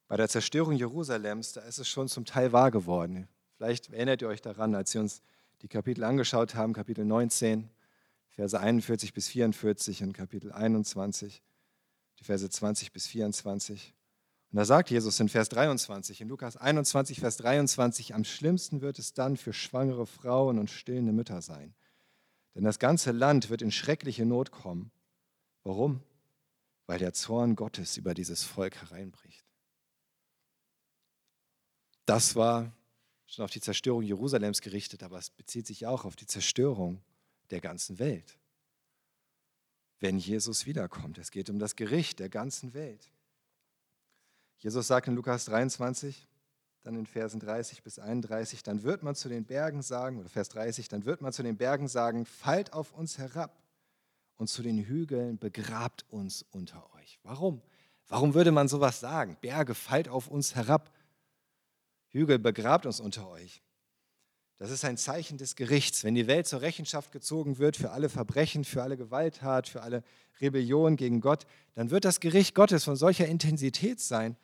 Bei 0.08 0.18
der 0.18 0.28
Zerstörung 0.28 0.74
Jerusalems, 0.74 1.54
da 1.54 1.62
ist 1.62 1.78
es 1.78 1.88
schon 1.88 2.06
zum 2.06 2.26
Teil 2.26 2.52
wahr 2.52 2.70
geworden. 2.70 3.28
Vielleicht 3.56 3.94
erinnert 3.94 4.20
ihr 4.20 4.28
euch 4.28 4.42
daran, 4.42 4.74
als 4.74 4.92
wir 4.92 5.00
uns 5.00 5.22
die 5.62 5.68
Kapitel 5.68 6.04
angeschaut 6.04 6.54
haben, 6.54 6.74
Kapitel 6.74 7.06
19, 7.06 7.70
Verse 8.28 8.60
41 8.60 9.14
bis 9.14 9.28
44 9.28 10.02
und 10.02 10.12
Kapitel 10.12 10.52
21, 10.52 11.42
die 12.20 12.24
Verse 12.24 12.50
20 12.50 12.92
bis 12.92 13.06
24. 13.06 13.94
Und 14.50 14.58
da 14.58 14.66
sagt 14.66 14.90
Jesus 14.90 15.18
in 15.18 15.30
Vers 15.30 15.48
23, 15.48 16.20
in 16.20 16.28
Lukas 16.28 16.58
21, 16.58 17.20
Vers 17.20 17.38
23, 17.38 18.14
am 18.14 18.24
schlimmsten 18.24 18.82
wird 18.82 18.98
es 18.98 19.14
dann 19.14 19.38
für 19.38 19.54
schwangere 19.54 20.04
Frauen 20.04 20.58
und 20.58 20.70
stillende 20.70 21.12
Mütter 21.12 21.40
sein. 21.40 21.72
Denn 22.54 22.64
das 22.64 22.78
ganze 22.78 23.12
Land 23.12 23.48
wird 23.48 23.62
in 23.62 23.72
schreckliche 23.72 24.26
Not 24.26 24.50
kommen. 24.50 24.90
Warum? 25.64 26.02
Weil 26.86 26.98
der 26.98 27.12
Zorn 27.12 27.56
Gottes 27.56 27.96
über 27.96 28.14
dieses 28.14 28.44
Volk 28.44 28.76
hereinbricht. 28.76 29.44
Das 32.06 32.34
war 32.34 32.72
schon 33.26 33.44
auf 33.44 33.50
die 33.50 33.60
Zerstörung 33.60 34.02
Jerusalems 34.02 34.60
gerichtet, 34.60 35.02
aber 35.02 35.18
es 35.18 35.30
bezieht 35.30 35.66
sich 35.66 35.86
auch 35.86 36.04
auf 36.04 36.16
die 36.16 36.26
Zerstörung 36.26 37.02
der 37.50 37.60
ganzen 37.60 37.98
Welt. 37.98 38.38
Wenn 40.00 40.18
Jesus 40.18 40.66
wiederkommt, 40.66 41.18
es 41.18 41.30
geht 41.30 41.48
um 41.48 41.58
das 41.58 41.76
Gericht 41.76 42.18
der 42.18 42.28
ganzen 42.28 42.74
Welt. 42.74 43.10
Jesus 44.58 44.86
sagt 44.88 45.08
in 45.08 45.14
Lukas 45.14 45.44
23, 45.44 46.28
dann 46.82 46.96
in 46.96 47.06
Versen 47.06 47.38
30 47.38 47.82
bis 47.84 48.00
31, 48.00 48.64
dann 48.64 48.82
wird 48.82 49.04
man 49.04 49.14
zu 49.14 49.28
den 49.28 49.44
Bergen 49.44 49.82
sagen, 49.82 50.18
oder 50.18 50.28
Vers 50.28 50.48
30, 50.50 50.88
dann 50.88 51.04
wird 51.04 51.20
man 51.20 51.32
zu 51.32 51.44
den 51.44 51.56
Bergen 51.56 51.86
sagen, 51.86 52.26
fallt 52.26 52.72
auf 52.72 52.92
uns 52.92 53.18
herab 53.18 53.61
und 54.42 54.48
zu 54.48 54.62
den 54.62 54.78
Hügeln, 54.78 55.38
begrabt 55.38 56.04
uns 56.10 56.44
unter 56.50 56.92
euch. 56.96 57.20
Warum? 57.22 57.62
Warum 58.08 58.34
würde 58.34 58.50
man 58.50 58.66
sowas 58.66 58.98
sagen? 58.98 59.36
Berge, 59.40 59.72
fallt 59.72 60.08
auf 60.08 60.26
uns 60.26 60.56
herab. 60.56 60.92
Hügel, 62.08 62.40
begrabt 62.40 62.84
uns 62.84 62.98
unter 62.98 63.28
euch. 63.28 63.62
Das 64.58 64.72
ist 64.72 64.84
ein 64.84 64.96
Zeichen 64.96 65.38
des 65.38 65.54
Gerichts. 65.54 66.02
Wenn 66.02 66.16
die 66.16 66.26
Welt 66.26 66.48
zur 66.48 66.60
Rechenschaft 66.60 67.12
gezogen 67.12 67.58
wird 67.58 67.76
für 67.76 67.92
alle 67.92 68.08
Verbrechen, 68.08 68.64
für 68.64 68.82
alle 68.82 68.96
Gewalttat, 68.96 69.68
für 69.68 69.82
alle 69.82 70.02
Rebellion 70.40 70.96
gegen 70.96 71.20
Gott, 71.20 71.46
dann 71.76 71.92
wird 71.92 72.04
das 72.04 72.18
Gericht 72.18 72.56
Gottes 72.56 72.82
von 72.82 72.96
solcher 72.96 73.28
Intensität 73.28 74.00
sein. 74.00 74.36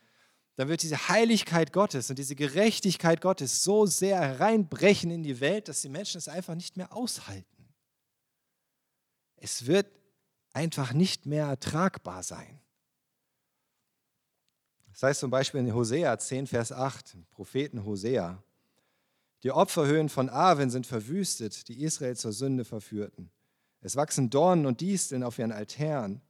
Dann 0.55 0.69
wird 0.69 0.81
diese 0.81 1.09
Heiligkeit 1.09 1.73
Gottes 1.73 2.09
und 2.09 2.17
diese 2.17 2.35
Gerechtigkeit 2.35 3.19
Gottes 3.19 3.63
so 3.63 3.85
sehr 3.85 4.21
hereinbrechen 4.21 5.11
in 5.11 5.23
die 5.23 5.41
Welt, 5.41 5.67
dass 5.67 5.81
die 5.81 5.89
Menschen 5.89 6.19
es 6.19 6.29
einfach 6.29 6.55
nicht 6.55 6.77
mehr 6.77 6.95
aushalten. 6.95 7.58
Es 9.41 9.65
wird 9.65 9.87
einfach 10.53 10.93
nicht 10.93 11.25
mehr 11.25 11.45
ertragbar 11.45 12.23
sein. 12.23 12.59
Das 14.91 15.03
heißt 15.03 15.19
zum 15.21 15.31
Beispiel 15.31 15.61
in 15.61 15.73
Hosea 15.73 16.17
10, 16.17 16.47
Vers 16.47 16.71
8, 16.71 17.17
Propheten 17.31 17.85
Hosea, 17.85 18.43
die 19.43 19.51
Opferhöhen 19.51 20.09
von 20.09 20.29
Aven 20.29 20.69
sind 20.69 20.85
verwüstet, 20.85 21.69
die 21.69 21.81
Israel 21.83 22.17
zur 22.17 22.33
Sünde 22.33 22.65
verführten. 22.65 23.31
Es 23.81 23.95
wachsen 23.95 24.29
Dornen 24.29 24.65
und 24.65 24.81
Disteln 24.81 25.23
auf 25.23 25.39
ihren 25.39 25.53
Altären. 25.53 26.21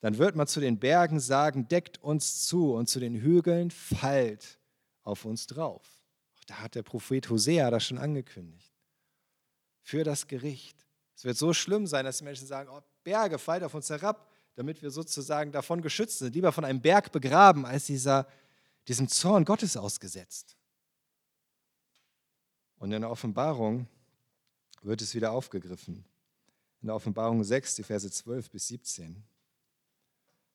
Dann 0.00 0.18
wird 0.18 0.34
man 0.34 0.48
zu 0.48 0.58
den 0.60 0.80
Bergen 0.80 1.20
sagen, 1.20 1.68
deckt 1.68 2.02
uns 2.02 2.46
zu 2.46 2.74
und 2.74 2.88
zu 2.88 2.98
den 2.98 3.14
Hügeln 3.14 3.70
fallt 3.70 4.58
auf 5.02 5.24
uns 5.24 5.46
drauf. 5.46 5.86
Da 6.46 6.56
hat 6.56 6.74
der 6.74 6.82
Prophet 6.82 7.30
Hosea 7.30 7.70
das 7.70 7.84
schon 7.84 7.98
angekündigt. 7.98 8.72
Für 9.82 10.02
das 10.02 10.26
Gericht. 10.26 10.89
Es 11.20 11.24
wird 11.24 11.36
so 11.36 11.52
schlimm 11.52 11.86
sein, 11.86 12.06
dass 12.06 12.16
die 12.16 12.24
Menschen 12.24 12.46
sagen, 12.46 12.70
oh, 12.72 12.80
Berge, 13.04 13.38
fallt 13.38 13.62
auf 13.62 13.74
uns 13.74 13.90
herab, 13.90 14.26
damit 14.54 14.80
wir 14.80 14.90
sozusagen 14.90 15.52
davon 15.52 15.82
geschützt 15.82 16.20
sind. 16.20 16.34
Lieber 16.34 16.50
von 16.50 16.64
einem 16.64 16.80
Berg 16.80 17.12
begraben, 17.12 17.66
als 17.66 17.84
dieser, 17.84 18.26
diesem 18.88 19.06
Zorn 19.06 19.44
Gottes 19.44 19.76
ausgesetzt. 19.76 20.56
Und 22.78 22.90
in 22.92 23.02
der 23.02 23.10
Offenbarung 23.10 23.86
wird 24.80 25.02
es 25.02 25.14
wieder 25.14 25.32
aufgegriffen. 25.32 26.06
In 26.80 26.86
der 26.86 26.94
Offenbarung 26.94 27.44
6, 27.44 27.74
die 27.74 27.82
Verse 27.82 28.10
12 28.10 28.48
bis 28.48 28.68
17. 28.68 29.22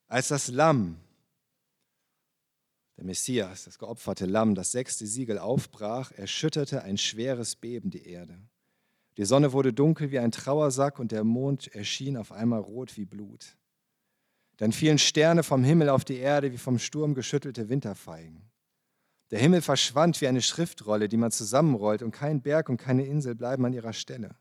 Als 0.08 0.30
das 0.30 0.48
Lamm, 0.48 1.00
der 2.98 3.06
Messias, 3.06 3.66
das 3.66 3.78
geopferte 3.78 4.26
Lamm, 4.26 4.56
das 4.56 4.72
sechste 4.72 5.06
Siegel 5.06 5.38
aufbrach, 5.38 6.12
erschütterte 6.14 6.82
ein 6.82 6.98
schweres 6.98 7.56
Beben 7.56 7.92
die 7.92 8.08
Erde. 8.08 8.42
Die 9.18 9.26
Sonne 9.26 9.54
wurde 9.54 9.72
dunkel 9.72 10.12
wie 10.12 10.20
ein 10.20 10.32
Trauersack 10.32 11.00
und 11.00 11.12
der 11.12 11.24
Mond 11.24 11.74
erschien 11.74 12.18
auf 12.18 12.32
einmal 12.32 12.60
rot 12.60 12.98
wie 12.98 13.06
Blut. 13.06 13.58
Dann 14.58 14.72
fielen 14.72 14.98
Sterne 14.98 15.44
vom 15.44 15.64
Himmel 15.64 15.90
auf 15.90 16.04
die 16.04 16.18
Erde 16.18 16.52
wie 16.52 16.58
vom 16.58 16.80
Sturm 16.80 17.14
geschüttelte 17.14 17.70
Winterfeigen. 17.70 18.50
Der 19.32 19.40
Himmel 19.40 19.62
verschwand 19.62 20.20
wie 20.22 20.28
eine 20.28 20.42
Schriftrolle, 20.42 21.10
die 21.10 21.18
man 21.18 21.32
zusammenrollt, 21.32 22.04
und 22.04 22.12
kein 22.12 22.42
Berg 22.42 22.70
und 22.70 22.78
keine 22.78 23.06
Insel 23.06 23.36
bleiben 23.36 23.66
an 23.66 23.74
ihrer 23.74 23.94
Stelle. 23.94 24.36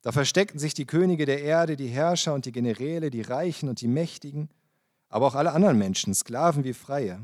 Da 0.00 0.10
versteckten 0.10 0.58
sich 0.58 0.74
die 0.74 0.86
Könige 0.86 1.26
der 1.26 1.42
Erde, 1.42 1.76
die 1.76 1.88
Herrscher 1.88 2.34
und 2.34 2.46
die 2.46 2.52
Generäle, 2.52 3.10
die 3.10 3.22
Reichen 3.22 3.68
und 3.68 3.80
die 3.80 3.88
Mächtigen, 3.88 4.48
aber 5.08 5.26
auch 5.26 5.34
alle 5.34 5.52
anderen 5.52 5.78
Menschen, 5.78 6.14
Sklaven 6.14 6.64
wie 6.64 6.72
Freie. 6.72 7.20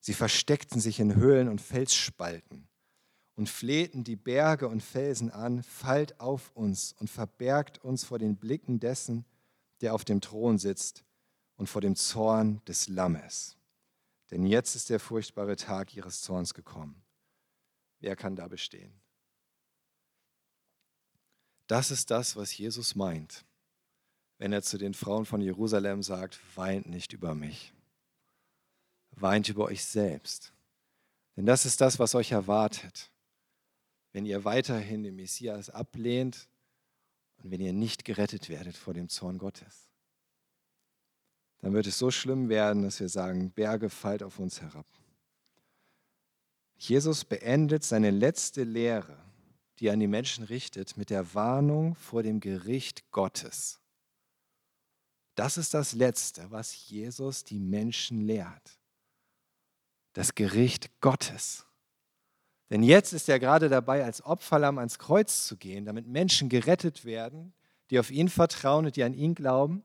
Sie 0.00 0.14
versteckten 0.14 0.80
sich 0.80 1.00
in 1.00 1.14
Höhlen 1.14 1.48
und 1.48 1.60
Felsspalten 1.60 2.68
und 3.36 3.48
flehten 3.48 4.02
die 4.02 4.16
Berge 4.16 4.66
und 4.66 4.82
Felsen 4.82 5.30
an, 5.30 5.62
fallt 5.62 6.18
auf 6.20 6.50
uns 6.54 6.94
und 6.98 7.10
verbergt 7.10 7.78
uns 7.78 8.04
vor 8.04 8.18
den 8.18 8.36
Blicken 8.36 8.80
dessen, 8.80 9.24
der 9.82 9.94
auf 9.94 10.04
dem 10.04 10.22
Thron 10.22 10.58
sitzt 10.58 11.04
und 11.56 11.68
vor 11.68 11.82
dem 11.82 11.96
Zorn 11.96 12.62
des 12.64 12.88
Lammes. 12.88 13.56
Denn 14.30 14.46
jetzt 14.46 14.74
ist 14.74 14.90
der 14.90 14.98
furchtbare 14.98 15.56
Tag 15.56 15.94
ihres 15.94 16.22
Zorns 16.22 16.54
gekommen. 16.54 17.02
Wer 18.00 18.16
kann 18.16 18.36
da 18.36 18.48
bestehen? 18.48 18.92
Das 21.66 21.90
ist 21.90 22.10
das, 22.10 22.36
was 22.36 22.56
Jesus 22.56 22.94
meint, 22.94 23.44
wenn 24.38 24.52
er 24.52 24.62
zu 24.62 24.78
den 24.78 24.94
Frauen 24.94 25.26
von 25.26 25.40
Jerusalem 25.40 26.02
sagt, 26.02 26.38
weint 26.56 26.86
nicht 26.86 27.12
über 27.12 27.34
mich, 27.34 27.74
weint 29.10 29.48
über 29.48 29.64
euch 29.64 29.84
selbst. 29.84 30.52
Denn 31.36 31.44
das 31.44 31.66
ist 31.66 31.80
das, 31.80 31.98
was 31.98 32.14
euch 32.14 32.32
erwartet, 32.32 33.10
wenn 34.16 34.24
ihr 34.24 34.44
weiterhin 34.44 35.02
den 35.02 35.14
Messias 35.14 35.68
ablehnt 35.68 36.48
und 37.42 37.50
wenn 37.50 37.60
ihr 37.60 37.74
nicht 37.74 38.06
gerettet 38.06 38.48
werdet 38.48 38.76
vor 38.76 38.94
dem 38.94 39.10
Zorn 39.10 39.36
Gottes 39.36 39.86
dann 41.58 41.72
wird 41.74 41.86
es 41.86 41.98
so 41.98 42.10
schlimm 42.10 42.48
werden, 42.48 42.82
dass 42.82 43.00
wir 43.00 43.08
sagen, 43.08 43.50
Berge 43.50 43.90
fallt 43.90 44.22
auf 44.22 44.38
uns 44.38 44.60
herab. 44.60 44.86
Jesus 46.78 47.24
beendet 47.24 47.82
seine 47.82 48.10
letzte 48.10 48.64
Lehre, 48.64 49.18
die 49.78 49.88
er 49.88 49.94
an 49.94 50.00
die 50.00 50.06
Menschen 50.06 50.44
richtet, 50.44 50.96
mit 50.96 51.10
der 51.10 51.34
Warnung 51.34 51.94
vor 51.96 52.22
dem 52.22 52.40
Gericht 52.40 53.10
Gottes. 53.10 53.80
Das 55.34 55.56
ist 55.56 55.74
das 55.74 55.92
Letzte, 55.92 56.50
was 56.50 56.88
Jesus 56.88 57.44
die 57.44 57.58
Menschen 57.58 58.26
lehrt. 58.26 58.78
Das 60.12 60.34
Gericht 60.34 61.00
Gottes. 61.00 61.66
Denn 62.70 62.82
jetzt 62.82 63.12
ist 63.12 63.28
er 63.28 63.38
gerade 63.38 63.68
dabei, 63.68 64.04
als 64.04 64.24
Opferlamm 64.24 64.78
ans 64.78 64.98
Kreuz 64.98 65.46
zu 65.46 65.56
gehen, 65.56 65.84
damit 65.84 66.06
Menschen 66.06 66.48
gerettet 66.48 67.04
werden, 67.04 67.52
die 67.90 67.98
auf 67.98 68.10
ihn 68.10 68.28
vertrauen 68.28 68.86
und 68.86 68.96
die 68.96 69.04
an 69.04 69.14
ihn 69.14 69.34
glauben 69.34 69.84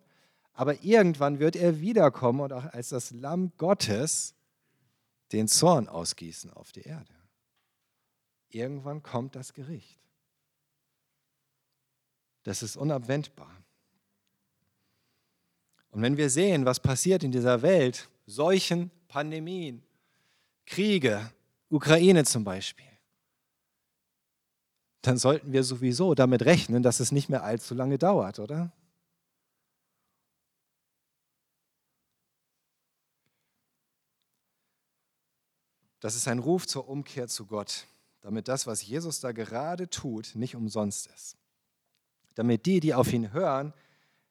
aber 0.53 0.83
irgendwann 0.83 1.39
wird 1.39 1.55
er 1.55 1.79
wiederkommen 1.79 2.41
und 2.41 2.53
auch 2.53 2.65
als 2.65 2.89
das 2.89 3.11
Lamm 3.11 3.51
Gottes 3.57 4.35
den 5.31 5.47
Zorn 5.47 5.87
ausgießen 5.87 6.51
auf 6.51 6.71
die 6.71 6.81
Erde. 6.81 7.15
Irgendwann 8.49 9.01
kommt 9.01 9.35
das 9.35 9.53
Gericht. 9.53 9.99
Das 12.43 12.63
ist 12.63 12.75
unabwendbar. 12.75 13.55
Und 15.91 16.01
wenn 16.01 16.17
wir 16.17 16.29
sehen, 16.29 16.65
was 16.65 16.79
passiert 16.79 17.23
in 17.23 17.31
dieser 17.31 17.61
Welt, 17.61 18.09
Seuchen, 18.25 18.91
Pandemien, 19.07 19.83
Kriege, 20.65 21.31
Ukraine 21.71 22.25
zum 22.25 22.43
Beispiel, 22.43 22.85
dann 25.01 25.17
sollten 25.17 25.51
wir 25.51 25.63
sowieso 25.63 26.13
damit 26.13 26.43
rechnen, 26.43 26.83
dass 26.83 26.99
es 26.99 27.11
nicht 27.11 27.29
mehr 27.29 27.43
allzu 27.43 27.73
lange 27.73 27.97
dauert, 27.97 28.39
oder? 28.39 28.71
Das 36.01 36.15
ist 36.15 36.27
ein 36.27 36.39
Ruf 36.39 36.67
zur 36.67 36.89
Umkehr 36.89 37.27
zu 37.27 37.45
Gott, 37.45 37.87
damit 38.21 38.47
das, 38.47 38.67
was 38.67 38.85
Jesus 38.85 39.19
da 39.19 39.31
gerade 39.31 39.89
tut, 39.89 40.35
nicht 40.35 40.55
umsonst 40.55 41.07
ist. 41.07 41.37
Damit 42.35 42.65
die, 42.65 42.79
die 42.79 42.93
auf 42.93 43.13
ihn 43.13 43.33
hören, 43.33 43.73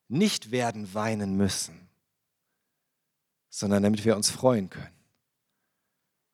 nicht 0.08 0.50
werden 0.50 0.92
weinen 0.94 1.36
müssen, 1.36 1.88
sondern 3.48 3.84
damit 3.84 4.04
wir 4.04 4.16
uns 4.16 4.30
freuen 4.30 4.68
können. 4.68 4.99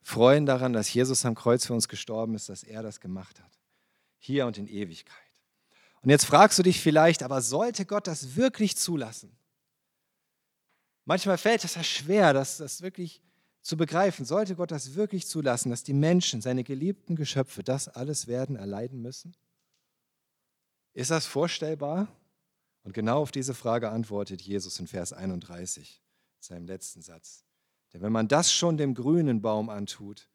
Freuen 0.07 0.47
daran, 0.47 0.73
dass 0.73 0.95
Jesus 0.95 1.27
am 1.27 1.35
Kreuz 1.35 1.67
für 1.67 1.75
uns 1.75 1.89
gestorben 1.89 2.37
ist, 2.37 2.49
dass 2.49 2.63
er 2.63 2.81
das 2.81 3.01
gemacht 3.01 3.43
hat. 3.43 3.59
Hier 4.19 4.47
und 4.47 4.57
in 4.57 4.69
Ewigkeit. 4.69 5.17
Und 6.01 6.11
jetzt 6.11 6.27
fragst 6.27 6.57
du 6.61 6.63
dich 6.63 6.81
vielleicht, 6.81 7.25
aber 7.25 7.43
sollte 7.43 7.85
Gott 7.87 8.07
das 8.07 8.37
wirklich 8.37 8.77
zulassen? 8.77 9.37
Manchmal 11.07 11.39
fällt 11.39 11.65
es 11.65 11.75
ja 11.75 11.83
schwer, 11.83 12.33
dass 12.33 12.59
das 12.59 12.83
wirklich 12.83 13.21
zu 13.63 13.77
begreifen, 13.77 14.25
sollte 14.25 14.55
Gott 14.55 14.71
das 14.71 14.95
wirklich 14.95 15.27
zulassen, 15.27 15.71
dass 15.71 15.83
die 15.83 15.93
Menschen, 15.93 16.41
seine 16.41 16.63
geliebten 16.63 17.17
Geschöpfe, 17.17 17.65
das 17.65 17.89
alles 17.89 18.29
werden 18.29 18.55
erleiden 18.55 19.03
müssen? 19.03 19.35
Ist 20.93 21.11
das 21.11 21.27
vorstellbar? 21.27 22.07
Und 22.85 22.93
genau 22.95 23.23
auf 23.23 23.33
diese 23.33 23.55
Frage 23.55 23.91
antwortet 23.91 24.41
Jesus 24.41 24.79
in 24.79 24.87
Vers 24.87 25.13
31, 25.13 26.01
seinem 26.39 26.67
letzten 26.67 27.03
Satz. 27.03 27.46
Denn 27.93 28.03
wenn 28.03 28.13
man 28.13 28.29
das 28.29 28.53
schon 28.53 28.77
dem 28.77 28.95
grünen 28.95 29.41
Baum 29.41 29.71
antut, 29.71 30.29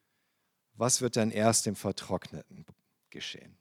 was 0.74 1.02
wird 1.02 1.16
dann 1.16 1.32
erst 1.32 1.66
dem 1.66 1.76
Vertrockneten 1.76 2.66
geschehen? 3.10 3.58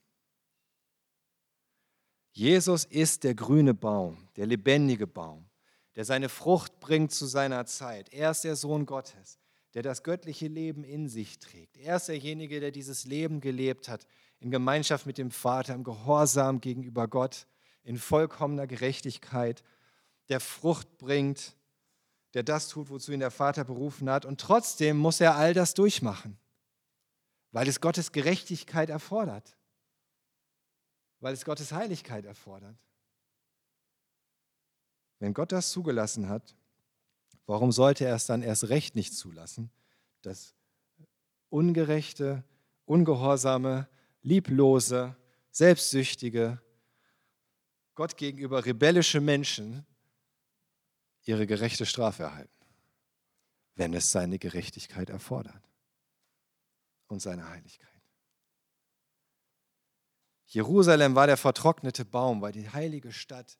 Jesus 2.32 2.84
ist 2.84 3.24
der 3.24 3.34
grüne 3.34 3.74
Baum, 3.74 4.28
der 4.36 4.47
lebendige 4.47 5.07
Baum, 5.07 5.49
der 5.97 6.05
seine 6.05 6.28
Frucht 6.28 6.78
bringt 6.80 7.12
zu 7.12 7.26
seiner 7.26 7.66
Zeit. 7.66 8.12
Er 8.12 8.30
ist 8.30 8.45
der 8.45 8.57
Sohn 8.57 8.86
Gottes 8.86 9.41
der 9.74 9.82
das 9.82 10.03
göttliche 10.03 10.49
Leben 10.49 10.84
in 10.84 11.09
sich 11.09 11.38
trägt. 11.38 11.76
Er 11.76 11.97
ist 11.97 12.09
derjenige, 12.09 12.61
der 12.61 12.70
dieses 12.70 13.05
Leben 13.05 13.41
gelebt 13.41 13.88
hat, 13.88 14.07
in 14.41 14.51
Gemeinschaft 14.51 15.07
mit 15.07 15.18
dem 15.18 15.30
Vater, 15.30 15.74
im 15.74 15.84
Gehorsam 15.84 16.61
gegenüber 16.61 17.07
Gott, 17.09 17.47
in 17.82 17.99
vollkommener 17.99 18.66
Gerechtigkeit, 18.66 19.62
der 20.28 20.41
Frucht 20.41 20.99
bringt, 20.99 21.57
der 22.34 22.42
das 22.42 22.68
tut, 22.68 22.90
wozu 22.90 23.12
ihn 23.12 23.20
der 23.20 23.30
Vater 23.30 23.64
berufen 23.64 24.08
hat. 24.10 24.24
Und 24.24 24.40
trotzdem 24.40 24.96
muss 24.96 25.20
er 25.20 25.36
all 25.36 25.54
das 25.54 25.74
durchmachen, 25.74 26.38
weil 27.52 27.68
es 27.68 27.80
Gottes 27.80 28.12
Gerechtigkeit 28.12 28.90
erfordert, 28.90 29.56
weil 31.20 31.34
es 31.34 31.44
Gottes 31.44 31.72
Heiligkeit 31.72 32.24
erfordert. 32.24 32.76
Wenn 35.18 35.34
Gott 35.34 35.52
das 35.52 35.70
zugelassen 35.70 36.28
hat, 36.28 36.54
Warum 37.50 37.72
sollte 37.72 38.04
er 38.04 38.14
es 38.14 38.26
dann 38.26 38.42
erst 38.42 38.68
recht 38.68 38.94
nicht 38.94 39.12
zulassen, 39.12 39.72
dass 40.22 40.54
ungerechte, 41.48 42.44
ungehorsame, 42.84 43.88
lieblose, 44.22 45.16
selbstsüchtige, 45.50 46.62
Gott 47.96 48.16
gegenüber 48.16 48.64
rebellische 48.64 49.20
Menschen 49.20 49.84
ihre 51.30 51.46
gerechte 51.46 51.86
Strafe 51.86 52.24
erhalten, 52.24 52.66
wenn 53.76 53.94
es 53.94 54.12
seine 54.12 54.38
Gerechtigkeit 54.38 55.08
erfordert 55.08 55.62
und 57.06 57.22
seine 57.22 57.48
Heiligkeit. 57.48 57.88
Jerusalem 60.46 61.14
war 61.14 61.28
der 61.28 61.36
vertrocknete 61.36 62.04
Baum, 62.04 62.42
war 62.42 62.50
die 62.50 62.68
heilige 62.68 63.12
Stadt, 63.12 63.58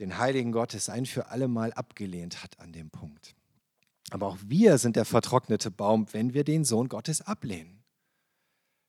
den 0.00 0.18
Heiligen 0.18 0.50
Gottes 0.50 0.88
ein 0.88 1.06
für 1.06 1.28
alle 1.28 1.46
Mal 1.46 1.72
abgelehnt 1.72 2.42
hat 2.42 2.58
an 2.58 2.72
dem 2.72 2.90
Punkt. 2.90 3.36
Aber 4.10 4.26
auch 4.26 4.38
wir 4.42 4.78
sind 4.78 4.96
der 4.96 5.04
vertrocknete 5.04 5.70
Baum, 5.70 6.12
wenn 6.12 6.34
wir 6.34 6.42
den 6.42 6.64
Sohn 6.64 6.88
Gottes 6.88 7.20
ablehnen. 7.20 7.84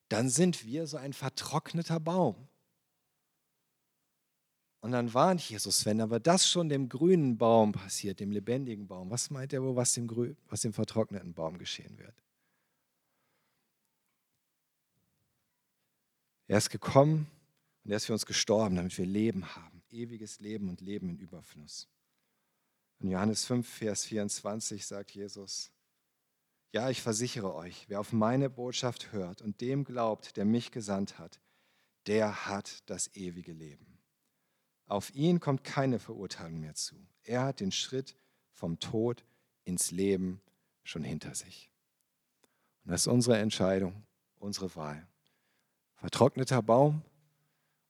Dann 0.07 0.29
sind 0.29 0.65
wir 0.65 0.87
so 0.87 0.97
ein 0.97 1.13
vertrockneter 1.13 1.99
Baum. 1.99 2.48
Und 4.81 4.91
dann 4.91 5.13
warnt 5.13 5.41
Jesus, 5.41 5.85
wenn 5.85 5.99
aber 5.99 6.19
das 6.19 6.49
schon 6.49 6.69
dem 6.69 6.87
grünen 6.87 7.37
Baum 7.37 7.73
passiert, 7.73 8.19
dem 8.19 8.31
lebendigen 8.31 8.87
Baum, 8.87 9.09
was 9.09 9.29
meint 9.29 9.51
er 9.51 9.61
wohl, 9.61 9.75
was 9.75 9.93
dem, 9.93 10.07
grün, 10.07 10.37
was 10.47 10.61
dem 10.61 10.71
vertrockneten 10.71 11.33
Baum 11.33 11.57
geschehen 11.57 11.97
wird? 11.97 12.15
Er 16.47 16.57
ist 16.57 16.69
gekommen 16.69 17.27
und 17.83 17.91
er 17.91 17.97
ist 17.97 18.05
für 18.05 18.13
uns 18.13 18.25
gestorben, 18.25 18.77
damit 18.77 18.97
wir 18.97 19.05
Leben 19.05 19.55
haben 19.55 19.79
ewiges 19.91 20.39
Leben 20.39 20.69
und 20.69 20.81
Leben 20.81 21.09
in 21.09 21.17
Überfluss. 21.17 21.87
In 22.99 23.09
Johannes 23.09 23.45
5, 23.45 23.67
Vers 23.67 24.05
24 24.05 24.85
sagt 24.85 25.11
Jesus, 25.11 25.71
ja, 26.71 26.89
ich 26.89 27.01
versichere 27.01 27.55
euch, 27.55 27.85
wer 27.87 27.99
auf 27.99 28.13
meine 28.13 28.49
Botschaft 28.49 29.11
hört 29.11 29.41
und 29.41 29.61
dem 29.61 29.85
glaubt, 29.85 30.37
der 30.37 30.45
mich 30.45 30.71
gesandt 30.71 31.17
hat, 31.17 31.39
der 32.05 32.45
hat 32.45 32.83
das 32.89 33.15
ewige 33.15 33.53
Leben. 33.53 33.98
Auf 34.89 35.13
ihn 35.13 35.39
kommt 35.39 35.63
keine 35.63 35.99
Verurteilung 35.99 36.59
mehr 36.59 36.73
zu. 36.73 36.95
Er 37.23 37.43
hat 37.43 37.59
den 37.59 37.71
Schritt 37.71 38.15
vom 38.51 38.79
Tod 38.79 39.23
ins 39.63 39.91
Leben 39.91 40.41
schon 40.83 41.03
hinter 41.03 41.35
sich. 41.35 41.69
Und 42.83 42.91
das 42.91 43.01
ist 43.01 43.07
unsere 43.07 43.37
Entscheidung, 43.37 44.03
unsere 44.39 44.75
Wahl. 44.75 45.07
Vertrockneter 45.93 46.63
Baum 46.63 47.03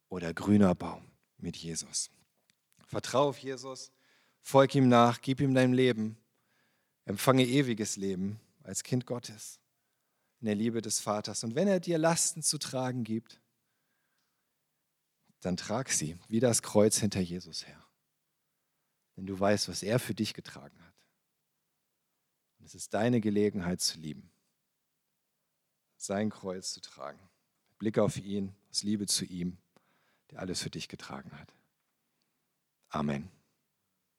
oder 0.10 0.34
grüner 0.34 0.76
Baum 0.76 1.10
mit 1.38 1.56
Jesus. 1.56 2.12
Vertraue 2.86 3.30
auf 3.30 3.38
Jesus, 3.38 3.94
folge 4.42 4.80
ihm 4.80 4.90
nach, 4.90 5.22
gib 5.22 5.40
ihm 5.40 5.54
dein 5.54 5.72
Leben, 5.72 6.18
empfange 7.06 7.46
ewiges 7.46 7.96
Leben 7.96 8.42
als 8.62 8.84
Kind 8.84 9.06
Gottes 9.06 9.62
in 10.42 10.48
der 10.48 10.56
Liebe 10.56 10.82
des 10.82 11.00
Vaters. 11.00 11.46
Und 11.46 11.56
wenn 11.56 11.70
er 11.70 11.80
dir 11.80 11.98
Lasten 11.98 12.44
zu 12.44 12.58
tragen 12.58 13.06
gibt, 13.06 13.40
dann 15.42 15.58
trag 15.58 15.90
sie 15.90 16.18
wie 16.28 16.40
das 16.40 16.62
Kreuz 16.62 16.98
hinter 16.98 17.22
Jesus 17.22 17.68
her. 17.68 17.84
Denn 19.16 19.26
du 19.26 19.40
weißt, 19.40 19.70
was 19.70 19.84
er 19.84 20.00
für 20.00 20.14
dich 20.14 20.34
getragen 20.34 20.80
hat. 20.86 20.96
Und 22.58 22.66
es 22.66 22.76
ist 22.76 22.94
deine 22.94 23.22
Gelegenheit 23.22 23.82
zu 23.82 24.00
lieben, 24.00 24.30
sein 25.98 26.30
Kreuz 26.30 26.74
zu 26.74 26.82
tragen. 26.82 27.20
Blick 27.78 27.98
auf 27.98 28.18
ihn, 28.18 28.56
aus 28.70 28.84
Liebe 28.84 29.08
zu 29.08 29.26
ihm 29.26 29.58
der 30.32 30.40
alles 30.40 30.62
für 30.62 30.70
dich 30.70 30.88
getragen 30.88 31.32
hat. 31.38 31.54
Amen. 32.90 33.30